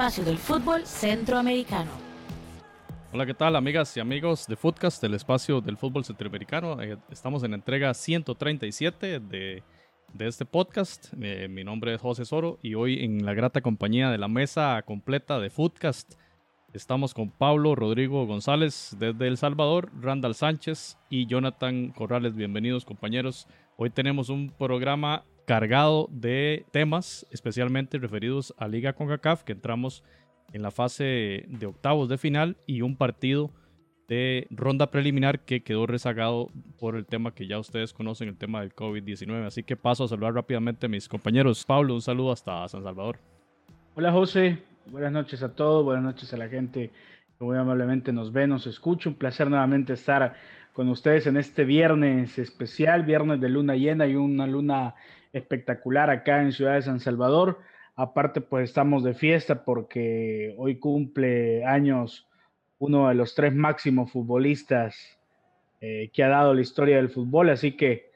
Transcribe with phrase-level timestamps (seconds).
[0.00, 1.90] espacio del fútbol centroamericano.
[3.12, 6.80] Hola, ¿qué tal amigas y amigos de Footcast, el espacio del fútbol centroamericano?
[6.80, 9.62] Eh, estamos en entrega 137 de,
[10.14, 11.12] de este podcast.
[11.20, 14.80] Eh, mi nombre es José Soro y hoy en la grata compañía de la mesa
[14.86, 16.14] completa de Footcast
[16.72, 22.34] estamos con Pablo Rodrigo González desde El Salvador, Randall Sánchez y Jonathan Corrales.
[22.34, 23.46] Bienvenidos compañeros.
[23.76, 30.04] Hoy tenemos un programa cargado de temas, especialmente referidos a Liga CONCACAF, que entramos
[30.52, 33.50] en la fase de octavos de final y un partido
[34.06, 38.60] de ronda preliminar que quedó rezagado por el tema que ya ustedes conocen, el tema
[38.60, 39.44] del COVID-19.
[39.44, 41.64] Así que paso a saludar rápidamente a mis compañeros.
[41.64, 43.18] Pablo, un saludo hasta San Salvador.
[43.96, 44.56] Hola José,
[44.86, 46.92] buenas noches a todos, buenas noches a la gente
[47.36, 49.08] que muy amablemente nos ve, nos escucha.
[49.08, 50.32] Un placer nuevamente estar
[50.74, 54.94] con ustedes en este viernes especial, viernes de luna llena y una luna
[55.32, 57.58] espectacular acá en Ciudad de San Salvador.
[57.96, 62.28] Aparte, pues estamos de fiesta porque hoy cumple años
[62.78, 65.18] uno de los tres máximos futbolistas
[65.80, 68.10] eh, que ha dado la historia del fútbol, así que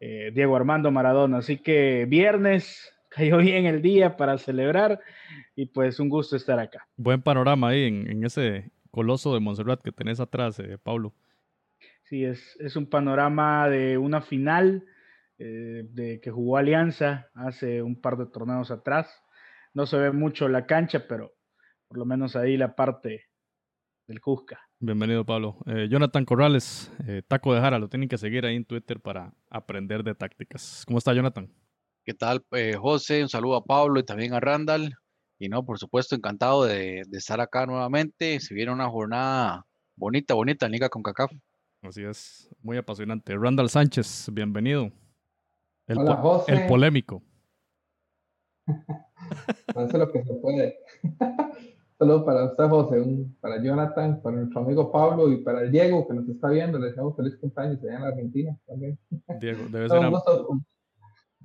[0.00, 1.38] eh, Diego Armando Maradona.
[1.38, 5.00] Así que viernes cayó bien el día para celebrar
[5.54, 6.86] y pues un gusto estar acá.
[6.96, 11.12] Buen panorama ahí en, ese coloso de Montserrat que tenés atrás, eh, Pablo.
[12.04, 14.84] Sí, es, es un panorama de una final
[15.38, 19.22] eh, de que jugó Alianza hace un par de torneos atrás.
[19.74, 21.32] No se ve mucho la cancha, pero
[21.88, 23.26] por lo menos ahí la parte
[24.06, 24.58] del Cusca.
[24.78, 25.58] Bienvenido, Pablo.
[25.66, 29.34] Eh, Jonathan Corrales, eh, Taco de Jara, lo tienen que seguir ahí en Twitter para
[29.50, 30.84] aprender de tácticas.
[30.86, 31.52] ¿Cómo está, Jonathan?
[32.04, 32.44] ¿Qué tal,
[32.78, 33.22] José?
[33.22, 34.94] Un saludo a Pablo y también a Randall.
[35.38, 38.40] Y no, por supuesto, encantado de, estar acá nuevamente.
[38.40, 41.32] Se viene una jornada bonita, bonita en Liga con CACAF.
[41.82, 43.36] Así es, muy apasionante.
[43.36, 44.92] Randall Sánchez, bienvenido.
[45.86, 47.22] El, Hola, el polémico.
[49.74, 50.76] Hace lo que se puede.
[51.98, 53.02] Solo para usted, José,
[53.40, 56.78] para Jonathan, para nuestro amigo Pablo y para Diego que nos está viendo.
[56.78, 58.98] Les deseamos feliz cumpleaños allá en la Argentina también.
[59.40, 59.98] Diego, debe ser.
[60.00, 60.48] un, gusto,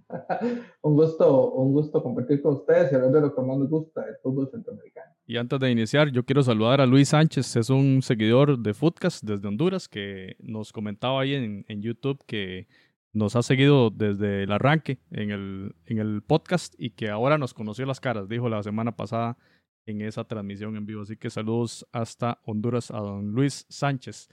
[0.82, 4.04] un, gusto, un gusto compartir con ustedes y hablar de lo que más nos gusta,
[4.10, 5.14] el fútbol centroamericano.
[5.26, 9.24] Y antes de iniciar, yo quiero saludar a Luis Sánchez, es un seguidor de Footcast
[9.24, 12.68] desde Honduras que nos comentaba ahí en, en YouTube que
[13.14, 17.54] nos ha seguido desde el arranque en el, en el podcast y que ahora nos
[17.54, 19.38] conoció las caras, dijo la semana pasada
[19.86, 21.02] en esa transmisión en vivo.
[21.02, 24.30] Así que saludos hasta Honduras a don Luis Sánchez.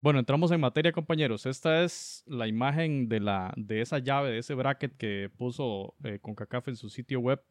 [0.00, 1.44] Bueno, entramos en materia, compañeros.
[1.46, 6.18] Esta es la imagen de, la, de esa llave, de ese bracket que puso eh,
[6.20, 7.42] CONCACAF en su sitio web,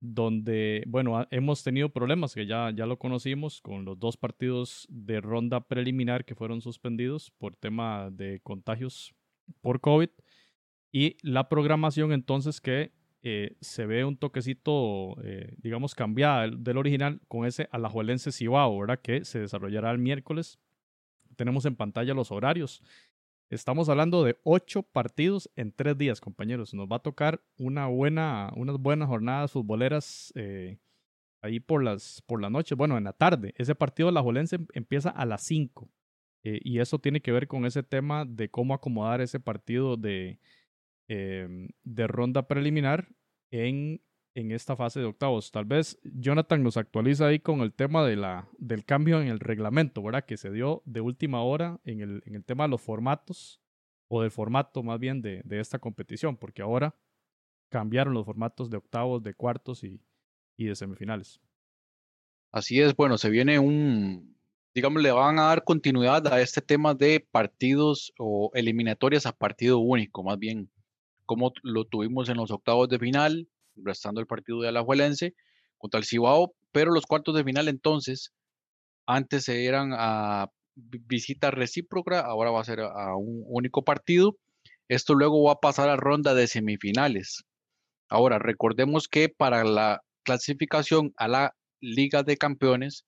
[0.00, 5.20] donde, bueno, hemos tenido problemas que ya, ya lo conocimos con los dos partidos de
[5.20, 9.14] ronda preliminar que fueron suspendidos por tema de contagios
[9.60, 10.08] por COVID.
[10.92, 12.92] Y la programación entonces que
[13.22, 19.00] eh, se ve un toquecito, eh, digamos, cambiada del, original con ese Alajuelense Cibao, ¿verdad?
[19.00, 20.58] Que se desarrollará el miércoles.
[21.36, 22.82] Tenemos en pantalla los horarios.
[23.48, 26.74] Estamos hablando de ocho partidos en tres días, compañeros.
[26.74, 30.78] Nos va a tocar una buena, unas buenas jornadas futboleras eh,
[31.42, 32.74] ahí por las, por la noche.
[32.74, 33.54] Bueno, en la tarde.
[33.56, 35.88] Ese partido de Alajuelense empieza a las cinco.
[36.44, 40.40] Eh, y eso tiene que ver con ese tema de cómo acomodar ese partido de,
[41.08, 43.08] em, de ronda preliminar
[43.50, 44.02] en,
[44.34, 45.52] en esta fase de octavos.
[45.52, 49.40] Tal vez Jonathan nos actualiza ahí con el tema de la, del cambio en el
[49.40, 50.24] reglamento, ¿verdad?
[50.24, 53.60] Que se dio de última hora en el, en el tema de los formatos,
[54.08, 56.94] o del formato más bien de, de esta competición, porque ahora
[57.70, 60.02] cambiaron los formatos de octavos, de cuartos y,
[60.58, 61.40] y de semifinales.
[62.52, 64.36] Así es, bueno, se viene un,
[64.74, 69.78] digamos, le van a dar continuidad a este tema de partidos o eliminatorias a partido
[69.78, 70.70] único, más bien,
[71.26, 75.34] como lo tuvimos en los octavos de final, restando el partido de Alajuelense
[75.78, 78.32] contra el Cibao, pero los cuartos de final entonces,
[79.06, 84.36] antes eran a visita recíproca, ahora va a ser a un único partido.
[84.88, 87.44] Esto luego va a pasar a ronda de semifinales.
[88.08, 93.04] Ahora, recordemos que para la clasificación a la Liga de Campeones,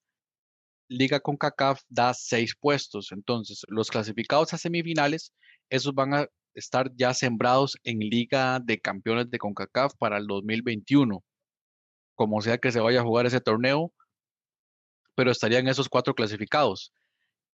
[0.89, 3.13] Liga con CACAF da seis puestos.
[3.13, 5.33] Entonces, los clasificados a semifinales,
[5.71, 11.23] esos van a estar ya sembrados en Liga de Campeones de CONCACAF para el 2021.
[12.15, 13.93] Como sea que se vaya a jugar ese torneo,
[15.15, 16.93] pero estarían esos cuatro clasificados.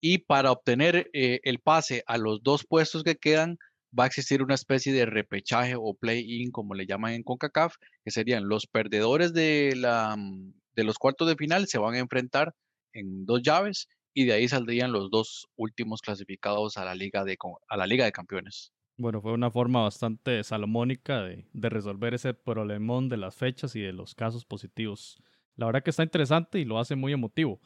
[0.01, 3.57] Y para obtener eh, el pase a los dos puestos que quedan,
[3.97, 8.11] va a existir una especie de repechaje o play-in, como le llaman en CONCACAF, que
[8.11, 12.53] serían los perdedores de, la, mm, de los cuartos de final, se van a enfrentar
[12.93, 17.37] en dos llaves y de ahí saldrían los dos últimos clasificados a la Liga de,
[17.69, 18.71] a la Liga de Campeones.
[18.97, 23.81] Bueno, fue una forma bastante salomónica de, de resolver ese problemón de las fechas y
[23.81, 25.17] de los casos positivos
[25.55, 27.61] la verdad que está interesante y lo hace muy emotivo.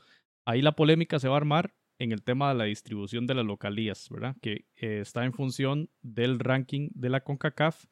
[0.45, 3.45] Ahí la polémica se va a armar en el tema de la distribución de las
[3.45, 4.35] localías, ¿verdad?
[4.41, 7.85] Que eh, está en función del ranking de la CONCACAF,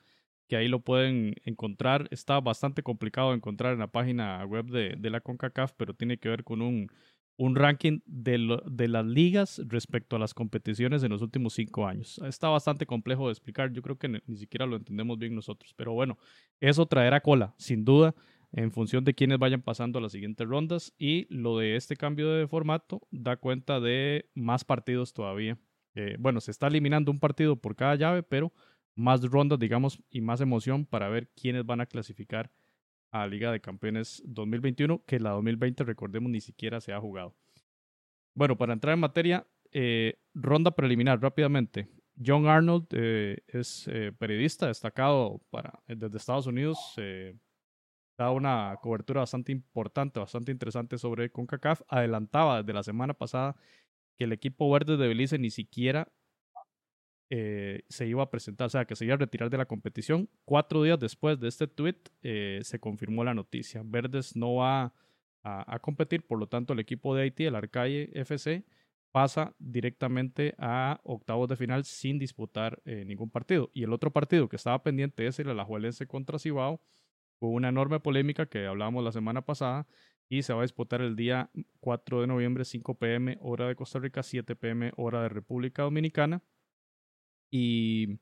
[0.48, 2.08] que ahí lo pueden encontrar.
[2.12, 6.18] Está bastante complicado de encontrar en la página web de, de la CONCACAF, pero tiene
[6.18, 6.90] que ver con un,
[7.38, 8.38] un ranking de,
[8.88, 12.20] las ligas respecto a las competiciones en los últimos cinco años.
[12.26, 15.94] Está bastante complejo de explicar, yo creo que ni siquiera lo entendemos bien nosotros, pero
[15.94, 16.18] bueno,
[16.60, 18.14] eso traerá cola, sin duda,
[18.52, 22.32] en función de quienes vayan pasando a las siguientes rondas y lo de este cambio
[22.32, 25.58] de formato da cuenta de más partidos todavía.
[25.96, 28.54] Eh, bueno, se está eliminando un partido por cada llave, pero
[28.96, 32.52] más rondas, digamos, y más emoción para ver quiénes van a clasificar
[33.14, 37.36] a Liga de Campeones 2021, que la 2020, recordemos, ni siquiera se ha jugado.
[38.34, 41.88] Bueno, para entrar en materia, eh, ronda preliminar rápidamente.
[42.24, 46.78] John Arnold eh, es periodista destacado para, desde Estados Unidos,
[48.18, 51.82] da una cobertura bastante importante, bastante interesante sobre CONCACAF.
[51.88, 53.56] Adelantaba desde la semana pasada
[54.18, 56.12] que el equipo verde de Belice ni siquiera
[57.30, 60.30] eh, se iba a presentar, o sea, que se iba a retirar de la competición.
[60.46, 63.82] Cuatro días después de este tweet eh, se confirmó la noticia.
[63.86, 64.94] Verdes no va
[65.44, 68.64] a, competir, por lo tanto el equipo de Haití, el Arcaye FC,
[69.12, 73.70] pasa directamente a octavos de final sin disputar eh, ningún partido.
[73.74, 76.82] Y el otro partido que estaba pendiente es el Alajuelense contra Cibao,
[77.44, 79.86] Hubo una enorme polémica que hablábamos la semana pasada
[80.30, 81.50] y se va a disputar el día
[81.82, 86.42] 4 de noviembre, 5 pm, hora de Costa Rica, 7 pm, hora de República Dominicana.
[87.56, 88.18] Y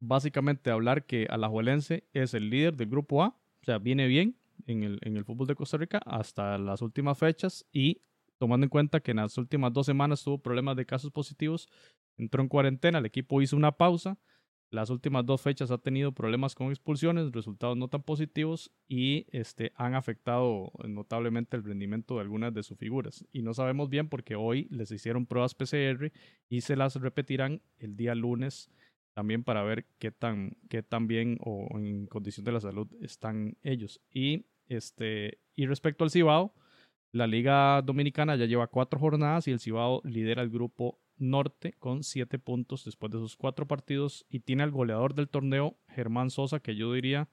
[0.00, 4.82] básicamente hablar que Alajuelense es el líder del grupo A, o sea, viene bien en
[4.82, 8.00] el, en el fútbol de Costa Rica hasta las últimas fechas y
[8.38, 11.68] tomando en cuenta que en las últimas dos semanas tuvo problemas de casos positivos,
[12.16, 14.16] entró en cuarentena, el equipo hizo una pausa
[14.70, 19.72] las últimas dos fechas ha tenido problemas con expulsiones, resultados no tan positivos y este,
[19.76, 23.24] han afectado notablemente el rendimiento de algunas de sus figuras.
[23.32, 26.12] Y no sabemos bien porque hoy les hicieron pruebas PCR
[26.48, 28.70] y se las repetirán el día lunes
[29.14, 33.56] también para ver qué tan, qué tan bien o en condición de la salud están
[33.62, 34.02] ellos.
[34.10, 36.54] Y, este, y respecto al Cibao,
[37.12, 42.02] la Liga Dominicana ya lleva cuatro jornadas y el Cibao lidera el grupo Norte con
[42.02, 46.60] siete puntos después de sus cuatro partidos y tiene al goleador del torneo, Germán Sosa,
[46.60, 47.28] que yo diría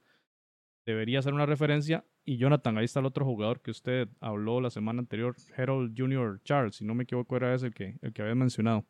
[0.86, 2.06] debería ser una referencia.
[2.26, 6.40] Y Jonathan, ahí está el otro jugador que usted habló la semana anterior, Harold Jr.
[6.44, 8.86] Charles, si no me equivoco era ese el que, el que había mencionado.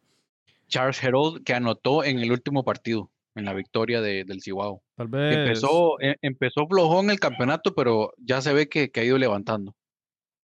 [0.67, 4.79] Charles Harold, que anotó en el último partido, en la victoria del Chihuahua.
[4.95, 5.35] Tal vez.
[5.35, 9.75] Empezó, eh, empezó flojón el campeonato, pero ya se ve que, que ha ido levantando.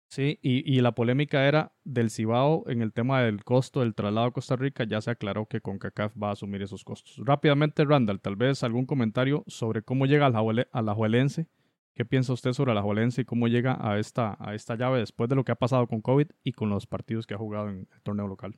[0.09, 4.31] Sí, y, la polémica era del Cibao en el tema del costo del traslado a
[4.31, 4.83] Costa Rica.
[4.83, 7.21] Ya se aclaró que CONCACAF va a asumir esos costos.
[7.23, 11.47] Rápidamente, Randall, tal vez algún comentario sobre cómo llega a la Juelense.
[11.94, 15.29] ¿Qué piensa usted sobre la Juelense y cómo llega a esta, a esta llave después
[15.29, 17.88] de lo que ha pasado con COVID y con los partidos que ha jugado en
[17.94, 18.57] el torneo local?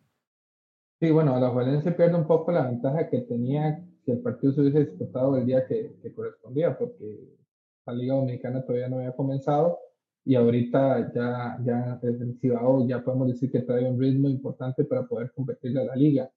[1.01, 4.61] Sí, bueno, la Juelense pierde un poco la ventaja que tenía si el partido se
[4.61, 7.35] hubiese disputado el día que, que correspondía, porque
[7.85, 9.90] la Liga Dominicana todavía no había comenzado
[10.25, 15.05] y ahorita ya, ya el Cibao ya podemos decir que trae un ritmo importante para
[15.07, 16.29] poder competir a la liga.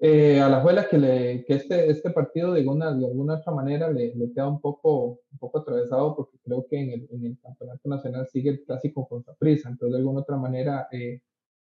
[0.00, 3.52] Eh, a la juela que, le, que este, este partido de alguna, de alguna otra
[3.52, 7.26] manera le, le, queda un poco, un poco atravesado porque creo que en el, en
[7.26, 11.20] el campeonato nacional sigue el clásico con prisa, entonces de alguna otra manera eh,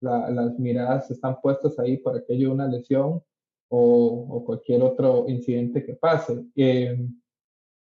[0.01, 3.23] las miradas están puestas ahí para que haya una lesión
[3.69, 6.45] o, o cualquier otro incidente que pase.
[6.55, 7.07] Eh,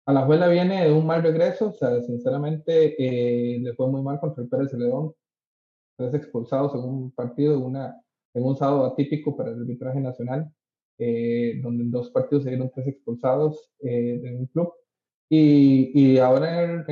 [0.08, 4.02] a la abuela viene de un mal regreso, o sea, sinceramente eh, le fue muy
[4.02, 5.12] mal contra el Pérez León.
[5.98, 7.94] Tres expulsados en un partido, una,
[8.32, 10.50] en un sábado atípico para el arbitraje nacional,
[10.98, 14.72] eh, donde en dos partidos se dieron tres expulsados eh, de un club.
[15.28, 16.84] Y, y ahora en el,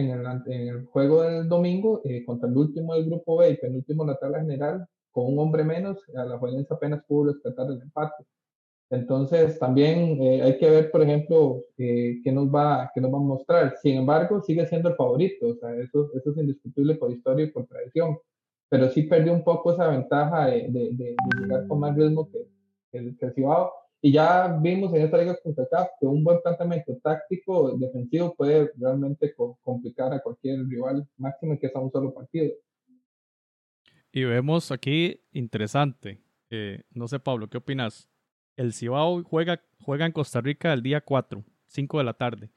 [0.47, 4.19] en, el, juego del domingo, contra el último del grupo B y penúltimo en la
[4.19, 8.27] tabla general, con un hombre menos, a la Juelense apenas pudo rescatar el empate.
[8.91, 13.17] Entonces, también eh, hay que ver, por ejemplo, eh, qué, nos va, qué nos va
[13.19, 13.77] a mostrar.
[13.83, 17.51] Sin embargo, sigue siendo el favorito, o sea, eso, eso es indiscutible por historia y
[17.51, 18.17] por tradición,
[18.69, 22.47] pero sí perdió un poco esa ventaja de, de, de, llegar con más ritmo que,
[22.93, 23.73] el, que Cibao.
[24.01, 29.35] Y ya vimos en esta liga con que un buen planteamiento táctico defensivo puede realmente
[29.63, 32.53] complicar a cualquier rival, máximo que sea un solo partido.
[34.13, 36.21] Y vemos aquí interesante.
[36.51, 38.09] Eh, no sé, Pablo, ¿qué opinas?
[38.57, 42.51] El Cibao juega, juega en Costa Rica el día 4, 5 de la tarde.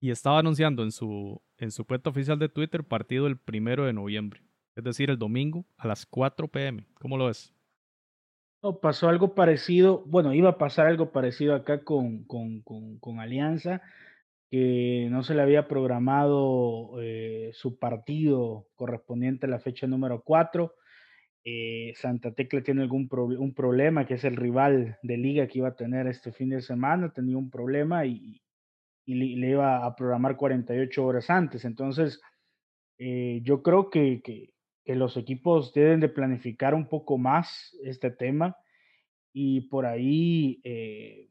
[0.00, 3.92] Y estaba anunciando en su, en su cuenta oficial de Twitter partido el primero de
[3.92, 4.42] noviembre.
[4.76, 6.86] Es decir, el domingo a las 4 pm.
[6.94, 7.54] ¿Cómo lo ves?
[8.82, 13.80] pasó algo parecido, bueno, iba a pasar algo parecido acá con, con, con, Alianza,
[14.50, 20.74] que no se le había programado eh, su partido correspondiente a la fecha número 4.
[21.42, 25.68] Eh, Santa Tecla tiene algún un problema, que es el rival de liga que iba
[25.68, 28.42] a tener este fin de semana, tenía un problema y,
[29.06, 31.64] le, iba a programar 48 horas antes.
[31.64, 32.20] Entonces,
[32.98, 34.52] eh, yo creo que, que,
[34.86, 38.56] los equipos deben de planificar un poco más este tema
[39.32, 41.28] y por ahí eh,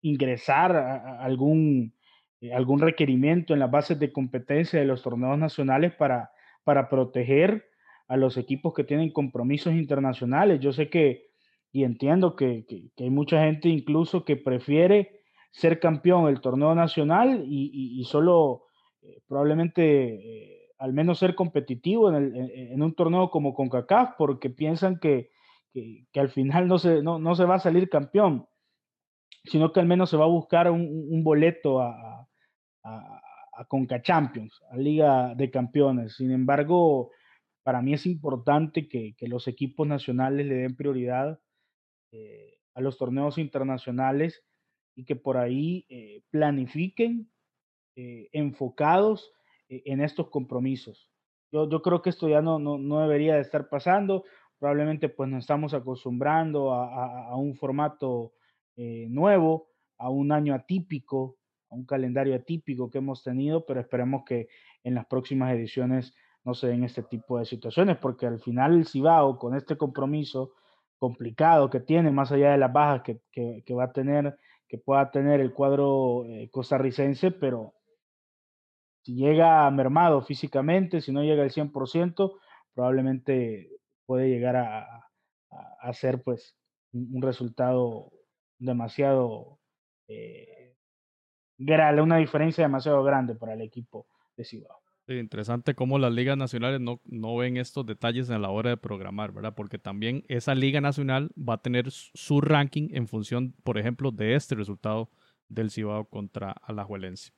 [0.00, 1.94] ingresar algún,
[2.54, 6.30] algún requerimiento en las bases de competencia de los torneos nacionales para,
[6.64, 7.71] para proteger
[8.12, 10.60] a los equipos que tienen compromisos internacionales.
[10.60, 11.32] Yo sé que
[11.72, 12.66] y entiendo que,
[12.98, 18.64] hay mucha gente incluso que prefiere ser campeón del torneo nacional y, solo
[19.00, 25.30] eh, probablemente eh, al menos ser competitivo en, un torneo como CONCACAF porque piensan que,
[26.14, 28.46] al final no se, no, se va a salir campeón,
[29.44, 32.28] sino que al menos se va a buscar un, boleto a,
[32.84, 33.20] a,
[33.54, 36.16] a Conca Champions, a Liga de Campeones.
[36.16, 37.10] Sin embargo,
[37.62, 41.40] para mí es importante que, los equipos nacionales le den prioridad
[42.10, 44.44] eh, a los torneos internacionales
[44.94, 47.30] y que por ahí eh, planifiquen
[47.96, 49.32] eh, enfocados
[49.68, 51.08] en estos compromisos.
[51.50, 54.24] Yo, yo, creo que esto ya no, no, debería de estar pasando.
[54.58, 58.34] Probablemente pues nos estamos acostumbrando a, a un formato
[58.76, 61.38] nuevo, a un año atípico,
[61.70, 64.48] a un calendario atípico que hemos tenido, pero esperemos que
[64.84, 66.14] en las próximas ediciones
[66.44, 70.52] no se den este tipo de situaciones, porque al final el Cibao, con este compromiso
[70.98, 75.10] complicado que tiene, más allá de las bajas que, que, va a tener, que pueda
[75.10, 77.74] tener el cuadro eh, costarricense, pero
[79.02, 82.38] si llega mermado físicamente, si no llega al 100%,
[82.74, 83.70] probablemente
[84.06, 85.08] puede llegar a,
[85.80, 86.56] a, ser pues
[86.92, 88.12] un, resultado
[88.58, 89.58] demasiado
[90.08, 90.76] eh,
[91.58, 94.06] grande, una diferencia demasiado grande para el equipo
[94.36, 98.70] de Cibao interesante cómo las ligas nacionales no, no ven estos detalles a la hora
[98.70, 99.54] de programar, ¿verdad?
[99.54, 104.34] Porque también esa liga nacional va a tener su ranking en función, por ejemplo, de
[104.34, 105.10] este resultado
[105.48, 107.32] del Cibao contra Alajuelense.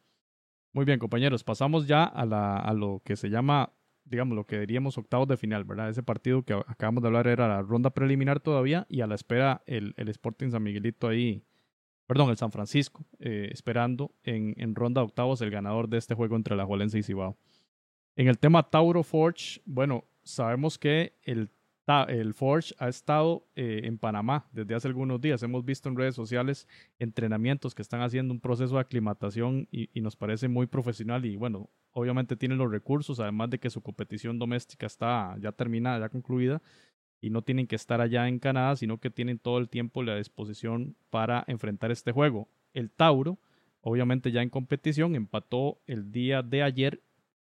[0.73, 3.73] Muy bien, compañeros, pasamos ya a, la, a lo que se llama,
[4.05, 5.89] digamos, lo que diríamos octavos de final, ¿verdad?
[5.89, 9.63] Ese partido que acabamos de hablar era la ronda preliminar todavía y a la espera
[9.67, 11.45] el, el Sporting San Miguelito ahí,
[12.07, 16.15] perdón, el San Francisco, eh, esperando en, en ronda de octavos el ganador de este
[16.15, 17.39] juego entre Alajuelense y Cibao.
[18.17, 21.51] En el tema Tauro Forge, bueno, sabemos que el,
[22.09, 25.43] el Forge ha estado eh, en Panamá desde hace algunos días.
[25.43, 26.69] Hemos visto en redes sociales
[27.01, 31.71] entrenamientos que están haciendo un proceso de aclimatación y, nos parece muy profesional y bueno,
[31.91, 36.63] obviamente tienen los recursos, además de que su competición doméstica está ya terminada, ya concluida
[37.21, 40.17] y no tienen que estar allá en Canadá, sino que tienen todo el tiempo la
[40.17, 42.49] disposición para enfrentar este juego.
[42.75, 43.39] El Tauro,
[43.81, 47.01] obviamente ya en competición, empató el día de ayer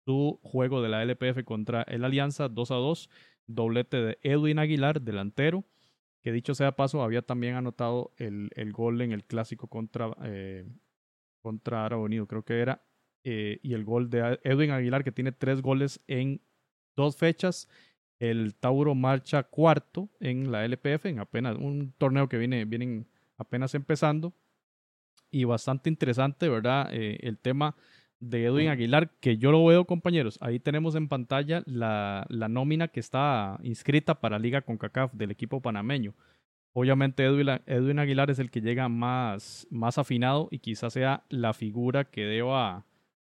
[0.05, 3.09] su juego de la LPF contra el Alianza 2 a 2,
[3.47, 5.65] doblete de Edwin Aguilar, delantero,
[6.21, 10.67] que dicho sea paso, había también anotado el, el gol en el clásico contra, eh,
[11.41, 12.83] contra Unido, creo que era,
[13.23, 16.41] eh, y el gol de Edwin Aguilar, que tiene tres goles en
[16.95, 17.67] dos fechas.
[18.19, 23.75] El Tauro marcha cuarto en la LPF, en apenas un torneo que viene, vienen apenas
[23.75, 24.33] empezando.
[25.31, 26.89] Y bastante interesante, ¿verdad?
[26.91, 27.75] Eh, el tema
[28.19, 30.37] de Edwin Aguilar, que yo lo veo, compañeros.
[30.41, 35.61] Ahí tenemos en pantalla la, la nómina que está inscrita para Liga CONCACAF del equipo
[35.61, 36.13] panameño.
[36.73, 42.05] Obviamente Edwin, Aguilar es el que llega más, más afinado y quizás sea la figura
[42.05, 42.85] que deba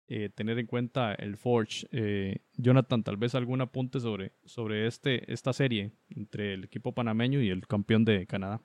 [0.08, 1.88] eh, tener en cuenta el Forge.
[1.92, 7.42] Eh, Jonathan, tal vez algún apunte sobre, sobre este, esta serie entre el equipo panameño
[7.42, 8.62] y el campeón de Canadá.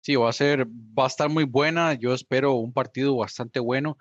[0.00, 1.94] Sí, va a ser, va a estar muy buena.
[1.94, 3.96] Yo espero un partido bastante bueno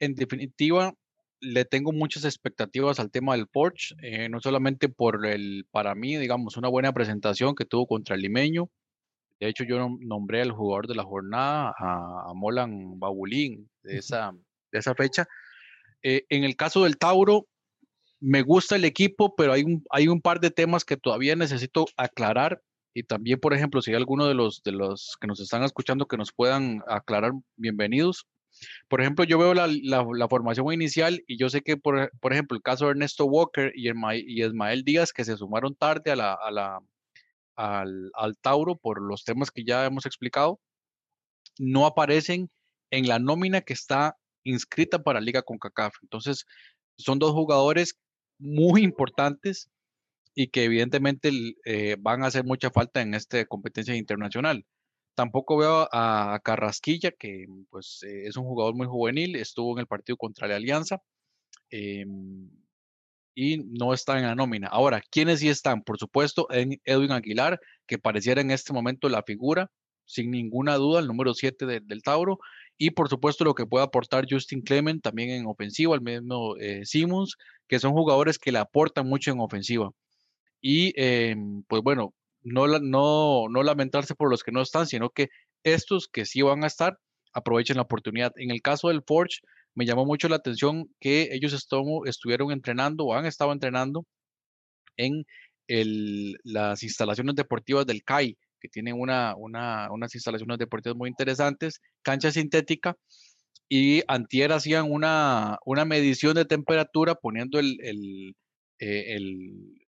[0.00, 0.94] en definitiva,
[1.40, 6.16] le tengo muchas expectativas al tema del Porsche, eh, no solamente por el, para mí,
[6.16, 8.68] digamos, una buena presentación que tuvo contra el limeño.
[9.38, 14.32] De hecho, yo nombré al jugador de la jornada, a, Molan Babulín, de esa,
[14.72, 15.26] de esa fecha.
[16.02, 17.46] Eh, en el caso del Tauro,
[18.20, 21.86] me gusta el equipo, pero hay un, hay un par de temas que todavía necesito
[21.96, 22.62] aclarar.
[22.92, 26.06] Y también, por ejemplo, si hay alguno de los, de los que nos están escuchando
[26.06, 28.26] que nos puedan aclarar, bienvenidos.
[28.88, 32.86] Por ejemplo, yo veo la, formación inicial y yo sé que, por, ejemplo, el caso
[32.86, 33.90] de Ernesto Walker y,
[34.42, 36.80] Ismael Díaz, que se sumaron tarde a la, a la,
[37.56, 40.60] al, Tauro por los temas que ya hemos explicado,
[41.58, 42.50] no aparecen
[42.90, 45.94] en la nómina que está inscrita para Liga CONCACAF.
[46.02, 46.46] Entonces,
[46.96, 47.98] son dos jugadores
[48.38, 49.70] muy importantes
[50.34, 51.30] y que evidentemente
[51.64, 54.64] eh, van a hacer mucha falta en esta competencia internacional.
[55.20, 59.86] Tampoco veo a Carrasquilla, que pues eh, es un jugador muy juvenil, estuvo en el
[59.86, 61.02] partido contra la Alianza.
[61.68, 62.48] Em,
[63.34, 64.68] y no están en la nómina.
[64.68, 65.82] Ahora, ¿quiénes sí están?
[65.82, 69.70] Por supuesto, en Edwin Aguilar, que pareciera en este momento la figura,
[70.06, 72.38] sin ninguna duda, el número 7 del Tauro,
[72.78, 76.86] y por supuesto lo que puede aportar Justin Clement también en ofensiva, el mismo eh,
[76.86, 77.36] Simmons,
[77.68, 79.90] que son jugadores que le aportan mucho en ofensiva.
[80.62, 82.66] Y em, pues bueno, no,
[83.48, 85.28] no, lamentarse por los que no están, sino que
[85.64, 86.98] estos que sí van a estar,
[87.32, 88.32] aprovechen la oportunidad.
[88.36, 89.40] En el caso del Forge,
[89.74, 94.04] me llamó mucho la atención que ellos estuvieron entrenando o han estado entrenando
[94.96, 95.24] en
[96.44, 102.96] las instalaciones deportivas del CAI, que tienen una, unas instalaciones deportivas muy interesantes, cancha sintética,
[103.68, 108.34] y antier hacían una, una medición de temperatura poniendo el, el,
[108.80, 109.16] eh,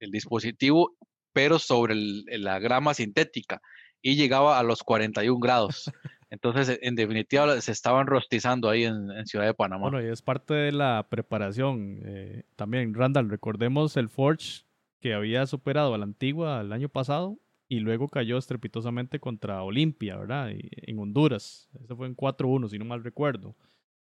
[0.00, 0.96] el dispositivo,
[1.32, 3.60] pero sobre la grama sintética,
[4.02, 5.90] y llegaba a los 41 grados.
[6.30, 9.90] Entonces, en definitiva, se estaban rostizando ahí en, Ciudad de Panamá.
[9.90, 12.00] Bueno, y es parte de la preparación.
[12.04, 14.62] Eh, también, Randall, recordemos el Forge
[15.00, 20.16] que había superado a la antigua el año pasado y luego cayó estrepitosamente contra Olimpia,
[20.16, 20.50] ¿verdad?
[20.52, 21.68] en Honduras.
[21.82, 23.56] Eso fue en 4-1, si no mal recuerdo.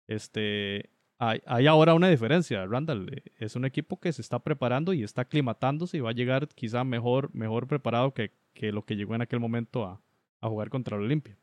[0.06, 3.12] Este, hay, hay, ahora una diferencia, Randall.
[3.12, 6.48] Eh, es un equipo que se está preparando y está aclimatándose y va a llegar
[6.48, 10.00] quizá mejor, mejor preparado que, que lo que llegó en aquel momento a,
[10.40, 11.38] a jugar contra Olimpia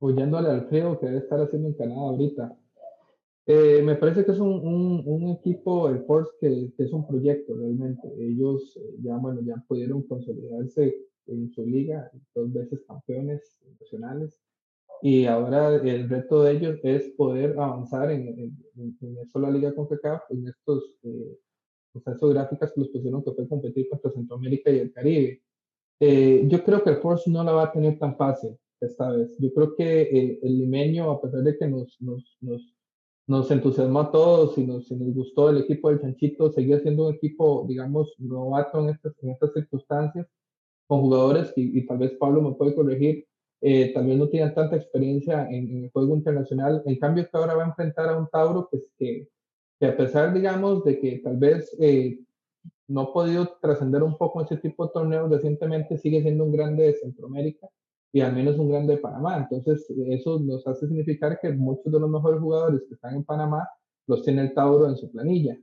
[0.00, 2.56] oyéndole al feo que debe estar haciendo en Canadá ahorita.
[3.46, 7.54] Eh, me parece que es un, un, equipo, el Force, que, que, es un proyecto
[7.56, 8.06] realmente.
[8.18, 10.94] Ellos eh, ya, bueno, ya pudieron consolidarse
[11.26, 14.38] en su liga, dos veces campeones nacionales.
[15.02, 19.86] Y ahora el reto de ellos es poder avanzar en, en, en, la liga con
[19.86, 21.38] CACAF, en estos eh,
[21.92, 25.42] procesos gráficas que los pusieron que fue competir contra Centroamérica y el Caribe.
[26.00, 29.36] Eh, yo creo que el Force no la va a tener tan fácil esta vez.
[29.38, 32.74] Yo creo que el, el limeño, a pesar de que nos, nos, nos,
[33.26, 37.14] nos entusiasmó a todos y nos, nos, gustó el equipo del Chanchito, seguía siendo un
[37.14, 40.26] equipo, digamos, novato en estas, en estas circunstancias,
[40.86, 43.26] con jugadores, y, y tal vez Pablo me puede corregir,
[43.60, 46.82] eh, también no tienen tanta experiencia en, el juego internacional.
[46.86, 49.28] En cambio, que ahora va a enfrentar a un Tauro que,
[49.78, 52.18] que a pesar, digamos, de que tal vez eh,
[52.88, 56.84] no ha podido trascender un poco ese tipo de torneos recientemente, sigue siendo un grande
[56.84, 57.68] de Centroamérica
[58.12, 59.36] y al menos un grande de Panamá.
[59.38, 63.68] Entonces, eso nos hace significar que muchos de los mejores jugadores que están en Panamá
[64.06, 65.58] los tiene el Tauro en su planilla.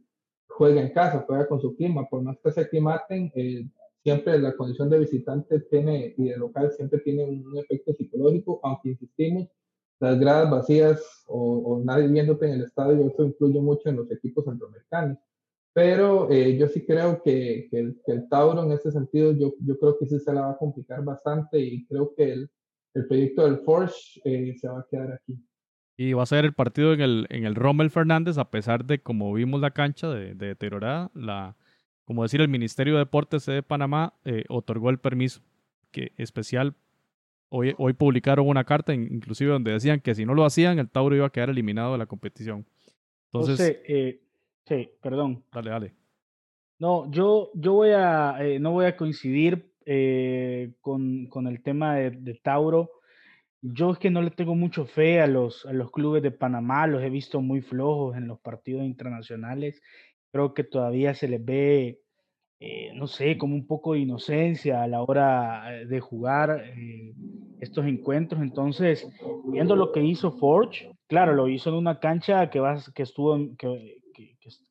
[0.47, 3.67] Juega en casa, juega con su clima, por más que se aclimaten, eh,
[4.05, 8.89] siempre la condición de visitante tiene y de local siempre tiene un, efecto psicológico, aunque
[8.89, 9.47] insistimos,
[9.99, 14.11] las gradas vacías o, o nadie viéndote en el estadio, eso influye mucho en los
[14.11, 15.17] equipos centroamericanos.
[15.73, 19.55] Pero eh, yo sí creo que, que, el, que, el, Tauro en ese sentido, yo,
[19.59, 22.49] yo creo que sí se la va a complicar bastante y creo que el,
[22.93, 25.35] el proyecto del Forge eh, se va a quedar aquí.
[25.97, 29.01] Y va a ser el partido en el, en el Rommel Fernández, a pesar de
[29.01, 31.57] como vimos la cancha de, de deteriorada, la,
[32.05, 35.41] como decir, el Ministerio de Deportes de Panamá eh, otorgó el permiso
[35.91, 36.75] que especial.
[37.49, 41.15] Hoy, hoy publicaron una carta, inclusive donde decían que si no lo hacían, el Tauro
[41.15, 42.65] iba a quedar eliminado de la competición.
[43.31, 44.19] Entonces, José,
[44.67, 45.43] Sí, perdón.
[45.53, 45.93] Dale, dale.
[46.79, 51.95] No, yo, yo voy a, eh, no voy a coincidir eh, con, con, el tema
[51.95, 52.89] de, de, Tauro.
[53.61, 56.87] Yo es que no le tengo mucho fe a los, a los clubes de Panamá,
[56.87, 59.81] los he visto muy flojos en los partidos internacionales.
[60.35, 62.01] Creo que todavía se les ve,
[62.59, 66.61] eh, no sé, como un poco de inocencia a la hora de jugar
[67.61, 68.41] estos encuentros.
[68.41, 69.07] Entonces,
[69.45, 73.37] viendo lo que hizo Forge, claro, lo hizo en una cancha que, va, que estuvo,
[73.57, 74.01] que,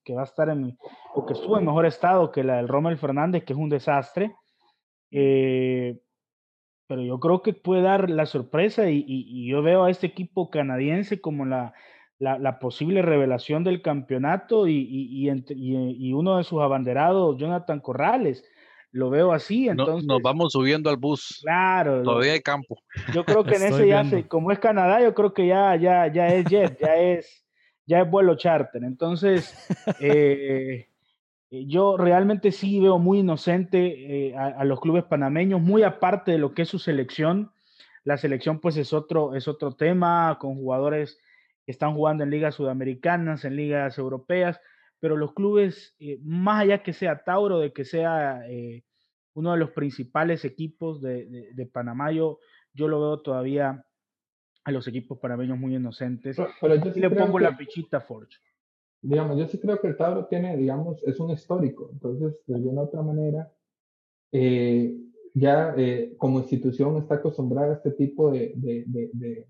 [0.05, 0.77] que, va a estar en,
[1.15, 4.35] o que estuvo en mejor estado que la del Rommel Fernández, que es un desastre.
[5.13, 5.99] Eh,
[6.87, 10.51] pero yo creo que puede dar la sorpresa y, y, yo veo a este equipo
[10.51, 11.73] canadiense como la,
[12.19, 18.45] la, la posible revelación del campeonato y, y, uno de sus abanderados, Jonathan Corrales.
[18.93, 20.07] Lo veo así, entonces...
[20.07, 21.41] nos vamos subiendo al bus.
[21.43, 22.03] Claro.
[22.05, 22.77] Todavía hay campo.
[23.13, 26.07] Yo creo que en ese ya, se, como es Canadá, yo creo que ya, ya,
[26.13, 27.45] ya es jet, ya es
[27.87, 28.85] ya es vuelo charter.
[28.85, 29.55] Entonces,
[30.01, 30.89] eh,
[31.51, 36.39] eh, yo realmente sí veo muy inocente eh, a, los clubes panameños, muy aparte de
[36.39, 37.53] lo que es su selección.
[38.05, 41.19] La selección pues es otro, es otro tema, con jugadores
[41.65, 44.61] que están jugando en ligas sudamericanas, en ligas europeas,
[45.01, 48.43] pero los clubes, más allá que sea Tauro, de que sea
[49.35, 52.39] uno de los principales equipos de, de, Panamá, yo,
[52.73, 53.85] yo lo veo todavía
[54.65, 56.37] a los equipos panameños muy inocentes.
[56.61, 58.39] Pero, yo sí le pongo la pichita Forge.
[59.03, 61.91] Digamos, yo sí creo que el Tauro tiene, digamos, es un histórico.
[61.93, 63.53] Entonces, de alguna otra manera,
[64.33, 64.97] eh,
[65.35, 69.47] ya eh, como institución está acostumbrada a este tipo de, de,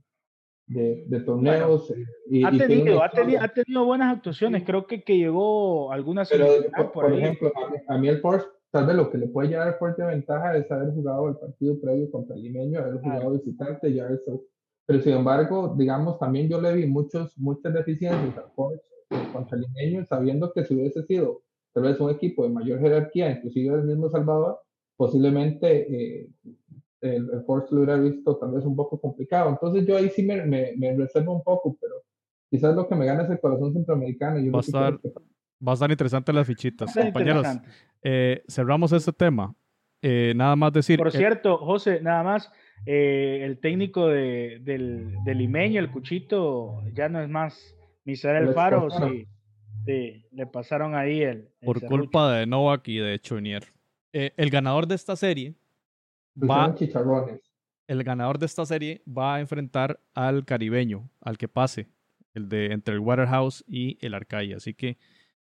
[0.66, 1.90] de, de, torneos.
[1.90, 6.28] Eh, y, ha, tenido, ha, tenido, ha, tenido, buenas actuaciones, creo que, que llegó algunas.
[6.28, 6.46] Pero,
[6.92, 7.52] por, ejemplo,
[7.88, 10.92] a mí, el Porsche, tal vez lo que le puede llevar fuerte ventaja es haber
[10.92, 14.42] jugado el partido previo contra el limeño, haber jugado visitante, ya eso.
[14.86, 18.84] Pero sin embargo, digamos, también yo le vi muchos, muchas deficiencias al Porsche
[19.32, 23.30] contra el limeño, sabiendo que si hubiese sido tal vez un equipo de mayor jerarquía,
[23.30, 24.60] inclusive el mismo Salvador,
[24.96, 26.28] posiblemente eh,
[27.04, 29.50] el, el Force lo hubiera visto tal vez un poco complicado.
[29.50, 31.94] Entonces yo ahí sí me, me, reservo un poco, pero
[32.50, 34.36] quizás lo que me gana es el corazón centroamericano.
[34.50, 36.94] va, a estar, va a estar interesante las fichitas.
[36.94, 37.46] Compañeros,
[38.02, 39.54] eh, cerramos este tema.
[40.02, 40.98] Eh, nada más decir...
[40.98, 42.50] Por cierto, José, nada más,
[42.84, 48.90] eh, el técnico de, del, del limeño, el Cuchito, ya no es más Misael Faro,
[48.90, 49.26] sí,
[49.86, 51.48] sí, le pasaron ahí el...
[51.64, 53.64] Por culpa de Novak y de Chonier.
[54.12, 55.54] el ganador de esta serie
[56.36, 56.74] va,
[57.86, 61.88] el ganador de esta serie va a enfrentar al caribeño, al que pase,
[62.32, 64.56] el de entre el Waterhouse y el Arcaya.
[64.56, 64.98] Así que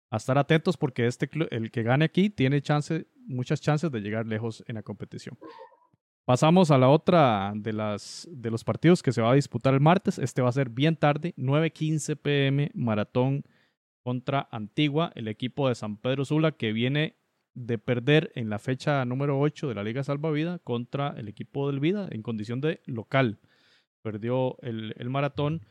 [0.09, 4.25] a estar atentos porque este el que gane aquí tiene chance, muchas chances de llegar
[4.25, 5.37] lejos en la competición.
[6.25, 9.79] Pasamos a la otra de, las, de los partidos que se va a disputar el
[9.79, 10.19] martes.
[10.19, 13.43] Este va a ser bien tarde, 9.15 pm, maratón
[14.03, 17.15] contra Antigua, el equipo de San Pedro Sula que viene
[17.53, 21.79] de perder en la fecha número 8 de la Liga Salvavida contra el equipo del
[21.79, 23.39] Vida en condición de local.
[24.01, 25.65] Perdió el, maratón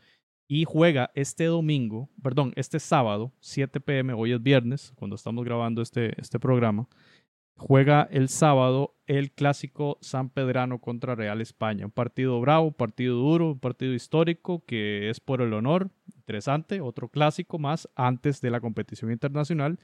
[0.47, 5.81] y juega este domingo, perdón, este sábado, 7 pm, hoy es viernes, cuando estamos grabando
[5.81, 6.87] este, este programa,
[7.55, 11.85] juega el sábado el clásico San Pedrano contra Real España.
[11.85, 16.81] Un partido bravo, un partido duro, un partido histórico que es por el honor, interesante,
[16.81, 19.79] otro clásico más antes de la competición internacional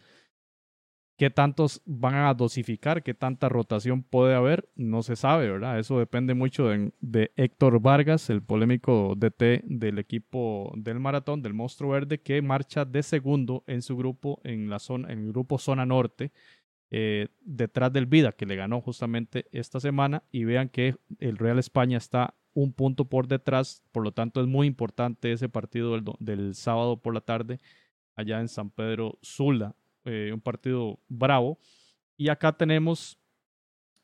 [1.17, 3.01] ¿Qué tantos van a dosificar?
[3.01, 4.69] ¿Qué tanta rotación puede haber?
[4.75, 5.79] No se sabe, ¿verdad?
[5.79, 11.89] Eso depende mucho de, Héctor Vargas, el polémico DT del equipo del maratón, del Monstruo
[11.89, 15.87] Verde, que marcha de segundo en su grupo, en, la zona, en el grupo Zona
[15.87, 16.31] Norte,
[16.91, 20.21] eh, detrás del Vida, que le ganó justamente esta semana.
[20.31, 24.45] Y vean que el Real España está un punto por detrás, por lo tanto es
[24.45, 27.57] muy importante ese partido del, del sábado por la tarde
[28.15, 29.73] allá en San Pedro Sula.
[30.07, 31.59] Eh, un partido bravo.
[32.15, 33.19] Y acá tenemos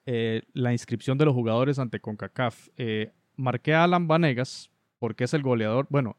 [0.05, 2.67] eh, la inscripción de los jugadores ante CONCACAF.
[2.75, 6.17] Eh, marqué a Alan Vanegas porque es el goleador, bueno,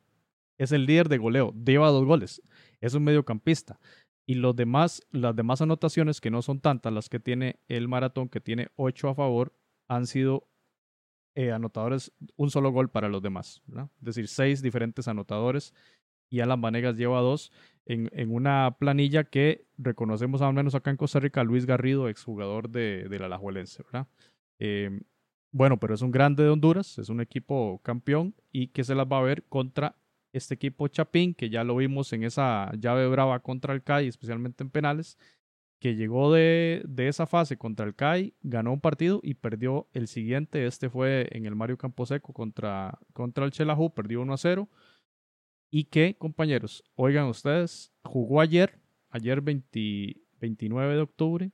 [0.57, 2.43] es el líder de goleo, lleva dos goles,
[2.81, 3.79] es un mediocampista.
[4.27, 8.31] Y los demás, las demás anotaciones, que no son tantas las que tiene el maratón,
[8.31, 9.53] que tiene ocho a favor,
[9.87, 10.49] han sido
[11.53, 13.61] anotadores, un solo gol para los demás.
[13.99, 15.75] Es decir, seis diferentes anotadores
[16.35, 17.53] y Alan Vanegas lleva dos
[17.87, 22.71] en, en, una planilla que reconocemos al menos acá en Costa Rica Luis Garrido, exjugador
[22.71, 24.09] de, de la Alajuelense, ¿verdad?
[24.59, 25.01] Eh,
[25.53, 29.07] bueno, pero es un grande de Honduras, es un equipo campeón y que se las
[29.07, 29.95] va a ver contra
[30.33, 34.65] este equipo Chapín, que ya lo vimos en esa llave brava contra el CAI, especialmente
[34.65, 35.17] en penales,
[35.79, 40.09] que llegó de, de esa fase contra el CAI, ganó un partido y perdió el
[40.09, 40.67] siguiente.
[40.67, 44.69] Este fue en el Mario Camposeco contra, contra el Chelajú, perdió 1 a 0
[45.75, 48.79] y que, compañeros, oigan ustedes, jugó ayer,
[49.11, 51.51] ayer 29 de octubre,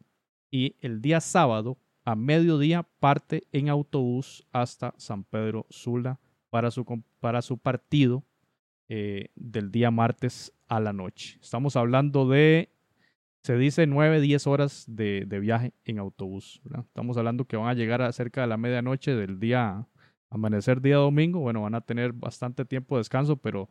[0.50, 6.84] y el día sábado a mediodía parte en autobús hasta San Pedro Sula para su,
[7.18, 8.22] para su partido
[8.90, 11.38] eh, del día martes a la noche.
[11.40, 12.74] Estamos hablando de,
[13.42, 16.60] se dice 9, 10 horas de, viaje en autobús.
[16.78, 19.88] Estamos hablando que van a llegar a cerca de la medianoche del día,
[20.28, 21.40] amanecer día domingo.
[21.40, 23.70] Bueno, van a tener bastante tiempo de descanso, pero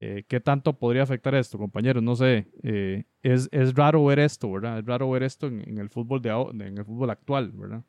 [0.00, 2.02] eh, ¿Qué tanto podría afectar esto, compañeros?
[2.02, 2.48] No sé.
[2.62, 4.78] Eh, es, es, raro ver esto, ¿verdad?
[4.78, 7.82] Es raro ver esto en, el fútbol de, en el fútbol actual, ¿verdad?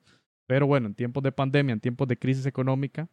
[0.45, 3.09] Pero bueno, en tiempos de pandemia, en tiempos de crisis económica,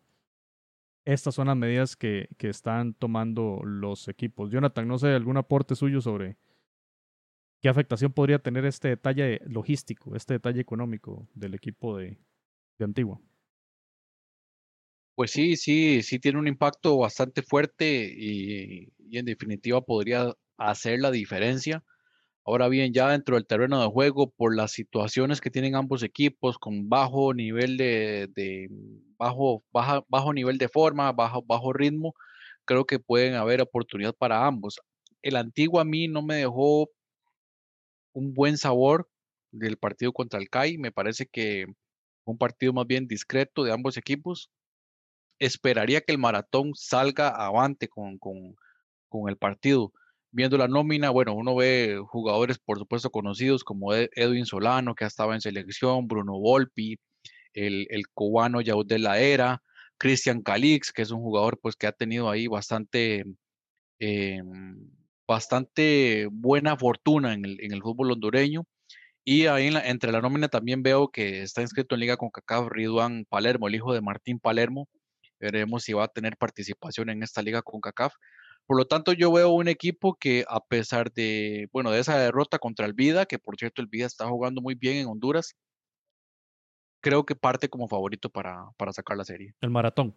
[1.04, 4.50] estas son las medidas que, que están tomando los equipos.
[4.50, 6.36] Jonathan, no sé, algún aporte suyo sobre
[7.60, 12.16] qué afectación podría tener este detalle logístico, este detalle económico del equipo de,
[12.78, 13.20] de Antigua.
[15.18, 21.12] Pues sí, sí, sí tiene un impacto bastante fuerte y, en definitiva podría hacer la
[21.12, 21.84] diferencia.
[22.44, 26.58] Ahora bien, ya dentro del terreno de juego, por las situaciones que tienen ambos equipos,
[26.58, 28.68] con bajo nivel de,
[29.18, 32.14] bajo, bajo nivel de forma, bajo, bajo ritmo,
[32.64, 34.80] creo que pueden haber oportunidad para ambos.
[35.22, 36.90] El antiguo a mí no me dejó
[38.14, 39.08] un buen sabor
[39.50, 40.78] del partido contra el CAI.
[40.78, 41.66] Me parece que
[42.24, 44.50] un partido más bien discreto de ambos equipos
[45.44, 48.56] esperaría que el maratón salga avante con, con,
[49.08, 49.92] con, el partido.
[50.30, 55.04] Viendo la nómina, bueno, uno ve jugadores, por supuesto, conocidos como e, Edwin Solano, que
[55.04, 56.98] estaba en selección, Bruno Volpi,
[57.54, 59.62] el, el cubano Yaud de la Era,
[59.98, 63.24] Christian Calix, que es un jugador pues que ha tenido ahí bastante,
[64.00, 64.42] eh,
[65.26, 68.66] bastante buena fortuna en el, en el, fútbol hondureño.
[69.24, 72.30] Y ahí en la, entre la nómina también veo que está inscrito en Liga con
[72.70, 74.88] Riduan Palermo, el hijo de Martín Palermo.
[75.40, 78.14] Veremos si va a tener participación en esta Liga con CACAF.
[78.66, 82.58] Por lo tanto, yo veo un equipo que a pesar de, bueno, de esa derrota
[82.58, 85.54] contra el Vida, que por cierto el Vida está jugando muy bien en Honduras,
[87.00, 89.54] creo que parte como favorito para, para sacar la serie.
[89.60, 90.14] El maratón.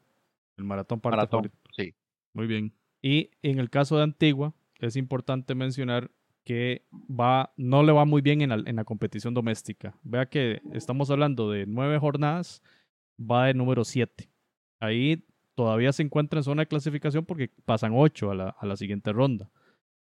[0.55, 1.93] El maratón parte maratón, Sí.
[2.33, 2.73] Muy bien.
[3.01, 6.09] Y en el caso de Antigua, es importante mencionar
[6.45, 9.97] que va, no le va muy bien en la, en la competición doméstica.
[10.03, 12.63] Vea que estamos hablando de nueve jornadas,
[13.19, 14.29] va de número siete.
[14.79, 15.23] Ahí
[15.55, 19.11] todavía se encuentra en zona de clasificación porque pasan ocho a la, a la siguiente
[19.11, 19.49] ronda.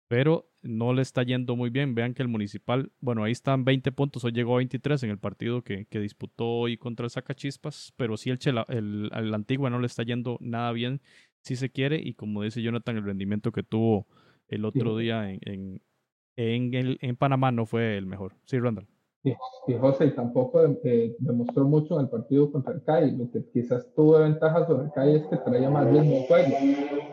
[0.09, 1.95] Pero no le está yendo muy bien.
[1.95, 5.19] Vean que el municipal, bueno, ahí están 20 puntos, hoy llegó a 23 en el
[5.19, 9.71] partido que, que disputó hoy contra el Sacachispas, pero sí el, Chela, el, el Antigua
[9.71, 11.01] no le está yendo nada bien
[11.41, 14.07] si se quiere y como dice Jonathan, el rendimiento que tuvo
[14.49, 15.83] el otro día en, en,
[16.37, 18.35] en, el, en Panamá no fue el mejor.
[18.45, 18.87] Sí, Randall.
[19.25, 19.35] Y,
[19.75, 23.17] José tampoco eh, demostró mucho en el partido contra el CAI.
[23.17, 26.57] Lo que quizás tuvo ventaja sobre el CAI es que traía más ritmo de juego.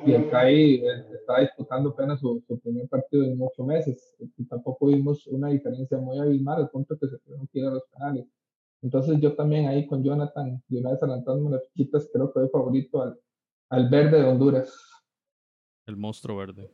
[0.06, 4.16] Y el CAI eh, estaba disputando apenas su, primer partido en ocho meses.
[4.38, 7.86] Y tampoco vimos una diferencia muy abismal al punto que se tuvieron que ir los
[7.92, 8.26] canales.
[8.82, 12.50] Entonces yo también ahí con Jonathan, y una vez adelantándome las fichitas, creo que soy
[12.50, 13.20] favorito al,
[13.70, 14.74] al verde de Honduras.
[15.86, 16.72] El monstruo verde.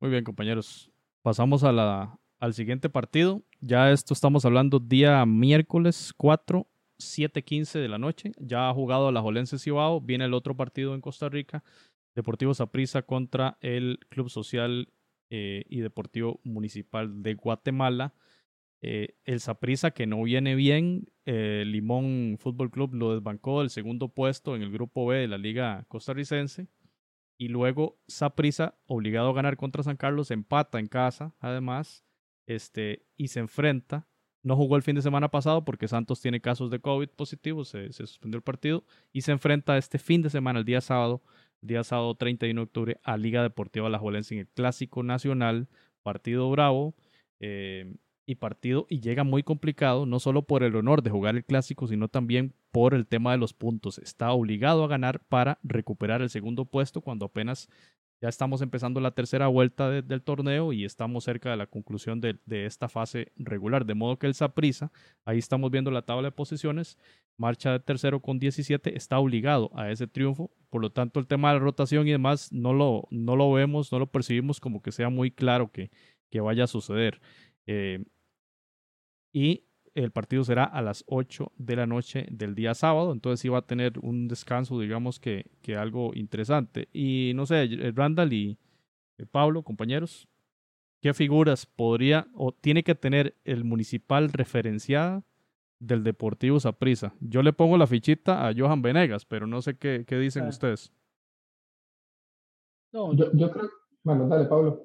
[0.00, 0.90] Muy bien, compañeros.
[1.22, 3.42] Pasamos a la, al siguiente partido.
[3.60, 8.30] Ya esto estamos hablando día miércoles 4, 7:15 de la noche.
[8.38, 10.00] Ya ha jugado la Jolense Cibao.
[10.00, 11.64] Viene el otro partido en Costa Rica.
[12.14, 14.92] Deportivo Saprissa contra el Club Social
[15.30, 18.14] eh, y Deportivo Municipal de Guatemala.
[18.80, 24.08] Eh, el Saprissa que no viene bien, eh, Limón Fútbol Club lo desbancó del segundo
[24.08, 26.68] puesto en el grupo B de la Liga Costarricense.
[27.36, 32.04] Y luego Saprissa, obligado a ganar contra San Carlos, empata en casa, además,
[32.48, 34.08] este, y se enfrenta.
[34.42, 37.92] No jugó el fin de semana pasado porque Santos tiene casos de COVID positivos, se,
[37.92, 41.22] suspendió el partido y se enfrenta este fin de semana, el día sábado,
[41.60, 45.68] día sábado 31 de octubre, a Liga Deportiva La Jolense en el Clásico Nacional,
[46.02, 46.94] partido bravo.
[47.40, 47.94] Eh,
[48.26, 51.86] y partido y llega muy complicado, no solo por el honor de jugar el clásico,
[51.86, 53.96] sino también por el tema de los puntos.
[53.96, 57.70] Está obligado a ganar para recuperar el segundo puesto cuando apenas
[58.20, 62.38] ya estamos empezando la tercera vuelta del torneo y estamos cerca de la conclusión de,
[62.48, 63.86] esta fase regular.
[63.86, 64.90] De modo que el Saprisa,
[65.24, 66.98] ahí estamos viendo la tabla de posiciones,
[67.36, 70.50] marcha de tercero con 17, está obligado a ese triunfo.
[70.68, 73.92] Por lo tanto, el tema de la rotación y demás no lo, no lo vemos,
[73.92, 75.90] no lo percibimos como que sea muy claro que,
[76.28, 77.20] que vaya a suceder.
[77.66, 78.04] Eh,
[79.32, 79.67] y
[80.04, 83.58] el partido será a las 8 de la noche del día sábado, entonces sí va
[83.58, 86.88] a tener un descanso, digamos que, que algo interesante.
[86.92, 88.58] Y no sé, eh, Randall y
[89.18, 90.28] eh, Pablo, compañeros,
[91.00, 95.24] ¿qué figuras podría o tiene que tener el municipal referenciada
[95.80, 97.12] del Deportivo Saprissa?
[97.20, 100.48] Yo le pongo la fichita a Johan Venegas, pero no sé qué, qué dicen ah.
[100.48, 100.92] ustedes.
[102.92, 103.68] No, yo, yo creo,
[104.04, 104.82] bueno, dale, Pablo.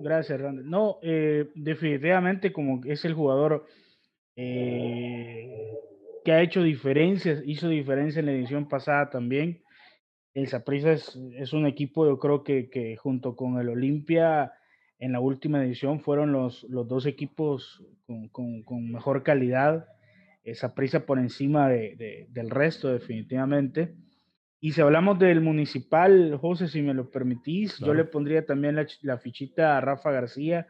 [0.00, 0.68] Gracias, Randall.
[0.68, 3.64] No, eh, definitivamente como es el jugador
[4.36, 5.72] eh,
[6.24, 9.62] que ha hecho diferencias, hizo diferencia en la edición pasada también.
[10.32, 14.52] El Saprissa es, es, un equipo, yo creo que, que, junto con el Olimpia
[14.98, 19.86] en la última edición fueron los, los dos equipos con, con, con mejor calidad.
[20.42, 23.94] Esa prisa por encima de, de, del resto, definitivamente.
[24.64, 28.86] Y si hablamos del municipal, José, si me lo permitís, yo le pondría también la,
[29.02, 30.66] la, fichita a Rafa García,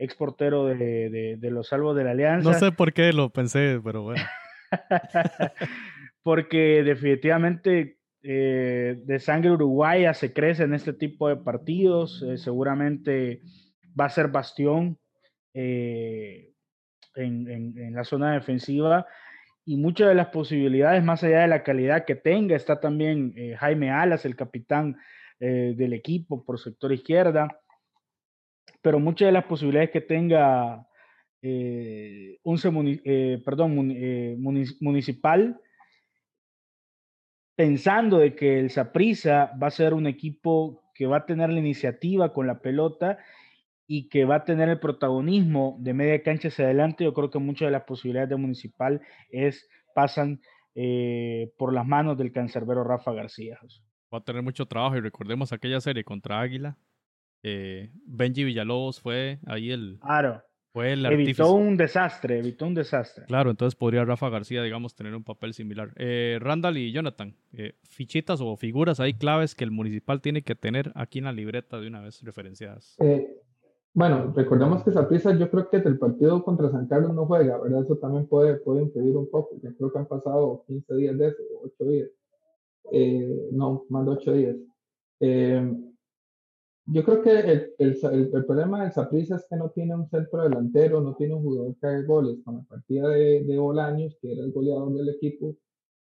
[0.00, 2.50] exportero de, de, los salvos de la Alianza.
[2.50, 4.22] No sé por qué lo pensé, pero bueno.
[6.22, 12.24] Porque definitivamente eh, de sangre uruguaya se crece en este tipo de partidos.
[12.26, 13.42] Eh, seguramente
[13.98, 14.98] va a ser bastión
[15.52, 16.54] eh,
[17.14, 19.06] en, en, en, la zona defensiva.
[19.66, 23.90] Y muchas de las posibilidades, más allá de la calidad que tenga, está también Jaime
[23.90, 24.96] Alas, el capitán
[25.38, 27.60] del equipo por sector izquierda
[28.82, 30.86] pero muchas de las posibilidades que tenga
[31.42, 35.60] eh, un eh, perdón, eh, municipal,
[37.56, 41.58] pensando de que el Saprisa va a ser un equipo que va a tener la
[41.58, 43.18] iniciativa con la pelota
[43.86, 47.38] y que va a tener el protagonismo de media cancha hacia adelante, yo creo que
[47.38, 50.40] muchas de las posibilidades de Municipal es, pasan
[51.58, 53.58] por las manos del cancerbero Rafa García.
[54.14, 56.78] Va a tener mucho trabajo y recordemos aquella serie contra Águila,
[57.42, 60.42] eh, Benji Villalobos fue ahí el, claro.
[60.72, 63.24] Fue el evitó un desastre, evitó un desastre.
[63.26, 65.92] Claro, entonces podría Rafa García, digamos, tener un papel similar.
[65.96, 70.54] Eh, Randall y Jonathan, eh, fichitas o figuras ahí claves que el municipal tiene que
[70.54, 72.94] tener aquí en la libreta de una vez referenciadas.
[73.00, 73.36] Eh,
[73.92, 77.82] bueno, recordemos que Saprissa yo creo que el partido contra San Carlos no juega, ¿verdad?
[77.82, 79.56] Eso también puede, puede impedir un poco.
[79.60, 82.08] Yo creo que han pasado 15 días de eso, 8 días.
[83.50, 84.56] no, más de 8 días.
[86.86, 90.42] Yo creo que el, el, el, problema del Saprissa es que no tiene un centro
[90.42, 92.38] delantero, no tiene un jugador que haga goles.
[92.44, 95.56] Con la partida de, de Bolaños, que era el goleador del equipo,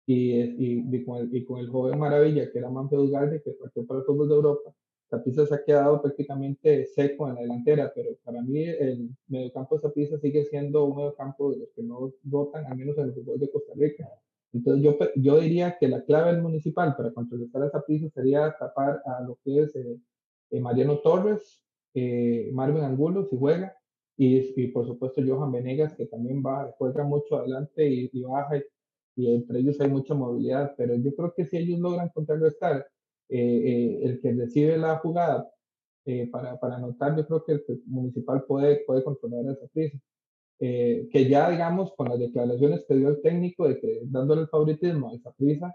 [0.06, 3.86] y, y, con, el, y con el joven Maravilla, que era Manfred Ugalde, que partió
[3.86, 4.74] para el fútbol de Europa,
[5.10, 9.82] Saprissa se ha quedado prácticamente seco en la delantera, pero para mí el mediocampo de
[9.82, 13.40] Saprissa sigue siendo un mediocampo de los que no votan, al menos en el fútbol
[13.40, 14.10] de Costa Rica.
[14.54, 19.02] Entonces yo, yo diría que la clave del municipal para contrarrestar a Saprissa sería tapar
[19.06, 19.76] a lo que es...
[19.76, 20.00] Eh,
[20.54, 21.64] eh, Mariano Torres,
[21.96, 23.76] eh, Marvin Angulo, si juega,
[24.16, 28.62] y, por supuesto Johan Venegas, que también va, juega mucho adelante y, baja,
[29.16, 32.86] y, entre ellos hay mucha movilidad, pero yo creo que si ellos logran contrarrestar
[33.30, 35.50] eh, el que recibe la jugada
[36.32, 39.98] para, para anotar, yo creo que el municipal puede, puede controlar esa prisa.
[40.60, 45.10] que ya digamos con las declaraciones que dio el técnico de que dándole el favoritismo
[45.10, 45.74] a esa prisa,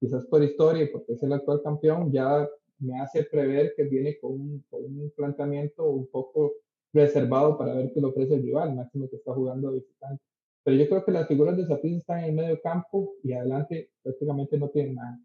[0.00, 4.18] quizás por historia y porque es el actual campeón, ya me hace prever que viene
[4.18, 6.52] con un, con un planteamiento un poco
[6.92, 10.22] reservado para ver qué le ofrece el rival, máximo que está jugando de visitante.
[10.64, 13.90] Pero yo creo que las figuras de Saprissa están en el medio campo y adelante
[14.02, 15.20] prácticamente no tienen nada.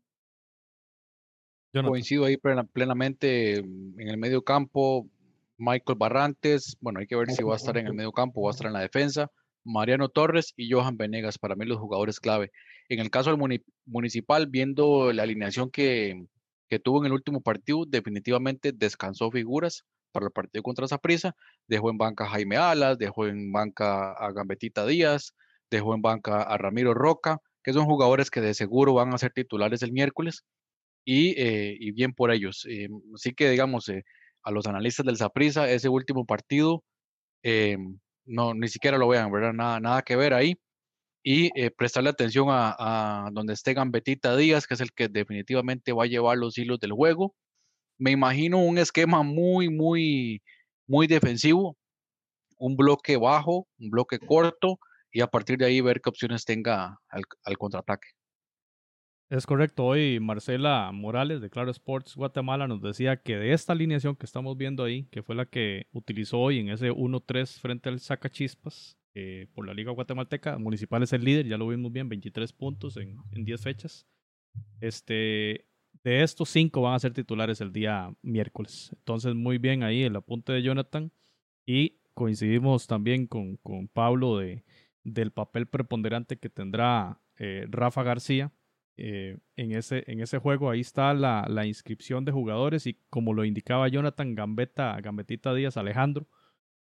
[1.73, 5.07] Yo Coincido ahí plenamente en el medio campo.
[5.57, 8.43] Michael Barrantes, bueno, hay que ver si va a estar en el medio campo o
[8.45, 9.31] va a estar en la defensa.
[9.63, 12.51] Mariano Torres y Johan Venegas, para mí los jugadores clave.
[12.89, 16.25] En el caso del municipal, viendo la alineación que,
[16.71, 21.35] que tuvo en el último partido, definitivamente descansó figuras para el partido contra Zaprisa,
[21.67, 25.33] dejó en banca a Jaime Alas, dejó en banca a Gambetita Díaz,
[25.69, 29.33] dejó en banca a Ramiro Roca, que son jugadores que de seguro van a ser
[29.33, 30.45] titulares el miércoles,
[31.03, 32.65] y, eh, bien por ellos.
[32.69, 34.03] Eh, así que, digamos, eh,
[34.41, 36.85] a los analistas del Zaprisa, ese último partido,
[38.25, 39.51] no, ni siquiera lo vean, ¿verdad?
[39.51, 40.55] Nada, nada que ver ahí
[41.23, 46.05] y eh, prestarle atención a, donde esté Gambetita Díaz, que es el que definitivamente va
[46.05, 47.35] a llevar los hilos del juego.
[47.97, 50.41] Me imagino un esquema muy, muy,
[50.87, 51.77] muy defensivo,
[52.57, 54.79] un bloque bajo, un bloque corto,
[55.11, 58.07] y a partir de ahí ver qué opciones tenga al, contraataque.
[59.29, 59.85] Es correcto.
[59.85, 64.57] Hoy Marcela Morales de Claro Sports Guatemala nos decía que de esta alineación que estamos
[64.57, 69.47] viendo ahí, que fue la que utilizó hoy en ese 1-3 frente al Sacachispas, eh,
[69.53, 70.57] por la Liga Guatemalteca.
[70.57, 74.07] Municipal es el líder, ya lo vimos bien, 23 puntos en, en 10 fechas.
[74.79, 75.67] Este,
[76.03, 78.91] de estos 5 van a ser titulares el día miércoles.
[78.97, 81.11] Entonces, muy bien ahí el apunte de Jonathan.
[81.65, 84.63] Y coincidimos también con, con Pablo de,
[85.03, 88.51] del papel preponderante que tendrá eh, Rafa García.
[88.97, 93.33] Eh, en, ese, en ese juego ahí está la, la, inscripción de jugadores y como
[93.33, 96.27] lo indicaba Jonathan Gambetta, Gambetita Díaz, Alejandro,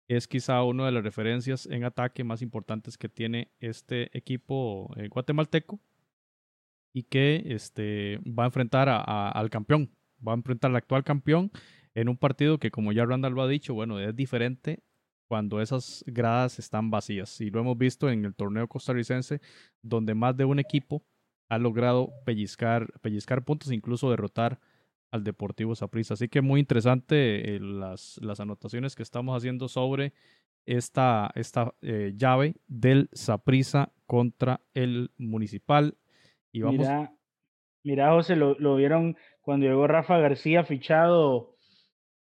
[0.09, 5.09] es quizá una de las referencias en ataque más importantes que tiene este equipo eh,
[5.09, 5.79] guatemalteco
[6.95, 9.95] y que este, va a enfrentar al campeón,
[10.27, 11.53] va a enfrentar al actual campeón
[11.95, 14.83] en un partido que como ya Randall lo ha dicho, bueno, es diferente
[15.29, 19.43] cuando esas gradas están vacías y lo hemos visto en el torneo costarricense
[19.83, 21.05] donde más de un equipo
[21.51, 24.59] ha logrado pellizcar, pellizcar puntos, incluso derrotar
[25.11, 26.15] al Deportivo Saprissa.
[26.15, 30.13] Así que muy interesante eh, las, las, anotaciones que estamos haciendo sobre
[30.67, 35.97] esta, esta eh, llave del Saprissa contra el Municipal.
[36.53, 36.79] Y vamos...
[36.79, 37.13] Mira,
[37.83, 41.57] mira José, lo, lo vieron cuando llegó Rafa García fichado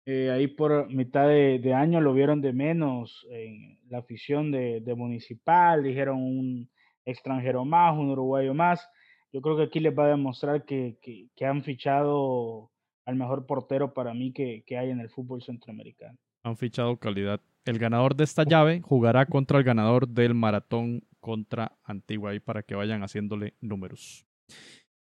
[0.05, 4.81] eh, ahí por mitad de, de, año, lo vieron de menos en la afición de,
[4.81, 6.71] de Municipal, dijeron un
[7.05, 8.89] extranjero más, un uruguayo más
[9.37, 12.70] yo creo que aquí les va a demostrar que, que, han fichado
[13.05, 16.16] al mejor portero para mí que, que, hay en el fútbol centroamericano.
[16.43, 17.43] Han fichado calidad.
[17.66, 22.62] El ganador de esta llave jugará contra el ganador del maratón contra Antigua ahí para
[22.62, 24.24] que vayan haciéndole números.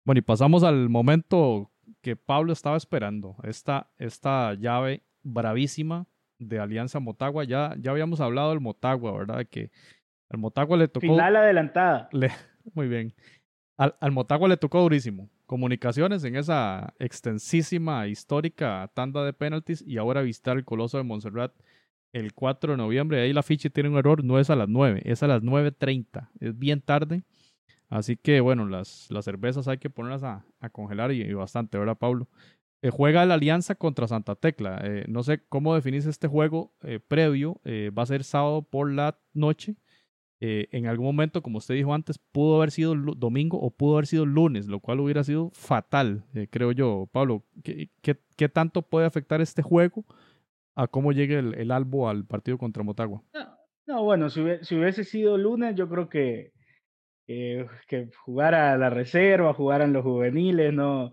[0.06, 1.72] Bueno, y pasamos al momento
[2.04, 3.36] que Pablo estaba esperando.
[3.42, 6.06] Esta, esta llave bravísima
[6.38, 7.46] de Alianza Motagua.
[7.46, 9.48] Ya, ya habíamos hablado del Motagua, ¿verdad?
[9.50, 9.72] Que
[10.30, 11.08] al Motagua le tocó.
[11.08, 12.10] Final adelantada.
[12.76, 13.16] muy bien.
[13.80, 15.30] Al, Motagua le tocó durísimo.
[15.46, 21.54] Comunicaciones en esa extensísima, histórica tanda de penaltis y ahora visitar el Coloso de Montserrat
[22.12, 23.22] el 4 de noviembre.
[23.22, 26.30] Ahí la ficha tiene un error, no es a las 9, es a las 9.30.
[26.42, 27.24] Es bien tarde.
[27.88, 32.28] Así que bueno, las, las cervezas hay que ponerlas a, congelar y, bastante, ¿verdad, Pablo?
[32.82, 34.82] eh, juega la Alianza contra Santa Tecla.
[34.84, 37.62] Eh, no sé cómo definís este juego eh, previo.
[37.98, 39.78] va a ser sábado por la noche.
[40.42, 44.26] En algún momento, como usted dijo antes, pudo haber sido domingo o pudo haber sido
[44.26, 47.10] lunes, lo cual hubiera sido fatal, creo yo.
[47.12, 50.06] Pablo, ¿qué, ¿qué, tanto puede afectar este juego
[50.76, 53.22] a cómo llegue el, Albo al partido contra Motagua?
[53.86, 56.54] No, bueno, si, hubiese sido lunes, yo creo que,
[57.26, 61.12] que jugara a la reserva, jugaran los juveniles, no,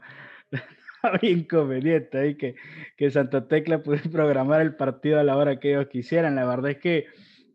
[1.03, 2.55] había inconveniente ahí que,
[2.97, 6.37] que Santa Tecla pudiera programar el partido a la hora que ellos quisieran.
[6.37, 7.07] La verdad es que,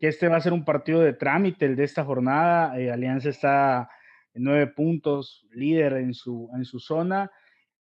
[0.02, 2.76] que este va a ser un partido de trámite, el de esta jornada.
[2.76, 3.88] Eh, Alianza está
[4.34, 7.30] en nueve puntos, líder en su, en su zona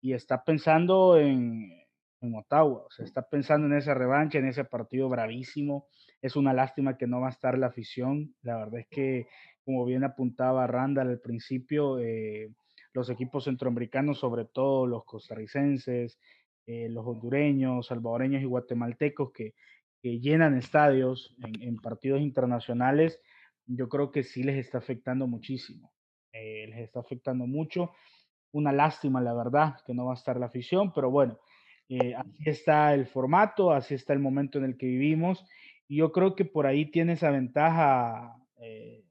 [0.03, 1.73] y está pensando en,
[2.21, 5.87] en Ottawa, o sea, está pensando en esa revancha, en ese partido bravísimo.
[6.21, 8.35] Es una lástima que no va a estar la afición.
[8.43, 9.27] La verdad es que,
[9.65, 12.53] como bien apuntaba Randall al principio, eh,
[12.93, 16.19] los equipos centroamericanos, sobre todo los costarricenses,
[16.67, 19.55] eh, los hondureños, salvadoreños y guatemaltecos que,
[20.03, 23.21] llenan estadios en, partidos internacionales,
[23.67, 25.93] yo creo que sí les está afectando muchísimo.
[26.33, 27.91] Eh, les está afectando mucho.
[28.53, 31.39] Una lástima, la verdad, que no va a estar la afición, pero bueno,
[31.89, 35.45] eh, así está el formato, así está el momento en el que vivimos.
[35.87, 38.37] Y yo creo que por ahí tiene esa ventaja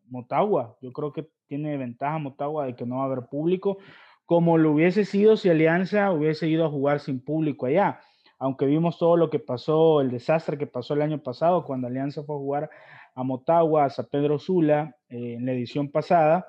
[0.10, 0.78] Motagua.
[0.82, 3.78] Yo creo que tiene ventaja Motagua de que no va a haber público,
[4.26, 8.00] como lo hubiese sido si Alianza hubiese ido a jugar sin público allá.
[8.40, 12.24] Aunque vimos todo lo que pasó, el desastre que pasó el año pasado cuando Alianza
[12.24, 12.70] fue a jugar
[13.14, 16.48] a Motagua, a San Pedro Sula, eh, en la edición pasada,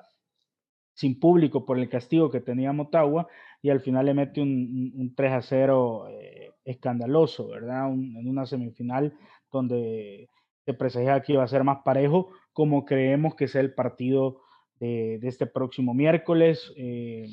[0.93, 3.27] sin público por el castigo que tenía Motagua,
[3.61, 7.89] y al final le mete un, 3 a 0 eh, escandaloso, ¿verdad?
[7.91, 9.13] en una semifinal
[9.51, 10.29] donde
[10.65, 14.41] se presagia que iba a ser más parejo, como creemos que sea el partido
[14.79, 16.71] de, este próximo miércoles.
[16.75, 17.27] Eh,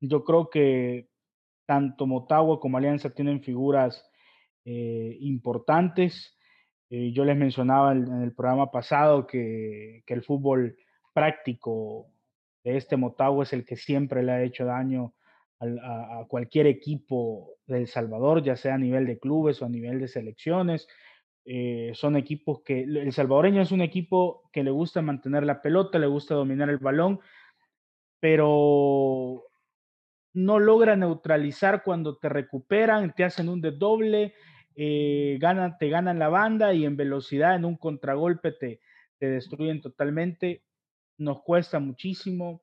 [0.00, 1.08] yo creo que
[1.68, 4.02] tanto Motagua como Alianza tienen figuras
[4.64, 6.34] eh, importantes.
[6.88, 10.78] Eh, yo les mencionaba en, el programa pasado que, el fútbol
[11.12, 12.06] práctico
[12.64, 15.12] de este Motagua es el que siempre le ha hecho daño
[15.60, 20.00] a, cualquier equipo de El Salvador, ya sea a nivel de clubes o a nivel
[20.00, 20.88] de selecciones.
[21.44, 25.98] Eh, son equipos que el salvadoreño es un equipo que le gusta mantener la pelota,
[25.98, 27.20] le gusta dominar el balón,
[28.20, 29.47] pero
[30.38, 34.34] no logra neutralizar cuando te recuperan, te hacen un desdoble,
[34.76, 38.80] eh, ganan, te ganan la banda y en velocidad, en un contragolpe te,
[39.18, 40.62] te destruyen totalmente.
[41.16, 42.62] Nos cuesta muchísimo.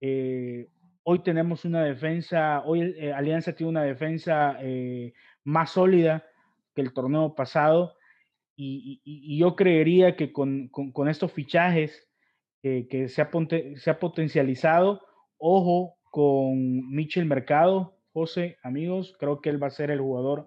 [0.00, 0.70] Eh,
[1.02, 4.58] hoy tenemos una defensa, hoy Alianza tiene una defensa
[5.44, 6.24] más sólida
[6.74, 7.94] que el torneo pasado
[8.56, 12.08] y, yo creería que con, con, estos fichajes
[12.62, 13.20] que se
[13.90, 15.02] ha potencializado,
[15.36, 20.46] ojo con Michel Mercado, José, amigos, creo que él va a ser el jugador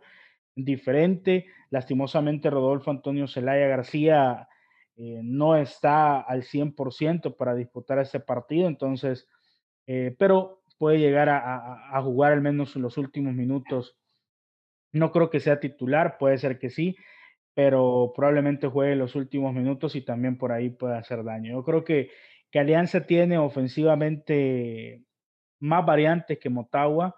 [0.56, 1.48] diferente.
[1.72, 4.48] Lastimosamente, Rodolfo Antonio Zelaya García
[4.96, 9.28] eh, no está al 100% para disputar este partido, entonces,
[9.88, 13.98] eh, pero puede llegar a, jugar al menos en los últimos minutos.
[14.92, 16.96] No creo que sea titular, puede ser que sí,
[17.56, 21.54] pero probablemente juegue los últimos minutos y también por ahí puede hacer daño.
[21.54, 22.12] Yo creo que,
[22.52, 25.06] que Alianza tiene ofensivamente
[25.60, 27.16] más variantes que Motagua,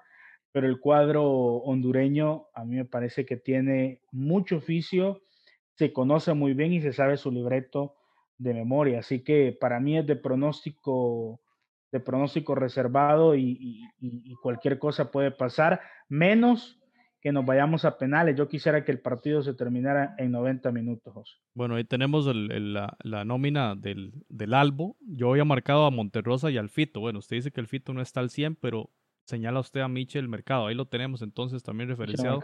[0.51, 5.21] pero el cuadro hondureño a mí me parece que tiene mucho oficio,
[5.75, 7.95] se conoce muy bien y se sabe su libreto
[8.37, 8.99] de memoria.
[8.99, 11.39] Así que para mí es de pronóstico,
[11.91, 16.79] de pronóstico reservado y, y cualquier cosa puede pasar, menos
[17.27, 18.37] que nos vayamos a penales.
[18.37, 23.75] Yo quisiera que el partido se terminara en 90 minutos, Bueno, ahí tenemos la, nómina
[23.75, 24.95] del, del, Albo.
[25.01, 27.01] Yo había marcado a Monterrosa y al Fito.
[27.01, 28.91] Bueno, usted dice que el Fito no está al 100, pero
[29.25, 30.67] señala usted a Michel Mercado.
[30.67, 32.39] Ahí lo tenemos entonces también referenciado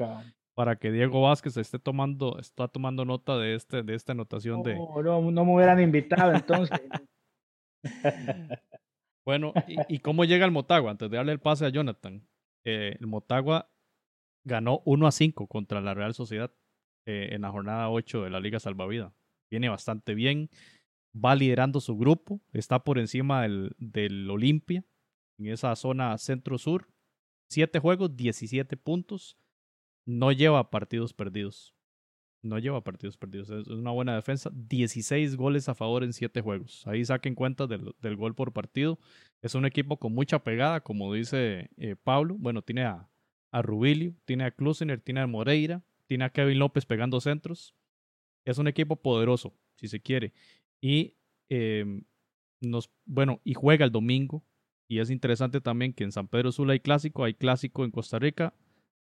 [0.53, 4.75] para que Diego Vázquez esté tomando, está tomando nota de, este, de esta anotación de...
[4.75, 6.77] No, no me hubieran invitado entonces.
[9.25, 9.53] bueno,
[9.87, 10.91] y, cómo llega el Motagua?
[10.91, 12.27] Antes de darle el pase a Jonathan.
[12.65, 13.69] Eh, el Motagua
[14.43, 16.51] ganó 1 a 5 contra la Real Sociedad
[17.05, 19.13] eh, en la jornada 8 de la Liga Salvavida.
[19.51, 20.49] Viene bastante bien,
[21.13, 24.85] va liderando su grupo, está por encima del, del Olimpia,
[25.37, 26.87] en esa zona centro-sur.
[27.49, 29.37] Siete juegos, 17 puntos.
[30.05, 31.75] No lleva partidos perdidos.
[32.41, 33.49] No lleva partidos perdidos.
[33.49, 34.49] Es una buena defensa.
[34.53, 36.85] 16 goles a favor en 7 juegos.
[36.87, 38.99] Ahí saquen cuenta del, del, gol por partido.
[39.41, 42.35] Es un equipo con mucha pegada, como dice eh, Pablo.
[42.37, 43.09] Bueno, tiene a,
[43.53, 47.75] a Rubilio, tiene a Klusiner, tiene a Moreira, tiene a Kevin López pegando centros.
[48.45, 50.33] Es un equipo poderoso, si se quiere.
[50.81, 51.15] Y
[51.49, 52.03] em,
[52.59, 54.43] nos, bueno, y juega el domingo.
[54.89, 58.19] Y es interesante también que en San Pedro Sula hay clásico, hay clásico en Costa
[58.19, 58.53] Rica.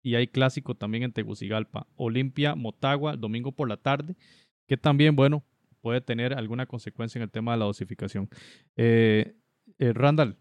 [0.02, 1.86] y hay clásico también en Tegucigalpa.
[1.94, 4.16] Olimpia, Motagua, domingo por la tarde,
[4.66, 5.44] que también, bueno,
[5.82, 8.28] puede tener alguna consecuencia en el tema de la dosificación.
[8.76, 9.34] Eh,
[9.78, 10.38] eh, Randall,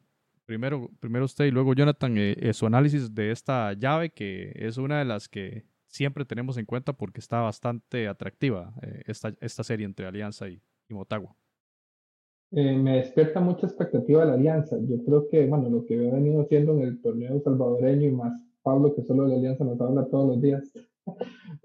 [0.49, 4.97] primero, primero usted y luego Jonathan, eh, su análisis de esta llave, que es una
[4.97, 8.73] de las que siempre tenemos en cuenta porque está bastante atractiva
[9.05, 11.35] esta, esta serie entre Alianza y, Motagua.
[12.49, 14.75] me despierta mucha expectativa la alianza.
[14.81, 18.33] Yo creo que, bueno, lo que he venido haciendo en el torneo salvadoreño y más
[18.63, 20.63] Pablo, que solo de la alianza nos habla todos los días,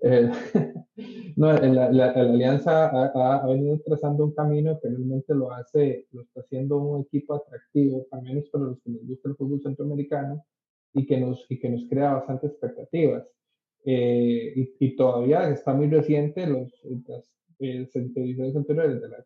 [0.03, 0.31] eh,
[1.37, 6.41] no, la, la, alianza ha, venido trazando un camino que realmente lo hace, lo está
[6.41, 10.45] haciendo un equipo atractivo, al menos para los que nos gusta el fútbol centroamericano,
[10.95, 13.27] y que nos, y que nos crea bastantes expectativas.
[13.87, 16.73] Eh, y, y, todavía está muy reciente los,
[17.07, 19.25] las eh, ediciones anteriores de la,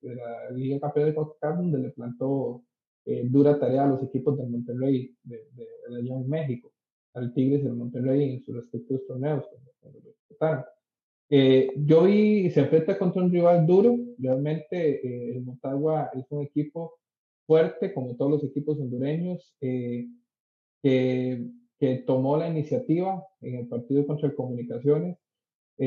[0.00, 2.62] de la Liga Campeona de CONCACAF, donde le plantó
[3.04, 6.72] eh, dura tarea a los equipos del Monterrey de, de, de en México
[7.16, 9.44] al Tigres del Monterrey en sus respectivos torneos
[9.80, 10.00] cuando,
[11.28, 16.42] eh, yo vi, se enfrenta contra un rival duro, realmente eh, el Motagua es un
[16.42, 16.94] equipo
[17.46, 20.06] fuerte, como todos los equipos hondureños, eh,
[20.82, 21.44] que,
[21.80, 25.18] que, tomó la iniciativa en el partido contra el Comunicaciones.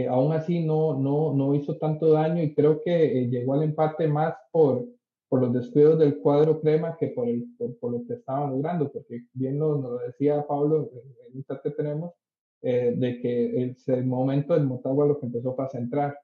[0.09, 4.35] aún así no, no, no hizo tanto daño y creo que llegó al empate más
[4.51, 4.85] por,
[5.29, 7.47] por los descuidos del cuadro crema que por, el,
[7.79, 11.69] por, lo que estaban logrando, porque bien nos lo decía Pablo en el chat que
[11.69, 12.13] tenemos,
[12.61, 16.17] eh, de que el, el, momento del Motagua lo que empezó fue a centrar.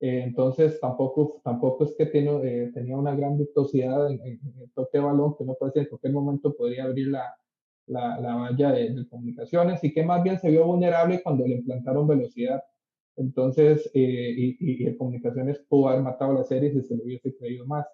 [0.00, 4.98] Eh, entonces tampoco, tampoco es que tiene, eh, tenía una gran virtuosidad en, el toque
[4.98, 7.32] de balón, que no puede ser en cualquier momento podría abrir la,
[7.86, 12.08] la, la valla de, comunicaciones y que más bien se vio vulnerable cuando le implantaron
[12.08, 12.62] velocidad.
[13.16, 14.56] Entonces, y, y,
[14.88, 17.86] y, comunicaciones pudo haber matado la serie si se lo hubiese creído más.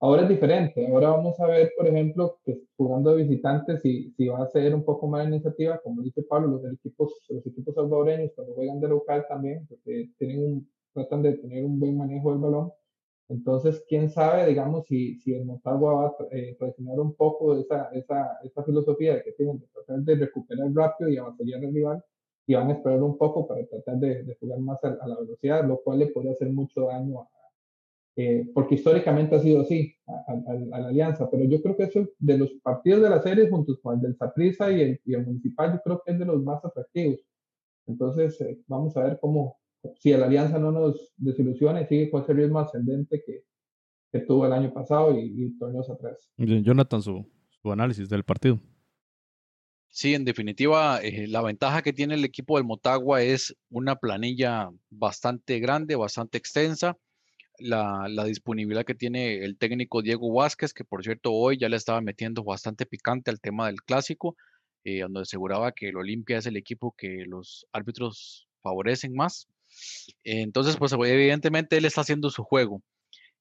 [0.00, 0.86] Ahora es diferente.
[0.88, 4.74] Ahora vamos a ver, por ejemplo, que jugando de visitantes, si, si va a ser
[4.74, 8.88] un poco más iniciativa, como dice Pablo, los equipos, los equipos salvadoreños cuando juegan de
[8.88, 12.72] local también, porque tienen un, tratan de tener un buen manejo del balón.
[13.28, 17.90] Entonces, quién sabe, digamos, si, si el Motagua va a eh, traicionar un poco esa,
[17.92, 22.04] esa, esa filosofía que tienen de tratar de recuperar rápido y avanzar al rival
[22.46, 25.18] y van a esperar un poco para tratar de, de jugar más a, a, la
[25.18, 27.26] velocidad, lo cual le puede hacer mucho daño
[28.18, 32.38] eh, porque históricamente ha sido así, a, la alianza, pero yo creo que eso de
[32.38, 35.74] los partidos de la serie juntos con el del Saprissa y el, y el Municipal,
[35.74, 37.20] yo creo que es de los más atractivos.
[37.86, 39.58] Entonces, eh, vamos a ver cómo,
[39.96, 43.44] si la alianza no nos desilusiona y sigue con ese ritmo ascendente que,
[44.10, 46.30] que tuvo el año pasado y, y torneos atrás.
[46.38, 48.58] Jonathan, su, su análisis del partido.
[49.88, 54.70] Sí, en definitiva, eh, la ventaja que tiene el equipo del Motagua es una planilla
[54.88, 56.96] bastante grande, bastante extensa
[57.58, 62.00] la, disponibilidad que tiene el técnico Diego Vázquez, que por cierto hoy ya le estaba
[62.00, 64.36] metiendo bastante picante al tema del clásico,
[64.84, 69.48] eh, donde aseguraba que el Olimpia es el equipo que los árbitros favorecen más.
[70.24, 72.82] entonces, pues evidentemente él está haciendo su juego.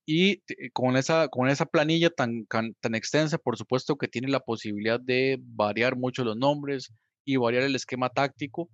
[0.05, 4.39] Y eh, con esa, con esa planilla tan, tan extensa, por supuesto que tiene la
[4.39, 6.91] posibilidad de variar mucho los nombres
[7.25, 8.69] y variar el esquema táctico.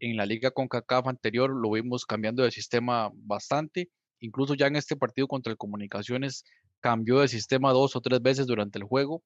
[0.00, 3.90] En la liga con CACAF anterior lo vimos cambiando de sistema bastante
[4.20, 6.44] Incluso ya en este partido contra el Comunicaciones
[6.80, 9.22] cambió de sistema dos o tres veces durante el juego,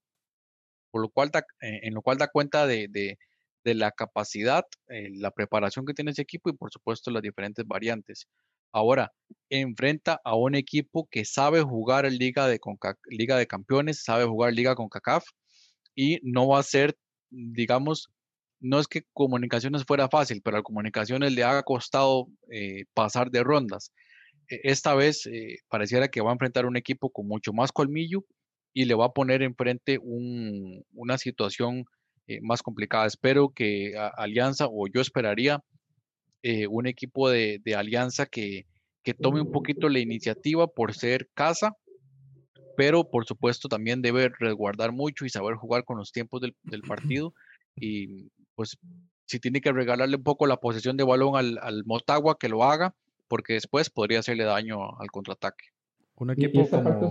[0.91, 1.31] por lo cual
[1.61, 3.19] eh, en lo cual da cuenta de,
[3.65, 8.27] la capacidad, eh, la preparación que tiene ese equipo y por supuesto las diferentes variantes.
[8.73, 9.13] Ahora,
[9.51, 12.61] enfrenta a un equipo que sabe jugar Liga de,
[13.09, 15.25] Liga de Campeones, sabe jugar Liga con CACAF
[15.95, 16.97] y no va a ser,
[17.31, 18.11] digamos,
[18.61, 23.45] no es que Comunicaciones fuera fácil, pero a Comunicaciones le ha costado eh, pasar de
[23.45, 23.93] rondas.
[24.49, 28.25] E-, esta vez eh, pareciera que va a enfrentar un equipo con mucho más colmillo
[28.73, 31.85] y le va a poner enfrente un, una situación
[32.27, 33.07] eh, más complicada.
[33.07, 35.63] Espero que Alianza, o yo esperaría
[36.43, 38.67] eh, un equipo de, Alianza que,
[39.03, 41.77] que, tome un poquito la iniciativa por ser casa,
[42.77, 47.33] pero por supuesto también debe resguardar mucho y saber jugar con los tiempos del, partido.
[47.77, 48.77] Y pues
[49.27, 52.65] si tiene que regalarle un poco la posesión de balón al, al Motagua, que lo
[52.65, 52.95] haga
[53.29, 55.65] porque después podría hacerle daño al contraataque.
[56.17, 57.07] Un equipo este, parte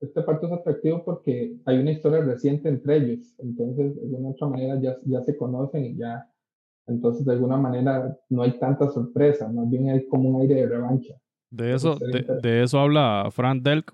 [0.00, 4.46] este, parte es atractivo porque hay una historia reciente entre ellos, entonces de alguna otra
[4.46, 6.30] manera ya, ya se conocen y ya,
[6.86, 10.66] entonces de alguna manera no hay tanta sorpresa, más bien hay como un aire de
[10.68, 11.14] revancha.
[11.50, 11.98] De eso,
[12.42, 13.92] de, eso habla Frank Delk,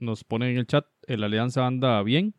[0.00, 2.34] nos pone en el chat, el Alianza anda bien.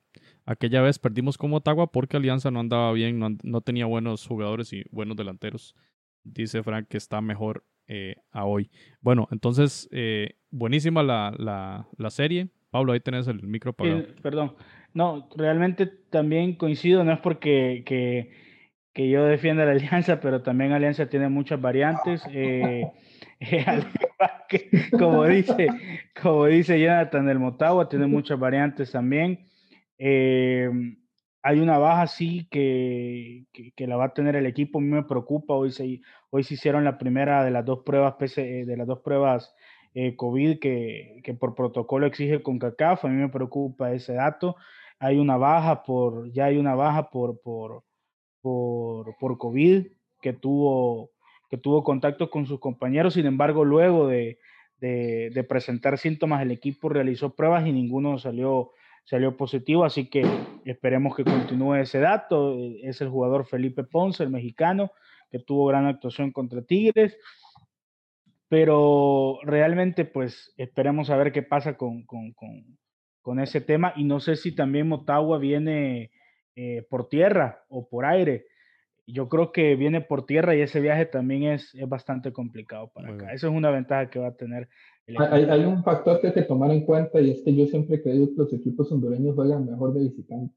[0.45, 4.73] Aquella vez perdimos como Ottawa porque Alianza no andaba bien, no, no tenía buenos jugadores
[4.73, 5.75] y buenos delanteros.
[6.23, 8.69] Dice Frank que está mejor eh, a hoy.
[9.01, 12.49] Bueno, entonces, eh, buenísima la, la, la, serie.
[12.69, 14.05] Pablo, ahí tenés el micro para...
[14.21, 14.55] perdón.
[14.93, 18.31] No, realmente también coincido, no es porque que,
[18.93, 22.23] que yo defiendo la alianza, pero también Alianza tiene muchas variantes.
[22.31, 22.83] Eh,
[24.99, 25.67] como dice,
[26.21, 29.47] como dice Jonathan del Motagua, tiene muchas variantes también.
[31.39, 34.79] Eh, hay una baja, sí, que, que, la va a tener el equipo.
[34.79, 35.53] A mí me preocupa.
[35.53, 39.53] Hoy se, hoy se hicieron la primera de las dos pruebas, de las dos pruebas
[39.93, 43.05] eh, COVID que, que, por protocolo exige con CACAF.
[43.05, 44.55] A mí me preocupa ese dato.
[44.99, 47.83] Hay una baja por, ya hay una baja por, por,
[48.41, 49.87] por, por COVID
[50.21, 51.11] que tuvo,
[51.49, 53.13] que tuvo contacto con sus compañeros.
[53.13, 54.39] Sin embargo, luego de,
[54.79, 58.71] de presentar síntomas, el equipo realizó pruebas y ninguno salió
[59.09, 60.23] salió positivo, así que
[60.65, 62.55] esperemos que continúe ese dato.
[62.83, 64.91] Es el jugador Felipe Ponce, el mexicano,
[65.31, 67.17] que tuvo gran actuación contra Tigres.
[68.49, 72.33] Pero realmente, pues esperemos a ver qué pasa con, con,
[73.23, 73.93] con, ese tema.
[73.95, 76.11] Y no sé si también Motagua viene
[76.55, 78.45] eh, por tierra o por aire.
[79.11, 83.13] Yo creo que viene por tierra y ese viaje también es, es bastante complicado para
[83.13, 83.33] acá.
[83.33, 84.69] Esa es una ventaja que va a tener
[85.17, 87.97] hay, hay, un factor que hay que tomar en cuenta y es que yo siempre
[87.97, 90.53] he creído que los equipos hondureños juegan mejor de visitante,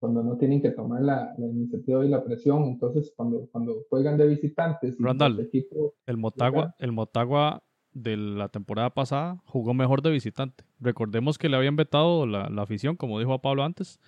[0.00, 2.64] cuando no tienen que tomar la, la iniciativa y la presión.
[2.64, 8.48] Entonces, cuando, cuando juegan de visitantes, Randall, el, equipo, el Motagua, el Motagua de la
[8.48, 10.64] temporada pasada jugó mejor de visitante.
[10.80, 14.00] Recordemos que le habían vetado la, la afición, como dijo a Pablo antes.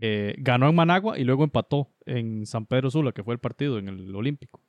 [0.00, 3.78] Eh, ganó en Managua y luego empató en San Pedro Sula, que fue el partido
[3.78, 4.60] en el Olímpico.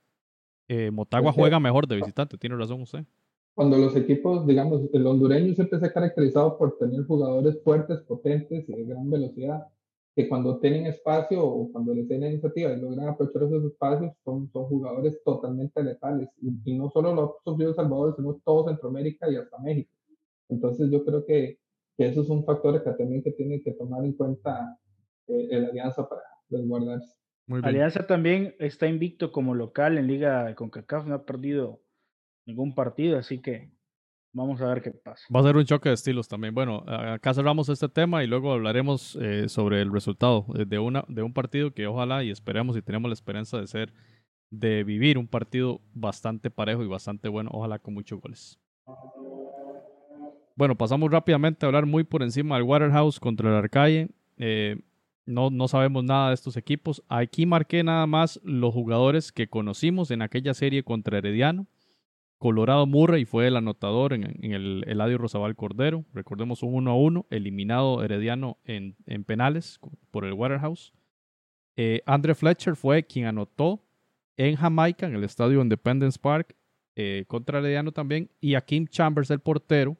[0.67, 3.05] Eh, Motagua juega mejor de visitante, tiene razón usted
[3.53, 8.67] cuando los equipos, digamos, el hondureño siempre se ha caracterizado por tener jugadores fuertes, potentes
[8.67, 9.67] y de gran velocidad,
[10.15, 14.49] que cuando tienen espacio o cuando les den iniciativa y logran aprovechar esos espacios, son,
[14.51, 16.29] son jugadores totalmente letales.
[16.41, 19.91] Y, no solo los sufrido Salvador, sino todo Centroamérica y hasta México.
[20.49, 21.59] Entonces yo creo que,
[21.97, 24.77] que eso es un factor que también que tiene que tomar en cuenta
[25.31, 27.15] eh, la Alianza para resguardarse.
[27.63, 31.81] Alianza también está invicto como local en Liga de CONCACAF, no ha perdido
[32.45, 33.71] ningún partido, así que
[34.33, 35.25] vamos a ver qué pasa.
[35.33, 36.53] Va a ser un choque de estilos también.
[36.53, 41.03] Bueno, acá cerramos este tema y luego hablaremos eh, sobre el resultado eh, de, una,
[41.07, 43.93] de un partido que ojalá y esperemos y tenemos la esperanza de ser,
[44.49, 48.59] de vivir un partido bastante parejo y bastante bueno, ojalá con muchos goles.
[50.55, 54.09] Bueno, pasamos rápidamente a hablar muy por encima del Waterhouse contra el Arcaye.
[54.37, 54.77] Eh,
[55.25, 57.03] no, no sabemos nada de estos equipos.
[57.07, 61.67] Aquí marqué nada más los jugadores que conocimos en aquella serie contra Herediano.
[62.41, 66.05] Colorado Murray fue el anotador en, el Eladio Rosabal Cordero.
[66.11, 68.95] Recordemos un 1 a 1, eliminado Herediano en,
[69.25, 70.91] penales por el Waterhouse.
[71.75, 73.83] Eh, Andre Fletcher fue quien anotó
[74.37, 76.55] en Jamaica, en el estadio Independence Park,
[76.95, 78.31] eh, contra Herediano también.
[78.41, 79.95] Y a Kim Chambers, el portero,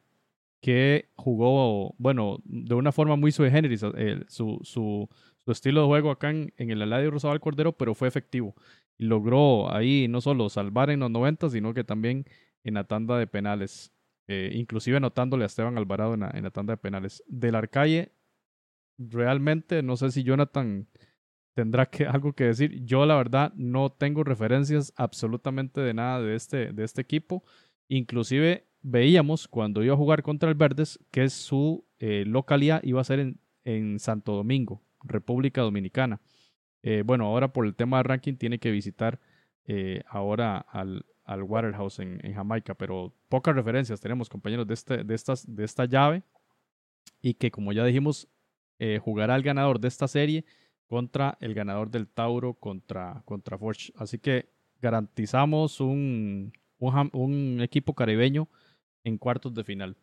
[0.62, 5.10] que jugó, bueno, de una forma muy sui generis, eh, su, su,
[5.48, 8.56] estilo de juego acá en, en el Eladio Rosabal Cordero, pero fue efectivo
[9.02, 12.26] logró ahí no solo salvar en los 90, sino que también
[12.64, 13.92] en la tanda de penales,
[14.28, 17.24] eh, inclusive anotándole a Esteban Alvarado en la, tanda de penales.
[17.28, 18.14] Del Arcalle,
[19.00, 20.88] realmente no sé si Jonathan
[21.56, 22.86] tendrá que, algo que decir.
[22.86, 27.44] Yo la verdad no tengo referencias absolutamente de nada de este, de este equipo.
[27.90, 33.06] Inclusive veíamos cuando iba a jugar contra el Verdes que su eh, localidad iba a
[33.06, 36.20] ser en, en Santo Domingo, República Dominicana.
[36.84, 39.20] Eh, bueno, ahora por el tema de ranking tiene que visitar
[39.66, 45.04] eh, ahora al, al Waterhouse en, en, Jamaica, pero pocas referencias tenemos, compañeros, de, este,
[45.04, 46.24] de, estas, de esta llave
[47.22, 48.28] y que, como ya dijimos,
[48.80, 50.44] eh, jugará el ganador de esta serie
[50.88, 53.94] contra el ganador del Tauro contra, contra Forge.
[53.96, 54.50] Así que
[54.82, 58.50] garantizamos un, un, un equipo caribeño
[59.04, 59.98] en cuartos de final.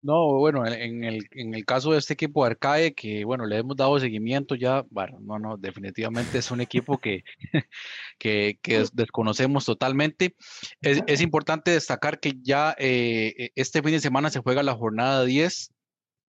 [0.00, 3.58] No, bueno, en el, en el caso de este equipo de Arcae, que bueno, le
[3.58, 7.24] hemos dado seguimiento ya, bueno, no, no, definitivamente es un equipo que,
[8.18, 10.36] que, que desconocemos totalmente.
[10.80, 14.76] Es, es, importante destacar que ya eh, e, este fin de semana se juega la
[14.76, 15.72] jornada 10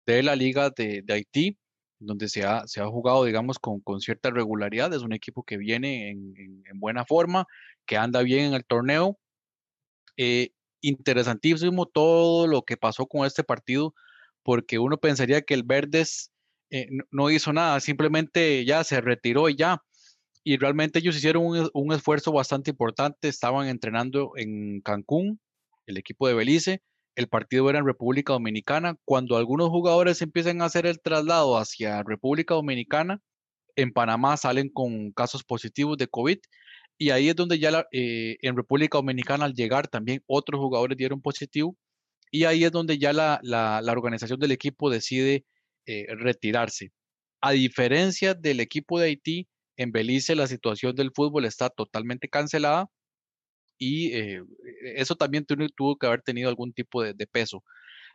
[0.06, 1.58] de la Liga de, de Haití,
[2.00, 4.94] donde se ha, se ha jugado, digamos, con, con cierta regularidad.
[4.94, 7.46] Es un equipo que viene en, en, buena forma,
[7.86, 9.20] que anda bien en el torneo.
[10.18, 10.52] Eh,
[10.82, 13.94] interesantísimo todo lo que pasó con este partido,
[14.44, 16.32] porque uno pensaría que el Verdes
[16.70, 19.82] eh, no hizo nada, simplemente ya se retiró y ya.
[20.44, 25.40] Y realmente ellos hicieron un, esfuerzo bastante importante, estaban entrenando en Cancún,
[25.88, 26.82] el equipo de Belice,
[27.16, 28.96] el partido era en República Dominicana.
[29.04, 33.22] Cuando algunos jugadores empiezan a hacer el traslado hacia República Dominicana,
[33.76, 36.40] en Panamá salen con casos positivos de COVID
[36.98, 41.22] y ahí es donde ya eh, en República Dominicana al llegar también otros jugadores dieron
[41.22, 41.78] positivo.
[42.32, 45.46] Y ahí es donde ya la, la, organización del equipo decide
[45.86, 46.92] eh, retirarse.
[47.42, 52.90] A diferencia del equipo de Haití, en Belice la situación del fútbol está totalmente cancelada
[53.78, 54.42] y eh,
[54.96, 57.64] eso también tuvo que haber tenido algún tipo de, peso.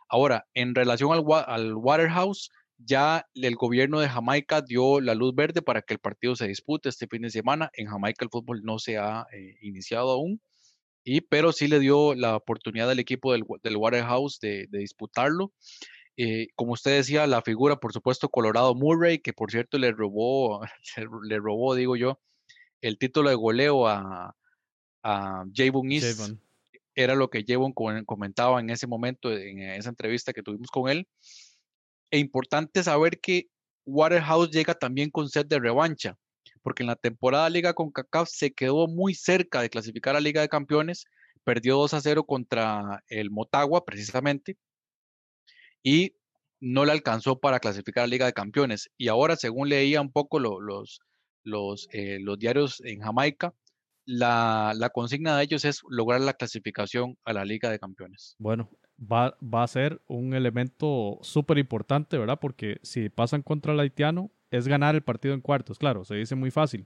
[0.09, 2.49] Ahora, en relación al, al, Waterhouse,
[2.85, 6.89] ya el gobierno de Jamaica dio la luz verde para que el partido se dispute
[6.89, 7.69] este fin de semana.
[7.73, 10.41] En Jamaica el fútbol no se ha eh, iniciado aún,
[11.03, 15.53] y, pero sí le dio la oportunidad al equipo del, del Waterhouse de, de disputarlo.
[16.15, 20.61] Eh, como usted decía, la figura, por supuesto, Colorado Murray, que por cierto le robó,
[21.23, 22.19] le robó, digo yo,
[22.81, 24.35] el título de goleo a,
[25.03, 26.33] a Javon East.
[26.95, 31.07] Era lo que Javon comentaba en ese momento, en esa entrevista que tuvimos con él.
[32.13, 33.47] E importante saber que
[33.87, 36.15] Waterhouse llega también con sed de revancha,
[36.61, 40.39] porque en la temporada Liga con CACAF se quedó muy cerca de clasificar a Liga
[40.41, 41.05] de Campeones,
[41.43, 44.57] perdió 2 a 0 contra el Motagua precisamente,
[45.81, 46.15] y
[46.61, 48.91] no le alcanzó para clasificar a Liga de Campeones.
[48.95, 53.55] Y ahora, según leía un poco eh, los diarios en Jamaica,
[54.05, 58.35] la, la, consigna de ellos es lograr la clasificación a la Liga de Campeones.
[58.37, 58.69] Bueno,
[59.11, 62.39] va, va a ser un elemento súper importante, ¿verdad?
[62.39, 66.35] Porque si pasan contra el haitiano, es ganar el partido en cuartos, claro, se dice
[66.35, 66.85] muy fácil.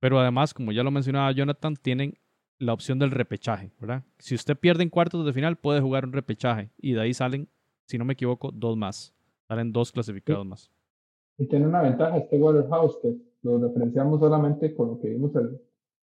[0.00, 2.18] Pero además, como ya lo mencionaba Jonathan, tienen
[2.58, 4.04] la opción del repechaje, ¿verdad?
[4.18, 7.48] Si usted pierde en cuartos de final, puede jugar un repechaje y de ahí salen
[7.88, 9.14] si no me equivoco, dos más.
[9.48, 10.70] Salen dos clasificados más.
[11.38, 15.58] Y tiene una ventaja este Waterhouse, que lo referenciamos solamente con lo que vimos el,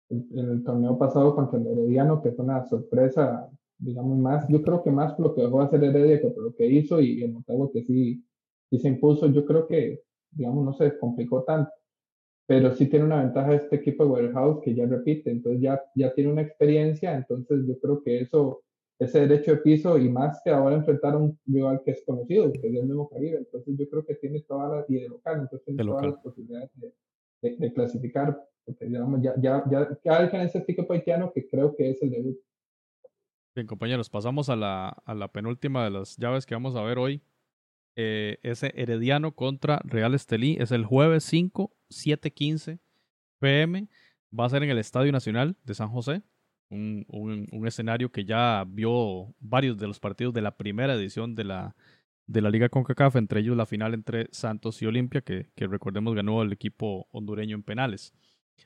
[0.09, 4.83] en el torneo pasado contra el Herediano, que fue una sorpresa, digamos, más, yo creo
[4.83, 7.69] que más lo que dejó de hacer Heredia que lo que hizo y, el Motagua
[7.71, 8.23] que sí,
[8.69, 11.71] sí se impuso, yo creo que, digamos, no se complicó tanto.
[12.47, 16.13] Pero sí tiene una ventaja este equipo de Waterhouse que ya repite, entonces ya, ya
[16.13, 18.61] tiene una experiencia, entonces yo creo que eso
[18.99, 22.51] ese derecho de piso y más que ahora enfrentar a un rival que es conocido,
[22.51, 23.37] que es del mismo Caribe.
[23.37, 26.69] Entonces yo creo que tiene todas las, y de local, entonces tiene todas las posibilidades
[26.75, 26.93] de,
[27.57, 31.89] de, clasificar, porque digamos, ya, ya, ya cada diferencia este equipo haitiano que creo que
[31.89, 32.37] es el debut.
[33.55, 37.21] Bien, compañeros, pasamos a la, penúltima de las llaves que vamos a ver hoy.
[37.95, 42.79] Eh, ese Herediano contra Real Estelí es el jueves 5, 7, 15
[43.39, 43.87] pm.
[44.37, 46.21] Va a ser en el Estadio Nacional de San José
[46.69, 51.45] un, un, escenario que ya vio varios de los partidos de la primera edición de
[51.45, 51.77] la,
[52.27, 56.13] de la Liga CONCACAF, entre ellos la final entre Santos y Olimpia, que, que recordemos
[56.13, 58.13] ganó el equipo hondureño en penales.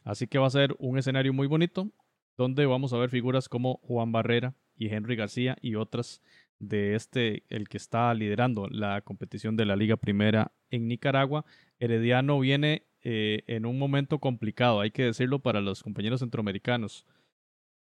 [0.03, 1.91] Así que va a ser un escenario muy bonito,
[2.37, 6.23] donde vamos a ver figuras como Juan Barrera y Henry García y otras
[6.57, 11.45] de este, el que está liderando la competición de la Liga Primera en Nicaragua.
[11.79, 17.05] Herediano viene eh, en un momento complicado, hay que decirlo para los compañeros centroamericanos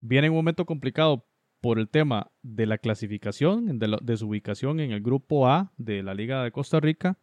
[0.01, 1.25] viene un momento complicado
[1.61, 6.13] por el tema de la clasificación, de, su ubicación en el grupo A de la
[6.13, 7.17] Liga de Costa Rica,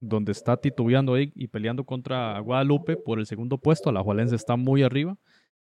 [0.00, 3.90] donde está titubeando ahí y peleando contra Guadalupe por el segundo puesto.
[3.90, 5.16] La Jualense está muy arriba.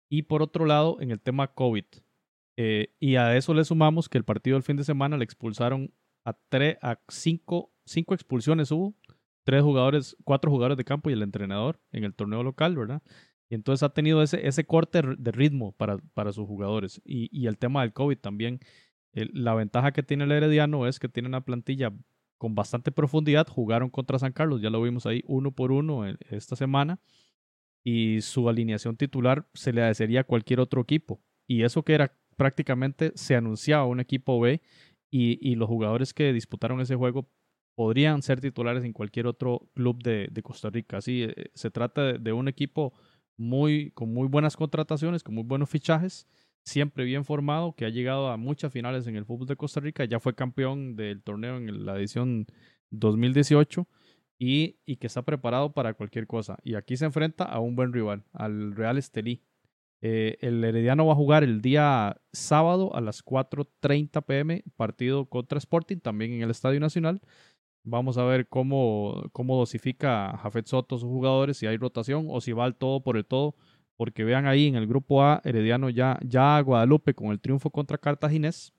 [0.08, 1.84] Y por otro lado, en el tema COVID.
[2.56, 5.92] Eh, y a eso le sumamos que el partido del fin de semana le expulsaron
[6.24, 8.94] a, tres, a cinco, cinco expulsiones hubo,
[9.44, 13.02] tres jugadores, cuatro jugadores de campo y el entrenador en el torneo local, ¿verdad?
[13.48, 17.02] Y entonces ha tenido ese, ese corte de ritmo para, para sus jugadores.
[17.04, 18.60] Y, y, el tema del COVID también.
[19.12, 21.92] la ventaja que tiene el Herediano es que tiene una plantilla
[22.38, 23.46] con bastante profundidad.
[23.46, 26.98] Jugaron contra San Carlos, ya lo vimos ahí uno por uno esta semana.
[27.84, 31.20] Y su alineación titular se le adecería a cualquier otro equipo.
[31.46, 34.60] Y eso que era prácticamente se anunciaba un equipo B
[35.10, 37.28] y, los jugadores que disputaron ese juego
[37.74, 40.98] podrían ser titulares en cualquier otro club de, de Costa Rica.
[40.98, 42.94] Así eh, se trata de un equipo
[43.36, 46.26] muy, con muy buenas contrataciones, con muy buenos fichajes,
[46.64, 50.04] siempre bien formado, que ha llegado a muchas finales en el fútbol de Costa Rica,
[50.04, 52.46] ya fue campeón del torneo en la edición
[52.90, 53.86] 2018
[54.38, 56.58] y, y que está preparado para cualquier cosa.
[56.62, 59.42] Y aquí se enfrenta a un buen rival, al Real Estelí.
[60.04, 65.58] Eh, el Herediano va a jugar el día sábado a las 4.30 pm, partido contra
[65.58, 67.20] Sporting, también en el Estadio Nacional.
[67.84, 72.52] Vamos a ver cómo, cómo dosifica Jafet Soto sus jugadores, si hay rotación o si
[72.52, 73.54] va al todo por el todo.
[73.96, 77.70] Porque vean ahí en el grupo A, Herediano ya, ya a Guadalupe con el triunfo
[77.70, 78.72] contra Cartaginés,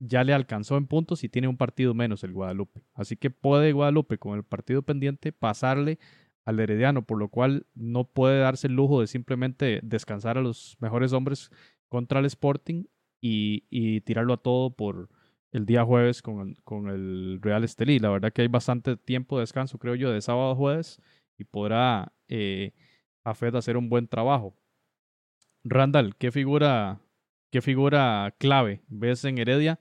[0.00, 2.84] ya le alcanzó en puntos y tiene un partido menos el Guadalupe.
[2.94, 5.98] Así que puede Guadalupe con el partido pendiente pasarle
[6.44, 10.76] al Herediano, por lo cual no puede darse el lujo de simplemente descansar a los
[10.80, 11.50] mejores hombres
[11.88, 12.84] contra el Sporting
[13.20, 15.08] y, y tirarlo a todo por,
[15.54, 18.00] el día jueves con, con el Real Estelí.
[18.00, 21.00] La verdad que hay bastante tiempo de descanso, creo yo, de sábado a jueves
[21.38, 22.72] y podrá eh,
[23.22, 24.56] a Fed hacer un buen trabajo.
[25.62, 27.00] Randall, ¿qué figura,
[27.52, 29.78] ¿qué figura clave ves en Heredia?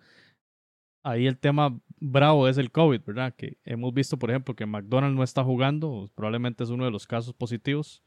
[1.04, 3.34] Ahí el tema bravo es el COVID, ¿verdad?
[3.36, 7.08] Que hemos visto, por ejemplo, que McDonald's no está jugando, probablemente es uno de los
[7.08, 8.04] casos positivos.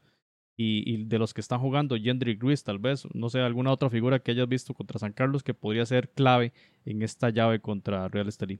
[0.59, 4.17] Y, de los que están jugando, Jendrick Ruiz, tal vez, no sé, alguna otra figura
[4.17, 6.51] que hayas visto contra San Carlos que podría ser clave
[6.83, 8.59] en esta llave contra Real Estelí.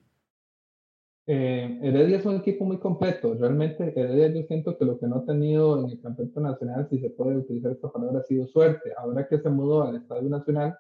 [1.26, 3.34] Eh, Heredia es un equipo muy completo.
[3.34, 7.00] Realmente, Heredia yo siento que lo que no ha tenido en el campeonato nacional, si
[7.00, 8.92] se puede utilizar esta palabra, ha sido suerte.
[8.96, 10.78] Ahora que se mudó al Estadio Nacional,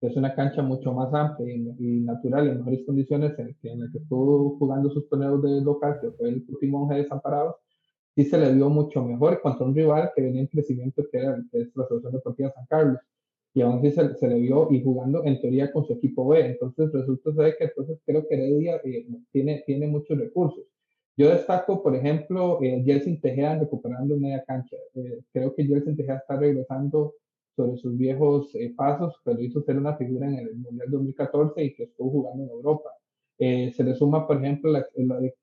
[0.00, 3.98] es una cancha mucho más amplia y, natural, en mejores condiciones, en, en la que
[3.98, 7.56] estuvo jugando sus torneos de local, que fue el último Monje Desamparados,
[8.14, 11.36] sí se le vio mucho mejor contra un rival que venía en crecimiento, que, era,
[11.50, 12.98] que es la Asociación Deportiva San Carlos.
[13.54, 16.40] Y aún así se, se, le vio y jugando en teoría con su equipo B.
[16.46, 20.64] Entonces resulta ser que entonces creo que Heredia eh, tiene, tiene muchos recursos.
[21.16, 24.76] Yo destaco, por ejemplo, eh, Jelsin Tejeda recuperando media cancha.
[24.94, 27.14] Eh, creo que Jelsin Tejeda está regresando
[27.56, 31.74] sobre sus viejos eh, pasos, pero hizo ser una figura en el Mundial 2014 y
[31.74, 32.90] que estuvo jugando en Europa.
[33.38, 34.72] se le suma, por ejemplo,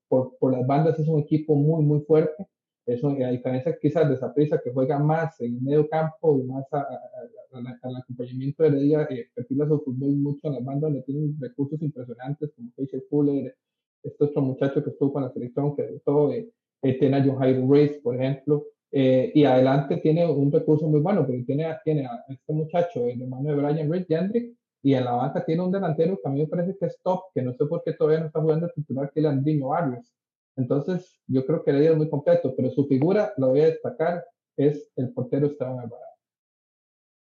[0.07, 2.47] por, por, las bandas es un equipo muy, muy fuerte.
[2.85, 7.95] Eso, a diferencia quizás de prisa que juega más en medio campo y más al
[7.95, 12.51] acompañamiento de Heredia, eh, perfila su fútbol mucho en las bandas donde tienen recursos impresionantes
[12.55, 13.55] como Fisher Fuller,
[14.03, 16.49] este otro muchacho que estuvo con la selección, que todo, eh,
[16.81, 20.99] eh, tiene a John Hyde Race, por ejemplo, eh, y adelante tiene un recurso muy
[20.99, 25.13] bueno, porque tiene, tiene a este muchacho, el hermano de Brian Rich, y en la
[25.13, 27.65] banca tiene un delantero que a mí me parece que es top, que no sé
[27.65, 30.13] por qué todavía no está jugando el titular, que es Andriño Arias.
[30.55, 34.23] Entonces, yo creo que Heredia es muy completo, pero su figura, lo voy a destacar,
[34.55, 36.13] es el portero Esteban Alvarado.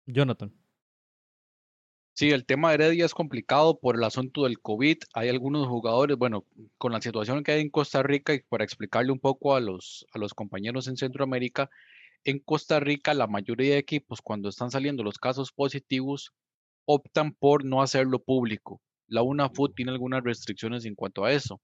[0.07, 0.51] Jonathan.
[2.19, 4.97] Sí, el tema de Heredia es complicado por el asunto del COVID.
[5.15, 6.45] Hay algunos jugadores, bueno,
[6.77, 10.05] con la situación que hay en Costa Rica, y para explicarle un poco a los,
[10.35, 11.71] compañeros en Centroamérica,
[12.25, 16.33] en Costa Rica la mayoría de equipos cuando están saliendo los casos positivos
[16.87, 18.81] optan por no hacerlo público.
[19.07, 21.61] La UNAFUT tiene algunas restricciones en cuanto a eso.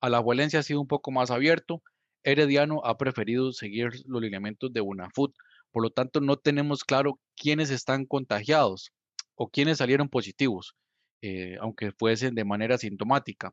[0.00, 1.80] A la Valencia ha sido un poco más abierto.
[2.24, 5.32] Herediano ha preferido seguir los lineamientos de UNAFUT.
[5.70, 8.90] Por lo tanto, no tenemos claro quiénes están contagiados
[9.34, 10.74] o quiénes salieron positivos,
[11.22, 13.52] eh, aunque fuesen de manera sintomática.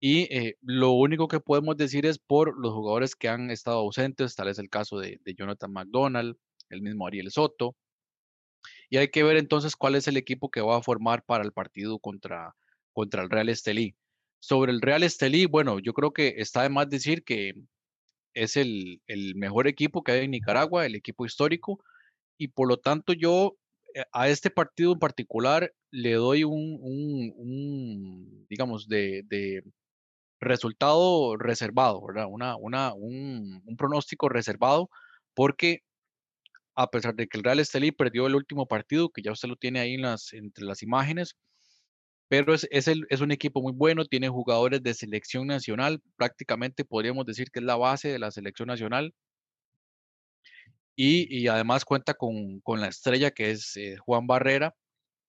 [0.00, 4.34] Y eh, lo único que podemos decir es por los jugadores que han estado ausentes,
[4.34, 6.36] tal es el caso de, Jonathan McDonald,
[6.70, 7.76] el mismo Ariel Soto.
[8.90, 11.52] Y hay que ver entonces cuál es el equipo que va a formar para el
[11.52, 12.54] partido contra,
[12.92, 13.96] contra el Real Estelí.
[14.40, 17.54] Sobre el Real Estelí, bueno, yo creo que está de más decir que
[18.36, 19.00] es el,
[19.34, 21.82] mejor equipo que hay en Nicaragua, el equipo histórico,
[22.38, 23.56] y por lo tanto yo
[24.12, 26.86] a este partido en particular le doy un,
[28.48, 29.62] digamos, de,
[30.40, 32.26] resultado reservado, ¿verdad?
[32.28, 34.90] Una, una, un, pronóstico reservado,
[35.34, 35.80] porque
[36.74, 39.56] a pesar de que el Real Estelí perdió el último partido, que ya usted lo
[39.56, 41.36] tiene ahí las, entre las imágenes,
[42.28, 46.84] pero es, es, el, es, un equipo muy bueno, tiene jugadores de selección nacional, prácticamente
[46.84, 49.14] podríamos decir que es la base de la selección nacional.
[50.96, 54.74] Y, y además cuenta con, con, la estrella que es eh, Juan Barrera,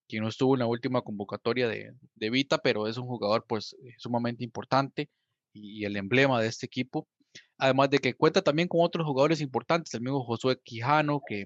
[0.07, 3.75] quien no estuvo en la última convocatoria de, de Vita, pero es un jugador pues
[3.83, 5.09] eh, sumamente importante
[5.53, 7.07] y, el emblema de este equipo.
[7.57, 11.45] Además de que cuenta también con otros jugadores importantes, el mismo Josué Quijano, que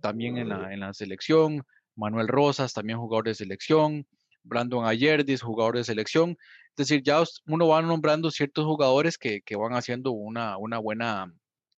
[0.00, 1.62] también en la, en la selección,
[1.96, 4.06] Manuel Rosas, también jugador de selección,
[4.42, 6.36] Brandon Ayerdis, jugador de selección.
[6.70, 11.32] Es decir, ya uno va nombrando ciertos jugadores que, que van haciendo una, una buena,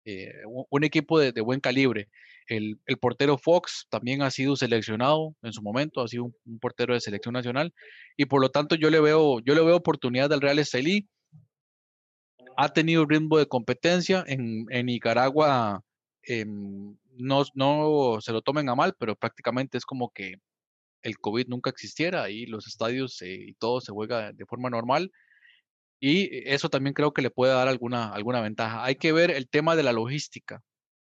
[0.04, 2.08] eh, un equipo de, buen calibre.
[2.46, 6.92] El, el, portero Fox también ha sido seleccionado en su momento, ha sido un, portero
[6.92, 7.72] de selección nacional
[8.18, 11.08] y por lo tanto yo le veo, yo le veo oportunidad al Real Estelí.
[12.56, 15.82] Ha tenido ritmo de competencia en, en Nicaragua.
[16.22, 20.36] Em, no, no se lo tomen a mal, pero prácticamente es como que
[21.02, 25.12] el COVID nunca existiera y los estadios y todo se juega de forma normal.
[26.06, 28.84] Y eso también creo que le puede dar alguna, alguna ventaja.
[28.84, 30.60] Hay que ver el tema de la logística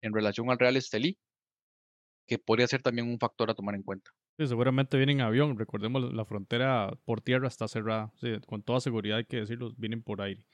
[0.03, 1.17] en relación al Real Estelí,
[2.27, 4.11] que podría ser también un factor a tomar en cuenta.
[4.37, 5.57] Seguramente vienen en avión.
[5.57, 8.13] Recordemos, la frontera por tierra está cerrada.
[8.45, 10.45] con toda seguridad hay que decirlo, vienen por aire.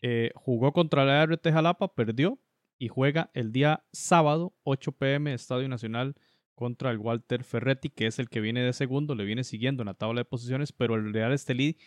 [0.00, 2.38] Eh, jugó contra la RT Jalapa, perdió
[2.78, 6.14] y juega el día sábado, 8 pm, Estadio Nacional
[6.54, 9.86] contra el Walter Ferretti, que es el que viene de segundo, le viene siguiendo en
[9.86, 11.78] la tabla de posiciones, pero el Real Estelí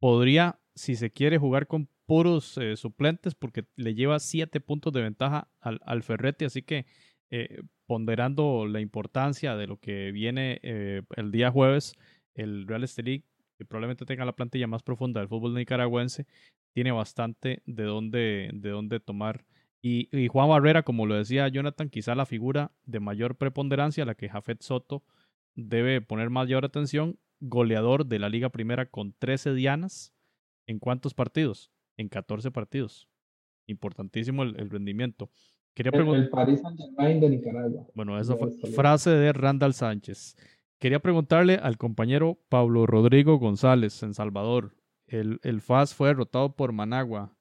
[0.00, 5.02] podría, si se quiere, jugar con puros eh, suplentes porque le lleva siete puntos de
[5.02, 6.86] ventaja al, Ferretti, así que
[7.30, 11.94] eh, ponderando la importancia de lo que viene eh, el día jueves,
[12.34, 13.24] el Real Estelí,
[13.58, 16.26] que probablemente tenga la plantilla más profunda del fútbol nicaragüense,
[16.74, 19.44] tiene bastante de dónde, de dónde tomar.
[19.82, 24.28] Y, Juan Barrera, como lo decía Jonathan, quizá la figura de mayor preponderancia la que
[24.28, 25.04] Jafet Soto
[25.54, 30.15] debe poner mayor atención, goleador de la Liga Primera con 13 dianas,
[30.66, 31.70] ¿En cuántos partidos?
[31.96, 33.08] En 14 partidos.
[33.66, 35.30] Importantísimo el, rendimiento.
[35.74, 37.86] Quería el, el Paris Saint Germain de Nicaragua.
[37.94, 40.36] Bueno, esa fue frase de Randall Sánchez.
[40.78, 44.74] Quería preguntarle al compañero Pablo Rodrigo González en Salvador.
[45.06, 47.36] El, el FAS fue derrotado por Managua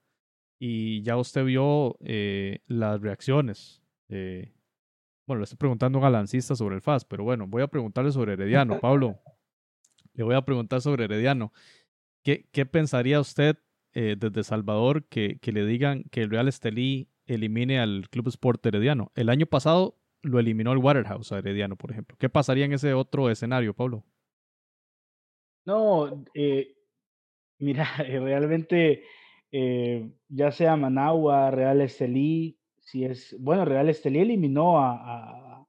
[0.60, 3.82] y ya usted vio eh, las reacciones.
[4.10, 4.54] Eh,
[5.28, 8.12] bueno, le estoy preguntando a un galancista sobre el FAS, pero bueno, voy a preguntarle
[8.12, 8.80] sobre Herediano.
[8.80, 9.20] Pablo,
[10.14, 11.52] le voy a preguntar sobre Herediano.
[12.26, 13.58] ¿Qué, qué pensaría usted
[13.94, 18.66] eh, desde Salvador que, que, le digan que el Real Estelí elimine al Club Sport
[18.66, 19.12] Herediano?
[19.14, 22.18] El año pasado lo eliminó el Waterhouse a Herediano, por ejemplo.
[22.20, 24.04] ¿Qué pasaría en ese otro escenario, Pablo?
[25.66, 26.74] No, eh,
[27.60, 29.04] mira, realmente,
[29.52, 35.64] eh, ya sea Managua, Real Estelí, si es, bueno, Real Estelí eliminó a,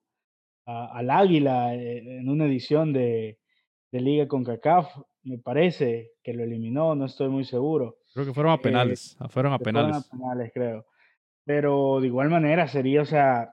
[0.65, 3.39] al Águila en una edición de,
[3.93, 4.89] de Liga con CACAF,
[5.27, 7.99] me parece que lo eliminó, no estoy muy seguro.
[8.15, 10.07] Creo que fueron a penales, eh, fueron a penales.
[10.09, 10.87] Fueron a penales, creo.
[11.45, 13.53] Pero de igual manera sería, o sea,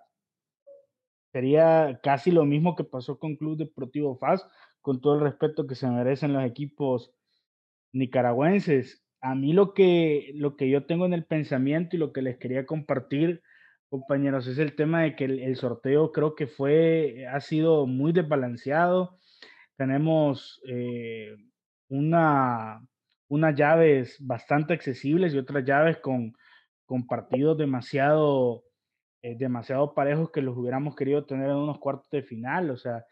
[1.32, 4.48] sería casi lo mismo que pasó con Club Deportivo FAS,
[4.82, 7.12] con todo el respeto que se merecen los equipos
[7.92, 9.04] nicaragüenses.
[9.22, 12.38] A mí lo que, lo que yo tengo en el pensamiento y lo que les
[12.38, 13.42] quería compartir,
[13.90, 19.18] compañeros, es el tema de que el, sorteo creo que fue, ha sido muy desbalanceado.
[19.76, 21.36] Tenemos eh,
[21.94, 22.82] una,
[23.28, 26.34] unas llaves bastante accesibles y otras llaves con,
[26.86, 28.64] con partidos demasiado
[29.26, 33.06] eh, demasiado parejos que los hubiéramos querido tener en unos cuartos de final, o sea,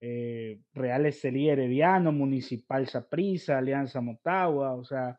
[0.00, 5.18] eh, Real Estelí Herediano, Municipal Saprissa, Alianza Motagua, o sea,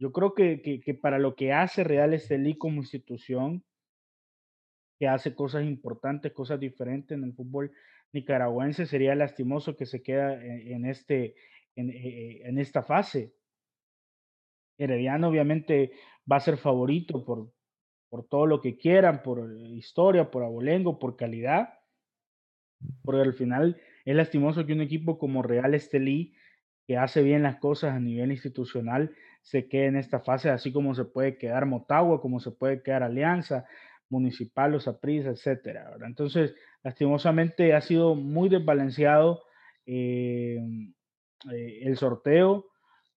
[0.00, 3.62] yo creo que, que, para lo que hace Real Estelí como institución,
[4.98, 7.70] que hace cosas importantes, cosas diferentes en el fútbol
[8.12, 11.36] nicaragüense, sería lastimoso que se queda en, este,
[11.76, 13.34] en, eh, en esta fase.
[14.78, 15.92] Herediano obviamente
[16.30, 17.52] va a ser favorito por,
[18.08, 21.74] por todo lo que quieran, por historia, por abolengo, por calidad.
[23.02, 26.34] Porque al final es lastimoso que un equipo como Real Estelí,
[26.86, 30.94] que hace bien las cosas a nivel institucional, se quede en esta fase, así como
[30.94, 33.66] se puede quedar Motagua, como se puede quedar Alianza,
[34.08, 35.96] Municipal, Los Aprisa, etcétera.
[36.04, 39.42] Entonces, lastimosamente ha sido muy desbalanceado
[39.86, 40.58] eh,
[41.52, 42.66] eh, el sorteo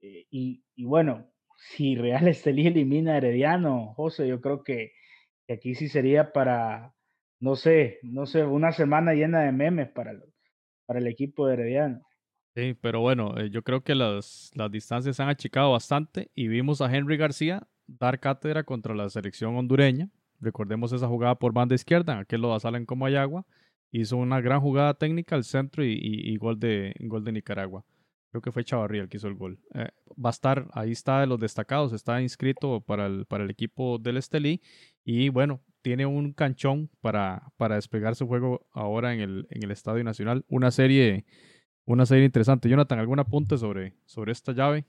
[0.01, 4.91] eh, y, y, bueno, si Real Estelí elimina a Herediano, José, yo creo que,
[5.47, 6.93] aquí sí sería para,
[7.39, 10.13] no sé, no sé, una semana llena de memes para,
[10.86, 12.01] para el equipo de Herediano.
[12.55, 16.47] Sí, pero bueno, eh, yo creo que las, las distancias se han achicado bastante y
[16.47, 20.09] vimos a Henry García dar cátedra contra la selección hondureña.
[20.39, 23.45] Recordemos esa jugada por banda izquierda, aquel lo salen como Ayagua.
[23.91, 27.84] Hizo una gran jugada técnica al centro y, y gol, de, gol de Nicaragua.
[28.32, 29.59] Creo que fue Chavarría el que hizo el gol.
[29.73, 29.89] Eh,
[30.23, 33.97] va a estar, ahí está de los destacados, está inscrito para el, para el equipo
[33.97, 34.61] del Estelí.
[35.03, 39.71] Y bueno, tiene un canchón para, para despegar su juego ahora en el, en el
[39.71, 40.45] Estadio Nacional.
[40.47, 41.25] Una serie,
[41.86, 42.69] una serie interesante.
[42.69, 44.86] Jonathan, ¿algún apunte sobre, sobre esta llave?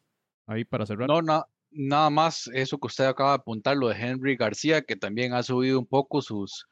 [0.47, 1.09] Ahí para cerrar.
[1.09, 4.97] No, no, nada más eso que usted acaba de apuntar, lo de Henry García, que
[4.97, 6.67] también ha subido un poco sus.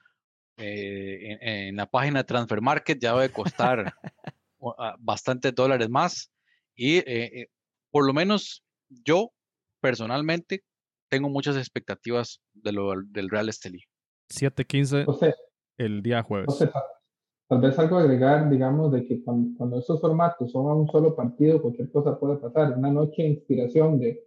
[0.60, 3.94] Eh, en, en, la página de Transfer Market ya debe costar
[4.98, 6.30] bastantes dólares más.
[6.78, 7.46] Y eh, eh,
[7.90, 9.32] por lo menos yo
[9.80, 10.62] personalmente
[11.10, 13.82] tengo muchas expectativas de lo, del Real Estelí.
[14.32, 15.34] 7-15
[15.78, 16.70] el día jueves.
[17.48, 21.60] tal vez algo agregar, digamos, de que cuando, estos formatos son a un solo partido,
[21.60, 22.78] cualquier cosa puede pasar.
[22.78, 24.24] Una noche de inspiración de,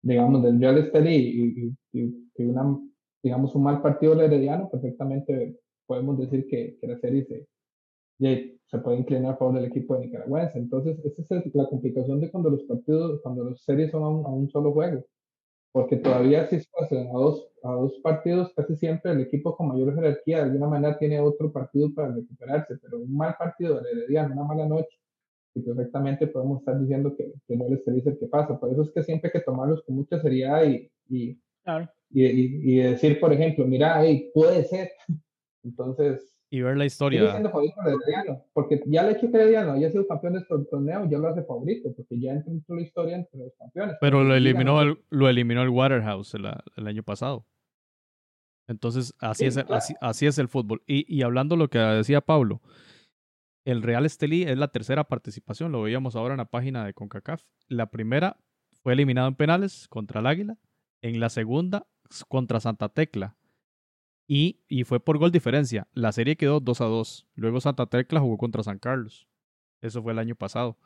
[0.00, 2.78] digamos, del Real Estelí y, y, una,
[3.24, 7.48] digamos, un mal partido del Herediano, perfectamente podemos decir que, que la serie se,
[8.18, 10.58] se puede inclinar a favor del equipo de nicaragüense.
[10.58, 14.50] Entonces, esa es la complicación de cuando los partidos, cuando los series son a un,
[14.50, 15.04] solo juego.
[15.72, 19.68] Porque todavía si se pasan a dos, a dos partidos, casi siempre el equipo con
[19.68, 23.90] mayor jerarquía de alguna manera tiene otro partido para recuperarse, pero un mal partido de
[23.90, 24.98] Herediano, una mala noche,
[25.54, 28.58] y perfectamente podemos estar diciendo que, que no les dice el que pasa.
[28.58, 31.38] Por eso es que siempre hay que tomarlos con mucha seriedad y, y,
[32.10, 34.90] y, y, decir, por ejemplo, mira, hey, puede ser.
[35.64, 37.40] Entonces, y ver la historia.
[38.52, 41.42] porque ya el hecho que Herediano haya sido campeón de este torneo ya lo hace
[41.42, 43.96] favorito, porque ya entró la historia entre los campeones.
[44.00, 47.46] Pero lo eliminó, el, lo eliminó el Waterhouse el, año pasado.
[48.66, 49.66] Entonces, así, es, el,
[50.00, 50.82] así, es el fútbol.
[50.86, 52.60] Y, y hablando lo que decía Pablo,
[53.64, 57.42] el Real Estelí es la tercera participación, lo veíamos ahora en la página de CONCACAF.
[57.68, 58.38] La primera
[58.82, 60.56] fue eliminado en penales contra el Águila,
[61.02, 61.86] en la segunda
[62.28, 63.37] contra Santa Tecla
[64.28, 65.88] y, y, fue por gol diferencia.
[65.94, 67.26] La serie quedó 2 a 2.
[67.34, 69.26] Luego Santa Tecla jugó contra San Carlos.
[69.80, 70.78] Eso fue el año pasado.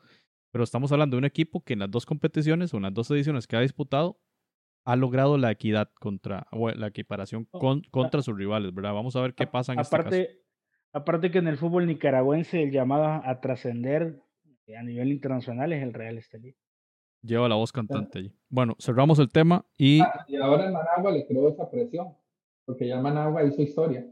[0.51, 3.11] Pero estamos hablando de un equipo que en las dos competiciones o en las dos
[3.11, 4.19] ediciones que ha disputado
[4.85, 8.93] ha logrado la equidad contra, o la equiparación con, contra sus rivales, ¿verdad?
[8.93, 10.47] Vamos a ver qué pasa en aparte, este caso.
[10.93, 14.21] Aparte que en el fútbol nicaragüense el llamado a trascender
[14.77, 16.55] a nivel internacional es el Real Estelí.
[17.21, 18.33] Lleva la voz cantante allí.
[18.49, 20.01] Bueno, cerramos el tema y...
[20.01, 22.15] Ah, y ahora en Managua le creó esa presión,
[22.65, 24.05] porque ya Managua hizo historia.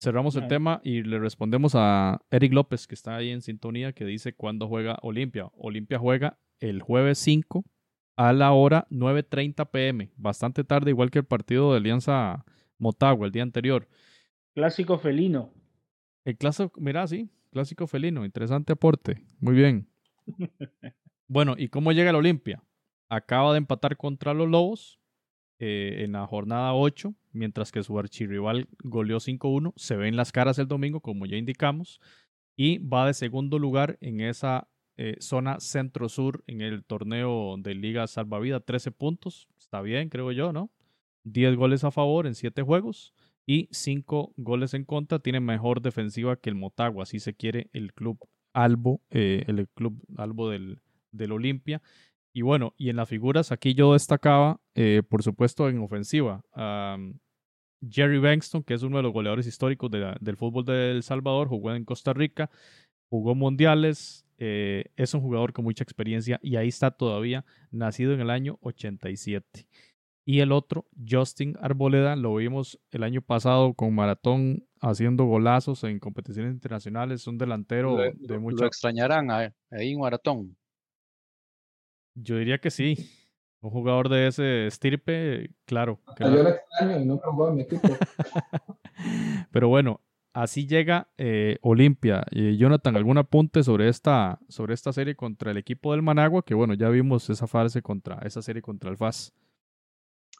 [0.00, 4.04] Cerramos el tema y le respondemos a Eric López, que está ahí en sintonía, que
[4.04, 5.50] dice cuándo juega Olimpia.
[5.54, 7.64] Olimpia juega el jueves 5
[8.16, 12.44] a la hora 9.30 pm, bastante tarde, igual que el partido de Alianza
[12.78, 13.88] Motagua el día anterior.
[14.54, 15.52] Clásico felino.
[16.24, 19.88] El clásico, mira, sí, clásico felino, interesante aporte, muy bien.
[21.28, 22.62] bueno, ¿y cómo llega el Olimpia?
[23.08, 24.97] Acaba de empatar contra los Lobos
[25.58, 29.72] eh, en la jornada 8, mientras que su archirrival goleó 5-1.
[29.76, 32.00] Se ven las caras el domingo, como ya indicamos,
[32.56, 38.06] y va de segundo lugar en esa eh, zona centro-sur en el torneo de Liga
[38.06, 39.48] Salvavida, 13 puntos.
[39.56, 40.70] Está bien, creo yo, ¿no?
[41.24, 43.14] 10 goles a favor en 7 juegos
[43.46, 45.20] y 5 goles en contra.
[45.20, 48.18] Tiene mejor defensiva que el Motagua, si se quiere, el club
[48.52, 50.80] Albo, eh, el club Albo del,
[51.12, 51.80] del Olimpia.
[52.32, 56.40] Y bueno, y en las figuras aquí yo destacaba, eh, por supuesto, en ofensiva,
[57.90, 61.74] Jerry Bankston, que es uno de los goleadores históricos del fútbol de El Salvador, jugó
[61.74, 62.48] en Costa Rica,
[63.10, 68.20] jugó mundiales, eh, es un jugador con mucha experiencia y ahí está todavía, nacido en
[68.20, 69.66] el año 87.
[70.24, 75.98] Y el otro, Justin Arboleda, lo vimos el año pasado con Maratón haciendo golazos en
[75.98, 78.58] competiciones internacionales, un delantero de mucho...
[78.58, 80.56] ¿Lo extrañarán ahí en Maratón?
[82.14, 82.96] Yo diría que sí.
[83.60, 86.00] Un jugador de ese estirpe, claro.
[86.20, 87.88] Yo lo extraño y no jugó en mi equipo.
[89.50, 90.00] Pero bueno,
[90.32, 92.24] así llega eh, Olimpia.
[92.30, 96.44] Jonathan, ¿algún apunte sobre esta, sobre esta serie contra el equipo del Managua?
[96.44, 99.34] Que bueno, ya vimos esa fase contra, esa serie contra el FAS.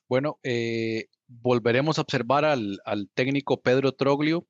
[0.08, 2.80] Bueno, eh, volveremos a observar al,
[3.14, 4.46] técnico Pedro Troglio,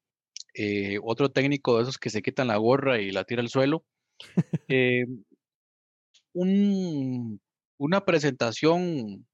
[0.55, 3.85] eh, otro técnico de esos que se quitan la gorra y la tira al suelo.
[7.79, 9.27] una presentación,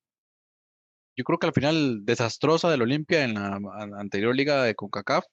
[1.16, 3.59] yo creo que al final desastrosa del Olimpia en la
[3.99, 5.24] anterior liga de CONCACAF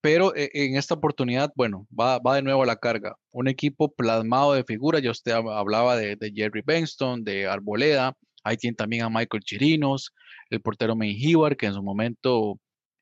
[0.00, 3.16] pero eh, en esta oportunidad, bueno, va, va, de nuevo a la carga.
[3.32, 8.76] Un equipo plasmado de figuras, ya usted hablaba de, Jerry Benston, de Arboleda, ahí tiene
[8.76, 10.14] también a Michael Chirinos,
[10.50, 12.58] el portero Menjivar, que en su momento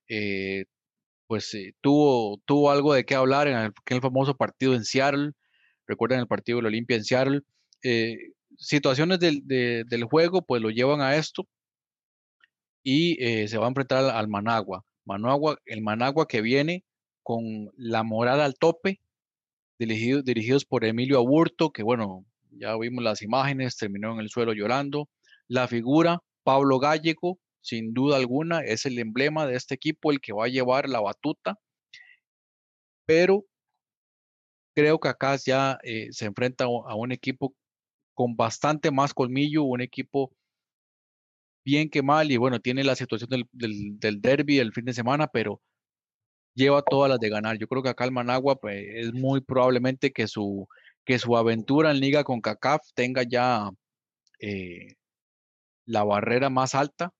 [0.08, 0.64] eh,
[1.28, 5.32] pues eh, tuvo, tuvo algo de qué hablar en el, famoso partido en Seattle,
[5.86, 7.40] recuerden el partido de la Olimpia en Seattle.
[8.58, 11.46] Situaciones del, del, juego pues lo llevan a esto
[12.82, 13.16] y
[13.48, 14.84] se va a enfrentar al, Managua.
[15.04, 16.84] Managua, el Managua que viene
[17.22, 19.00] con la morada al tope,
[19.78, 25.08] dirigidos por Emilio Aburto, que bueno, ya vimos las imágenes, terminó en el suelo llorando.
[25.46, 30.32] La figura, Pablo Gallego, sin duda alguna, es el emblema de este equipo, el que
[30.32, 31.58] va a llevar la batuta.
[33.06, 33.44] Pero
[34.74, 37.54] creo que acá ya eh, se enfrenta a un equipo
[38.18, 40.32] con bastante más colmillo, un equipo
[41.64, 44.92] bien que mal, y bueno, tiene la situación del, del, del derby el fin de
[44.92, 45.62] semana, pero
[46.52, 47.58] lleva todas las de ganar.
[47.58, 50.66] Yo creo que acá el Managua pues, es muy probablemente que su,
[51.04, 53.70] que su aventura en liga con CACAF tenga ya
[54.40, 54.96] eh,
[55.86, 57.12] la barrera más alta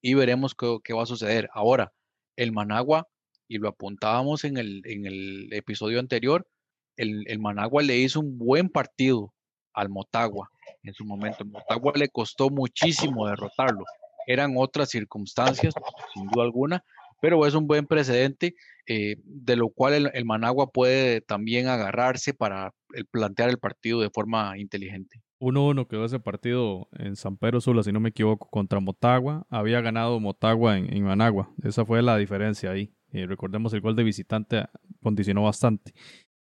[0.00, 1.50] y veremos qué, va a suceder.
[1.52, 1.92] Ahora,
[2.36, 3.06] el Managua,
[3.48, 6.48] y lo apuntábamos en el, en el episodio anterior,
[6.96, 9.34] el, el, Managua le hizo un buen partido
[9.74, 10.50] al Motagua
[10.82, 11.44] en su momento.
[11.44, 13.84] Motagua le costó muchísimo derrotarlo.
[14.26, 15.74] Eran otras circunstancias,
[16.14, 16.84] sin duda alguna,
[17.20, 18.54] pero es un buen precedente
[18.86, 22.72] eh, de lo cual el, Managua puede también agarrarse para
[23.10, 25.22] plantear el partido de forma inteligente.
[25.40, 29.46] 1-1 quedó ese partido en San Pedro Sula, si no me equivoco, contra Motagua.
[29.50, 31.50] Había ganado Motagua en, Managua.
[31.62, 32.92] Esa fue la diferencia ahí.
[33.12, 34.64] Eh, recordemos el gol de visitante
[35.02, 35.92] condicionó bastante.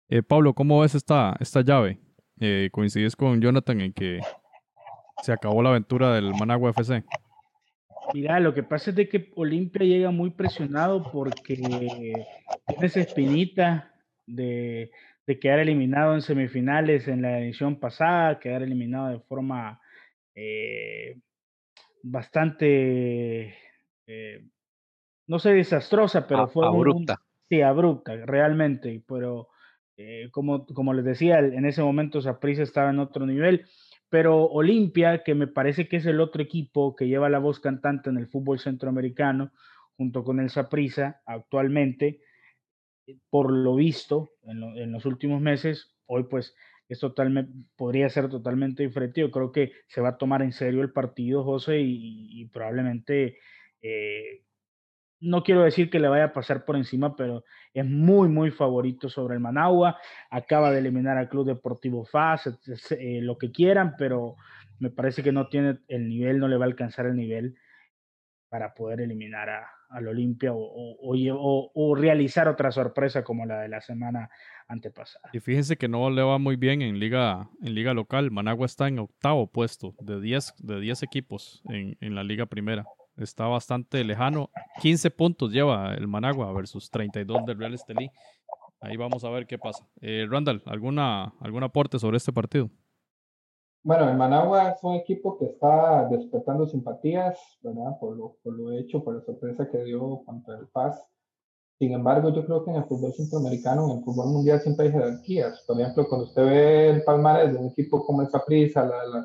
[0.09, 2.01] Eh, Pablo, ¿cómo ves esta, esta llave?
[2.73, 4.20] ¿Coincides con Jonathan en que
[5.23, 7.05] se acabó la aventura del Managua FC?
[8.12, 12.27] Mira, lo que pasa es de que Olimpia llega muy presionado porque tiene
[12.81, 13.94] esa espinita
[14.27, 14.90] de,
[15.40, 19.81] quedar eliminado en semifinales en la edición pasada, quedar eliminado de forma
[20.35, 21.19] eh,
[22.02, 23.56] bastante,
[24.06, 24.44] eh,
[25.27, 27.23] no sé, desastrosa, pero fue abrupta.
[27.48, 29.02] sí, abrupta, realmente.
[29.06, 29.48] Pero
[29.97, 33.66] eh, como, como les decía, en ese momento Saprissa estaba en otro nivel
[34.12, 38.10] pero Olimpia, que me parece que es el otro equipo que lleva la voz cantante
[38.10, 39.52] en el fútbol centroamericano,
[39.97, 42.20] junto con el Saprissa actualmente,
[43.06, 46.55] eh, por lo visto en, los últimos meses, hoy pues
[46.90, 49.23] es totalmente, podría ser totalmente diferente.
[49.23, 53.39] Yo creo que se va a tomar en serio el partido, José, y, probablemente,
[53.81, 54.43] eh,
[55.23, 59.09] no quiero decir que le vaya a pasar por encima, pero es muy, muy favorito
[59.09, 59.99] sobre el Managua.
[60.31, 62.49] Acaba de eliminar al Club Deportivo FAS,
[62.90, 64.36] eh, lo que quieran, pero
[64.81, 67.55] me parece que no tiene el nivel, no le va a alcanzar el nivel
[68.49, 73.81] para poder eliminar a, al Olimpia o, o, realizar otra sorpresa como la de la
[73.81, 74.28] semana
[74.66, 75.31] antepasada.
[75.32, 78.31] Y fíjense que no le va muy bien en liga, en liga local.
[78.31, 82.85] Managua está en octavo puesto de 10 de diez equipos en, en, la liga primera.
[83.16, 84.51] Está bastante lejano.
[84.80, 88.10] 15 puntos lleva el Managua versus 32 del Real Estelí.
[88.80, 89.86] Ahí vamos a ver qué pasa.
[90.01, 92.70] Eh, Randall, ¿alguna, ¿algún aporte sobre este partido?
[93.84, 97.98] Bueno, el Managua es un equipo que está despertando simpatías, ¿verdad?
[98.01, 101.05] Por lo, por lo hecho, por la sorpresa que dio contra el Paz.
[101.78, 104.93] Sin embargo, yo creo que en el fútbol centroamericano, en el fútbol mundial, siempre hay
[104.93, 105.64] jerarquías.
[105.66, 109.20] Por ejemplo, cuando usted ve el palmarés de un equipo como el Saprissa, la, la,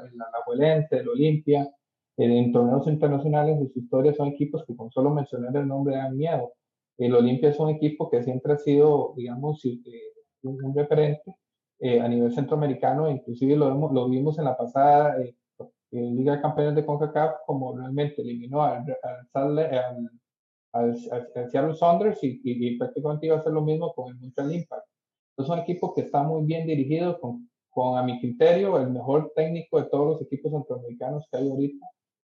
[0.55, 1.69] la, el Olimpia,
[2.18, 6.18] en torneos internacionales de su historia son equipos que con solo mencionar el nombre dan
[6.18, 6.53] miedo.
[6.98, 9.81] El Olimpia es un equipo que siempre ha sido, digamos, eh,
[10.41, 11.35] un referente
[11.80, 15.35] eh, a nivel centroamericano, inclusive lo, vemos, lo vimos en la pasada eh,
[15.91, 18.84] Liga de Campeones de CONCACAF, como realmente eliminó al,
[19.34, 19.95] al,
[20.73, 20.98] al,
[21.49, 24.85] Seattle Saunders y, y, prácticamente iba a hacer lo mismo con el Montreal Impact.
[25.38, 29.31] Es un equipo que está muy bien dirigido, con, con, a mi criterio, el mejor
[29.35, 31.85] técnico de todos los equipos centroamericanos que hay ahorita,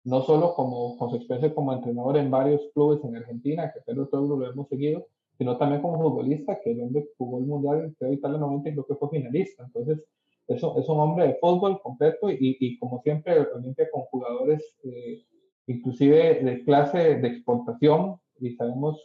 [0.05, 4.49] no solo como, con su como entrenador en varios clubes en Argentina, que todos lo
[4.49, 5.07] hemos seguido,
[5.37, 8.85] sino también como futbolista, que el hombre jugó el Mundial, creo, Italia 90 y creo
[8.85, 9.63] que fue finalista.
[9.63, 10.03] Entonces,
[10.47, 15.23] eso es un hombre de fútbol completo y, y como siempre, Olimpia con jugadores eh,
[15.67, 19.01] inclusive de clase de exportación y sabemos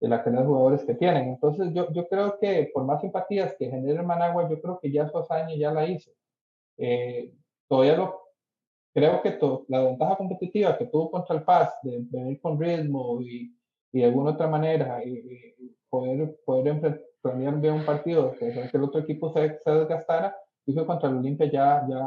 [0.00, 1.28] de la calidad de jugadores que tienen.
[1.28, 5.08] Entonces, yo, yo creo que por más simpatías que genere Managua, yo creo que ya
[5.08, 6.10] su hazaña ya la hizo.
[6.78, 7.34] Eh,
[7.68, 8.27] todavía lo,
[8.94, 9.38] creo que
[9.68, 13.54] la ventaja competitiva que tuvo contra el Paz de venir con ritmo y
[13.92, 15.54] y de alguna otra manera y,
[15.88, 20.36] poder, poder planear bien un partido, que, que el otro equipo se, se desgastara,
[20.66, 22.04] hizo contra el Olimpia ya, ya,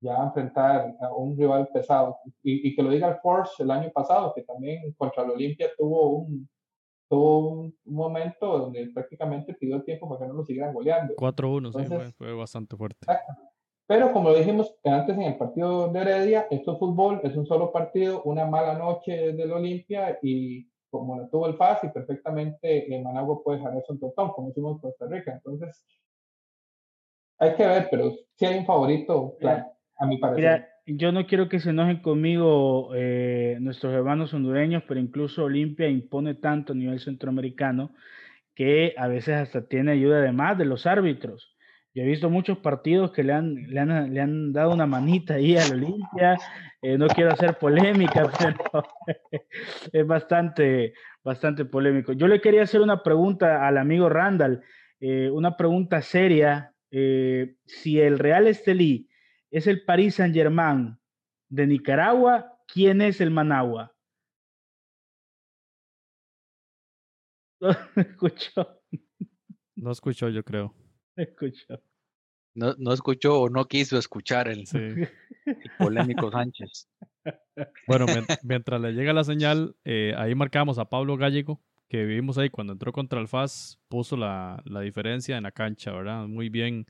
[0.00, 2.18] ya enfrentar a un rival pesado.
[2.42, 5.68] Y, y, que lo diga el Force el año pasado, que también contra el Olimpia
[5.78, 6.48] tuvo un,
[7.08, 11.14] tuvo un, momento donde prácticamente pidió el tiempo para que no lo siguieran goleando.
[11.14, 13.06] 4-1, sí, fue, bastante fuerte.
[13.86, 17.46] Pero como lo dijimos antes en el partido de Heredia, esto es fútbol, es un
[17.46, 22.92] solo partido, una mala noche del Olimpia y como la tuvo el FAS y perfectamente
[22.94, 25.32] en Managua puede dejar eso en Totón, como hicimos en Costa Rica.
[25.32, 25.84] Entonces,
[27.38, 29.66] hay que ver, pero si hay un favorito, claro,
[29.98, 30.42] a mi parecer.
[30.42, 35.88] Mira, yo no quiero que se enojen conmigo eh, nuestros hermanos hondureños, pero incluso Olimpia
[35.88, 37.92] impone tanto a nivel centroamericano
[38.54, 41.55] que a veces hasta tiene ayuda además de los árbitros.
[41.96, 45.36] Yo he visto muchos partidos que le han, le han, le han dado una manita
[45.36, 46.36] ahí a la Olimpia.
[46.82, 48.84] Eh, no quiero hacer polémica, pero
[49.90, 50.92] es bastante,
[51.24, 52.12] bastante polémico.
[52.12, 54.62] Yo le quería hacer una pregunta al amigo Randall,
[55.00, 56.74] eh, una pregunta seria.
[56.90, 59.08] Eh, si el Real Estelí
[59.50, 60.98] es el Paris Saint Germain
[61.48, 63.94] de Nicaragua, ¿quién es el Managua?
[67.96, 68.82] No escuchó.
[69.76, 70.74] No escuchó, yo creo.
[71.26, 71.80] escuchó.
[72.54, 74.64] No, no escuchó o no quiso escuchar el,
[75.78, 76.88] polémico Sánchez.
[77.86, 78.06] Bueno,
[78.44, 82.72] mientras le llega la señal, eh, ahí marcamos a Pablo Gallego, que vimos ahí cuando
[82.72, 86.26] entró contra el FAS, puso la, la diferencia en la cancha, ¿verdad?
[86.28, 86.86] Muy bien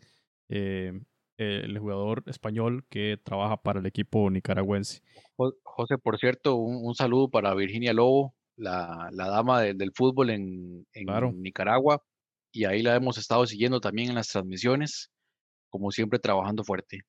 [0.49, 0.93] eh,
[1.37, 5.03] el jugador español que trabaja para el equipo nicaragüense.
[5.65, 11.43] José, por cierto, un, saludo para Virginia Lobo, la, la dama del fútbol en, en
[11.43, 12.03] Nicaragua
[12.57, 15.13] y ahí la hemos estado siguiendo también en las transmisiones,
[15.69, 17.03] como siempre trabajando fuerte.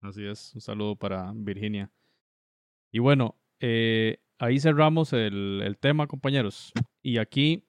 [0.00, 1.90] Así es, un saludo para Virginia.
[2.92, 6.72] Y bueno, eh, ahí cerramos el, tema, compañeros.
[7.02, 7.66] Y aquí,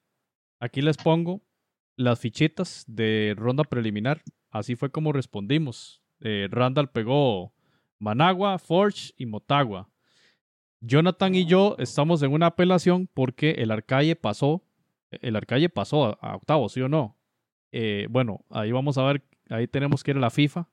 [0.60, 1.41] aquí les pongo
[1.95, 4.22] las fichitas de ronda preliminar.
[4.52, 6.03] Así fue como respondimos.
[6.19, 7.52] Eh, Randall pegó
[7.98, 9.89] Managua, Forge y Motagua.
[10.81, 14.66] Jonathan y yo estamos en una apelación porque el Arcalle pasó
[15.12, 17.18] el Arcalle pasó a, octavo, ¿sí o no?
[17.72, 20.70] Eh, bueno, ahí vamos a ver, ahí tenemos que ir a la FIFA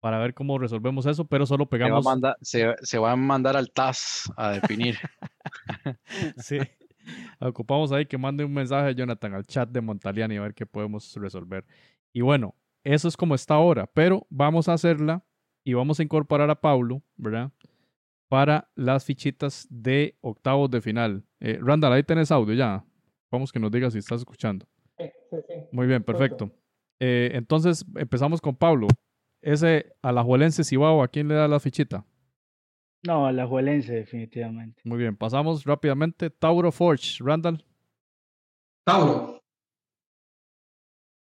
[0.00, 2.04] para ver cómo resolvemos eso, pero solo pegamos.
[2.42, 4.98] Se va a mandar, al TAS a definir.
[6.36, 6.58] sí.
[7.40, 10.66] Ocupamos ahí que mande un mensaje a Jonathan al chat de Montaliani a ver qué
[10.66, 11.64] podemos resolver.
[12.12, 15.24] Y bueno, eso es como está ahora, pero vamos a hacerla
[15.64, 17.50] y vamos a incorporar a Paulo, ¿verdad?
[18.28, 21.24] Para las fichitas de octavos de final.
[21.40, 22.84] Eh, Randall, ahí tenés audio ya.
[23.34, 24.64] Vamos que nos digas si estás escuchando.
[24.96, 25.54] Sí, sí, sí.
[25.72, 26.52] Muy bien, perfecto.
[27.00, 28.86] Eh, entonces, empezamos con Pablo.
[29.42, 32.06] Ese Alajuelense Cibao, ¿a quién le da la fichita?
[33.02, 34.80] No, Alajuelense, definitivamente.
[34.84, 36.30] Muy bien, pasamos rápidamente.
[36.30, 37.64] Tauro Forge, Randall.
[38.84, 39.42] Tauro.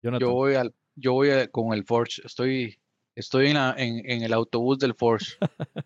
[0.02, 2.22] Yo voy al, yo voy con el Forge.
[2.26, 2.80] Estoy,
[3.14, 5.38] estoy en, en, el autobús del Forge.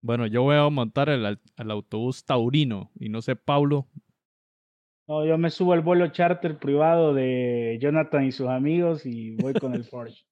[0.00, 3.88] bueno, yo voy a montar el, autobús taurino y no sé, Pablo.
[5.08, 9.54] No, yo me subo al vuelo charter privado de Jonathan y sus amigos y voy
[9.54, 10.24] con el Forge.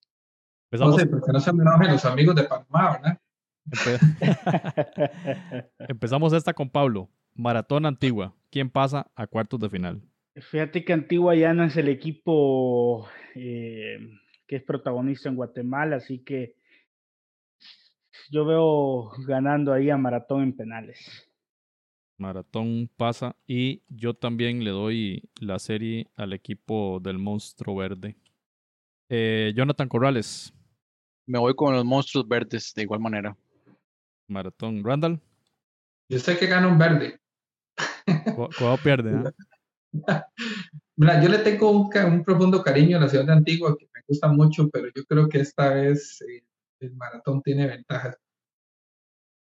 [0.73, 3.21] No sé, porque no se me enojen los amigos de Panamá, ¿verdad?
[5.79, 7.09] Empezamos esta con Pablo.
[7.33, 8.35] Maratón Antigua.
[8.51, 10.03] ¿Quién pasa a cuartos de final?
[10.35, 13.99] Fíjate que Antigua ya no es el equipo eh,
[14.49, 16.57] que es protagonista en Guatemala, así que
[18.31, 21.31] yo veo ganando ahí a Maratón en penales.
[22.17, 28.17] Maratón pasa y yo también le doy la serie al equipo del monstruo verde.
[29.09, 30.53] Eh, Jonathan Corrales.
[31.27, 33.37] Me voy con los monstruos verdes de igual manera.
[34.29, 34.83] Maratón.
[34.85, 35.21] Randall.
[36.09, 37.19] Yo sé que gana un verde.
[38.35, 39.33] ¿Cuándo pierde?
[40.97, 44.29] Mira, yo le tengo un, profundo cariño a la ciudad de Antigua que me gusta
[44.29, 46.45] mucho, pero yo creo que esta vez eh,
[46.81, 48.17] el maratón tiene ventajas.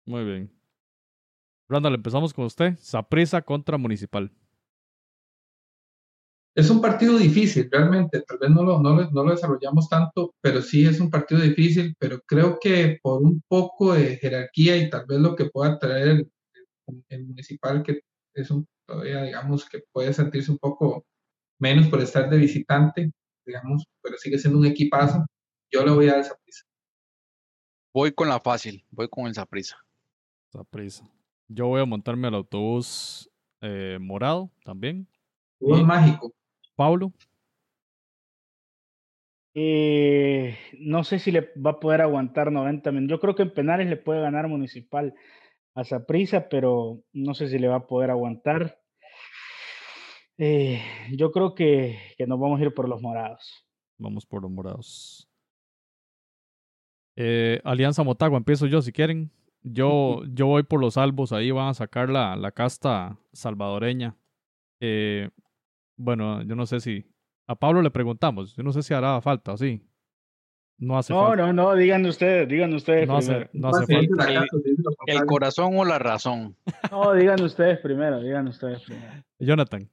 [0.05, 0.54] Muy bien.
[1.67, 2.75] Randall, empezamos con usted.
[2.79, 4.31] Saprisa contra Municipal.
[6.55, 8.21] Es un partido difícil, realmente.
[8.21, 11.95] Tal vez no lo, no, lo, desarrollamos tanto, pero sí es un partido difícil.
[11.99, 16.25] Pero creo que por un poco de jerarquía y tal vez lo que pueda traer
[17.09, 18.01] el Municipal, que
[18.33, 21.05] es un todavía digamos que puede sentirse un poco
[21.59, 23.11] menos por estar de visitante,
[23.45, 25.25] digamos, pero sigue siendo un equipazo.
[25.71, 26.63] Yo le voy a dar esa prisa.
[27.93, 29.77] Voy con la fácil, voy con esa prisa.
[30.69, 31.09] prisa.
[31.47, 33.29] Yo voy a montarme al autobús
[33.61, 35.07] eh, morado también.
[35.61, 36.33] Autobús mágico.
[36.75, 37.13] Pablo.
[39.53, 43.17] Eh, no sé si le va a poder aguantar 90 minutos.
[43.17, 45.13] Yo creo que en penales le puede ganar Municipal
[45.75, 48.79] a prisa, pero no sé si le va a poder aguantar.
[50.37, 50.81] Eh,
[51.13, 53.65] yo creo que, que, nos vamos a ir por los morados.
[53.97, 55.29] Vamos por los morados.
[57.15, 59.31] Eh, Alianza Motagua, empiezo yo si quieren.
[59.67, 64.15] Yo, yo voy por los salvos, ahí van a sacar la, la casta salvadoreña.
[64.79, 65.31] Eh,
[65.97, 67.03] bueno, yo no sé si.
[67.47, 69.81] A Pablo le preguntamos, yo no sé si hará falta o sí.
[70.77, 71.47] No hace no, falta.
[71.47, 73.07] No, no, digan ustedes, digan ustedes.
[73.07, 74.45] No hace, no hace falta.
[75.07, 76.55] El, corazón o la razón.
[76.91, 79.23] No, digan ustedes primero, digan ustedes primero.
[79.39, 79.89] Jonathan.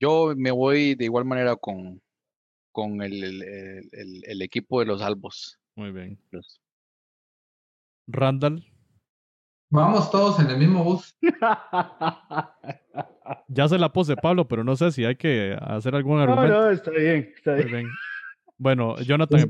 [0.00, 2.00] Yo me voy de igual manera con,
[2.72, 5.58] con el, el, el equipo de los albos.
[5.76, 6.18] Muy bien.
[8.06, 8.69] Randall.
[9.70, 11.16] Vamos todos en el mismo bus.
[13.48, 16.54] ya se la pose Pablo, pero no sé si hay que hacer algún argumento.
[16.54, 17.88] No, no, está bien, está bien.
[18.58, 19.46] Bueno, Jonathan.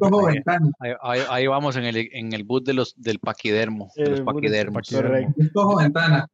[0.79, 3.91] Ahí, ahí, ahí, vamos en el, en el bus de los, del paquidermo.
[3.97, 4.89] De los paquidermos.
[5.79, 6.29] ventana.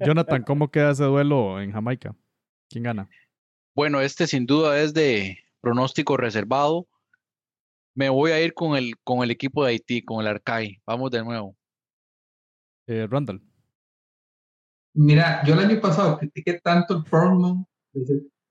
[0.00, 2.14] Jonathan, ¿cómo queda ese duelo en Jamaica?
[2.70, 3.08] ¿Quién gana?
[3.74, 6.86] Bueno, este sin duda es de pronóstico reservado.
[7.94, 10.80] Me voy a ir con el, con el equipo de Haití, con el Arcai.
[10.86, 11.56] Vamos de nuevo.
[12.86, 13.40] Eh, Randall.
[14.94, 17.64] Mira, yo el año pasado critiqué tanto el Portman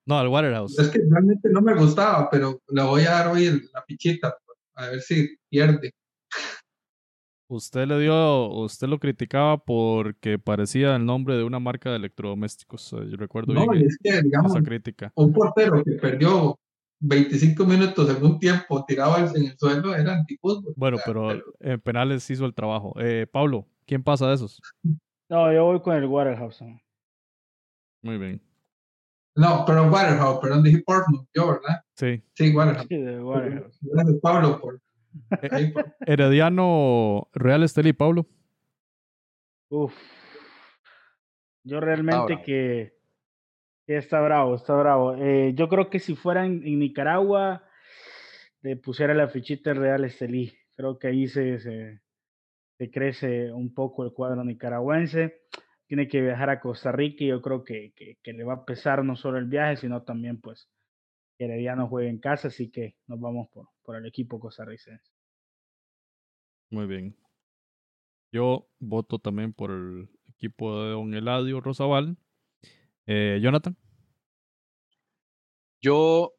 [0.05, 0.77] no, al Waterhouse.
[0.79, 4.35] Es que realmente no me gustaba, pero le voy a dar hoy la fichita,
[4.75, 5.93] a ver si pierde.
[7.47, 12.91] Usted le dio, usted lo criticaba porque parecía el nombre de una marca de electrodomésticos.
[12.91, 15.11] Yo recuerdo no, bien es que, digamos, esa crítica.
[15.15, 16.57] Un portero que perdió
[17.01, 20.73] 25 minutos en un tiempo tirado en el suelo era antifútbol.
[20.77, 22.93] Bueno, pero, en penales hizo el trabajo.
[22.99, 24.57] Eh, Pablo, ¿quién pasa de esos?
[25.27, 26.63] No, yo voy con el Waterhouse.
[28.01, 28.41] Muy bien.
[29.35, 31.83] No, pero Waterhouse, perdón, dije Portland, yo, ¿verdad?
[31.95, 32.23] Sí.
[32.33, 32.87] Sí, Waterhouse.
[32.87, 33.77] Sí, de Waterhouse.
[34.21, 34.79] Pablo, por...
[35.41, 35.73] Eh,
[36.05, 38.25] Herediano Real Estelí, Pablo.
[39.67, 39.93] Uf.
[41.65, 42.93] Yo realmente que,
[43.85, 45.15] que, está bravo, está bravo.
[45.17, 47.65] Eh, yo creo que si fuera en, Nicaragua,
[48.61, 50.53] le pusiera la fichita Real Estelí.
[50.77, 51.99] Creo que ahí se, se,
[52.81, 55.43] se crece un poco el cuadro nicaragüense
[55.85, 59.05] tiene que viajar a Costa Rica y yo creo que, que, le va a pesar
[59.05, 60.67] no solo el viaje, sino también pues
[61.37, 65.11] que Herediano juegue en casa, así que nos vamos por, por el equipo costarricense.
[66.71, 67.15] Muy bien.
[68.31, 72.17] Yo voto también por el equipo de Don Eladio Rosabal.
[73.05, 73.77] Eh, Jonathan.
[75.81, 76.33] Yo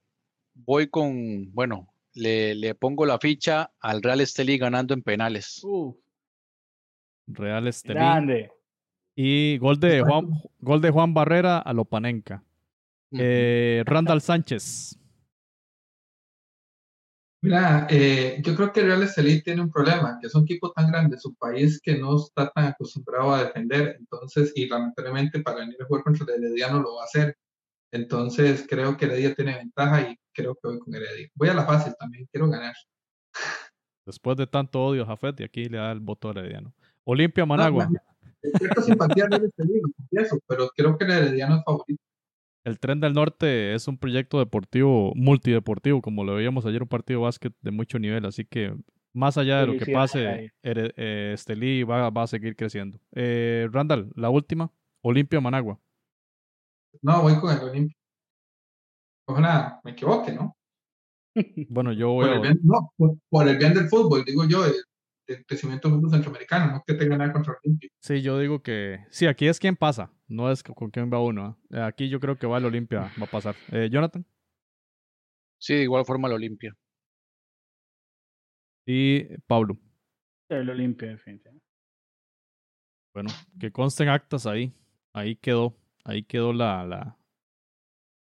[0.55, 5.63] voy con, bueno, le, le, pongo la ficha al Real Estelí ganando en penales.
[7.35, 7.95] Real Estelí.
[7.95, 8.51] Grande.
[9.15, 10.31] Y gol de Juan,
[10.61, 12.43] gol de Juan Barrera a Lopanenca.
[13.11, 14.99] Eh, Randall Sánchez.
[17.45, 20.93] Mira, eh, yo creo que Real Estelí tiene un problema, que es un equipo tan
[20.93, 25.77] grande, su país que no está tan acostumbrado a defender, entonces, y lamentablemente para venir
[25.83, 27.37] a jugar contra el Herediano lo va a hacer.
[27.93, 31.29] Entonces, creo que Heredia tiene ventaja y creo que voy con Heredia.
[31.35, 32.75] Voy a la fácil también, quiero ganar.
[34.07, 36.73] Después de tanto odio a Jafet, y aquí le da el voto Herediano.
[37.05, 37.89] Olimpia Managua.
[38.59, 39.81] cierta simpatía Real Estelí,
[40.47, 42.03] pero creo que el Herediano es favorito.
[42.65, 47.21] El Tren del Norte es un proyecto deportivo, multideportivo, como lo veíamos ayer, un partido
[47.21, 48.73] de básquet de mucho nivel, así que
[49.13, 53.01] más allá de lo que pase, eh, Estelí va, va, a seguir creciendo.
[53.13, 54.71] Eh, Randall, la última,
[55.03, 55.79] Olimpia Managua.
[57.03, 57.97] No, voy con el Olimpia.
[59.27, 60.57] Ojalá me equivoque, ¿no?
[61.69, 62.51] Bueno, yo voy por a...
[62.51, 62.93] El no,
[63.29, 64.75] por, el bien del fútbol, digo yo, el,
[65.47, 67.91] crecimiento del fútbol centroamericano, no que tenga nada contra Olimpia.
[68.01, 71.59] Sí, yo digo que sí, aquí es quien pasa, no es con quién va uno.
[71.71, 71.81] ¿eh?
[71.81, 73.55] Aquí yo creo que va el Olimpia, va a pasar.
[73.71, 74.25] Eh, Jonathan.
[75.59, 76.75] Sí, de igual forma el Olimpia.
[78.87, 79.79] Y Pablo.
[80.49, 81.65] El Olimpia, definitivamente.
[83.15, 83.31] Bueno,
[83.61, 84.75] que consten actas ahí.
[85.13, 85.77] Ahí quedó.
[86.05, 87.19] Ahí quedó la, la,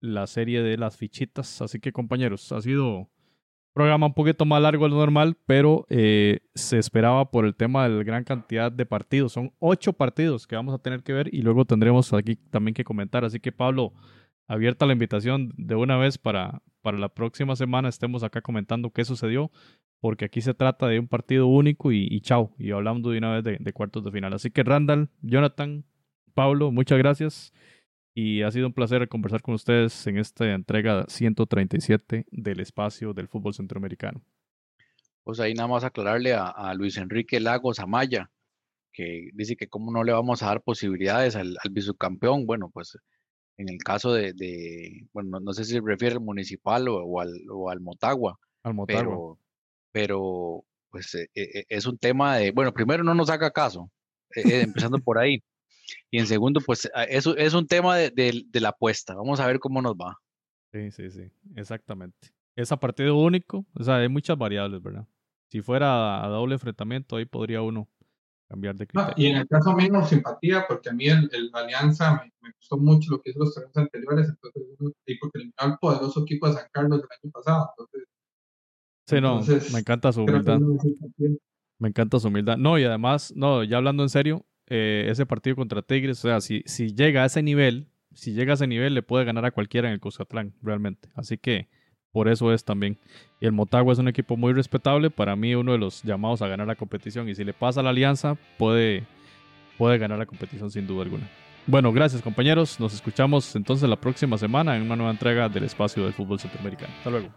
[0.01, 1.61] la serie de las fichitas.
[1.61, 3.10] Así que compañeros, ha sido
[3.73, 7.87] programa un poquito más largo de lo normal, pero eh, se esperaba por el tema
[7.87, 9.33] de la gran cantidad de partidos.
[9.33, 12.83] Son ocho partidos que vamos a tener que ver y luego tendremos aquí también que
[12.83, 13.23] comentar.
[13.23, 13.93] Así que Pablo,
[14.47, 19.05] abierta la invitación de una vez para, para la próxima semana estemos acá comentando qué
[19.05, 19.51] sucedió,
[19.99, 23.43] porque aquí se trata de un partido único y, chao, y hablando de una vez
[23.43, 24.33] de, de cuartos de final.
[24.33, 25.85] Así que Randall, Jonathan,
[26.33, 27.53] Pablo, muchas gracias
[28.13, 33.27] y ha sido un placer conversar con ustedes en esta entrega 137 del espacio del
[33.27, 34.21] fútbol centroamericano.
[35.23, 38.29] Pues ahí nada más aclararle a, Luis Enrique Lagos Amaya,
[38.91, 42.45] que dice que cómo no le vamos a dar posibilidades al, al bicampeón.
[42.45, 42.97] Bueno, pues
[43.57, 47.69] en el caso de, bueno, no, sé si se refiere al municipal o, al, o
[47.69, 49.03] al, Motagua, al Motagua.
[49.03, 49.39] Pero,
[49.91, 53.89] pero pues eh, eh, es un tema de, bueno, primero no nos haga caso,
[54.35, 55.43] eh, empezando por ahí.
[56.09, 59.15] Y en segundo, pues eso es un tema de, la apuesta.
[59.15, 60.17] Vamos a ver cómo nos va.
[60.71, 62.29] Sí, sí, sí, exactamente.
[62.55, 65.07] Es a partido único, o sea, hay muchas variables, ¿verdad?
[65.49, 67.89] Si fuera a doble enfrentamiento, ahí podría uno
[68.47, 69.13] cambiar de criterio.
[69.15, 73.21] y en el caso mío, simpatía, porque a mí el, Alianza me, gustó mucho lo
[73.21, 74.63] que hizo los torneos anteriores, entonces
[75.05, 77.69] y porque eliminó al poderoso equipo de San Carlos del año pasado.
[77.77, 78.07] Entonces,
[79.07, 80.59] sí, no, me encanta su humildad.
[81.79, 82.57] Me encanta su humildad.
[82.57, 86.23] No, y además, no, ya hablando en serio, eh, ese partido contra Tigres.
[86.23, 89.25] O sea, si, si llega a ese nivel, si llega a ese nivel, le puede
[89.25, 91.09] ganar a cualquiera en el Cuscatlán, realmente.
[91.13, 91.67] Así que
[92.13, 92.97] por eso es también.
[93.41, 96.47] Y el Motagua es un equipo muy respetable, para mí uno de los llamados a
[96.47, 97.27] ganar la competición.
[97.27, 99.03] Y si le pasa a la alianza, puede,
[99.77, 101.29] puede ganar la competición sin duda alguna.
[101.67, 102.79] Bueno, gracias compañeros.
[102.79, 106.93] Nos escuchamos entonces la próxima semana en una nueva entrega del espacio del fútbol centroamericano.
[106.97, 107.29] Hasta luego.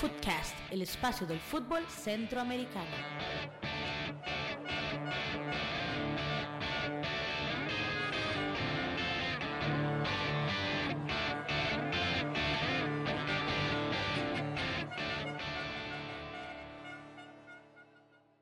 [0.00, 2.84] Footcast, el espacio del fútbol centroamericano.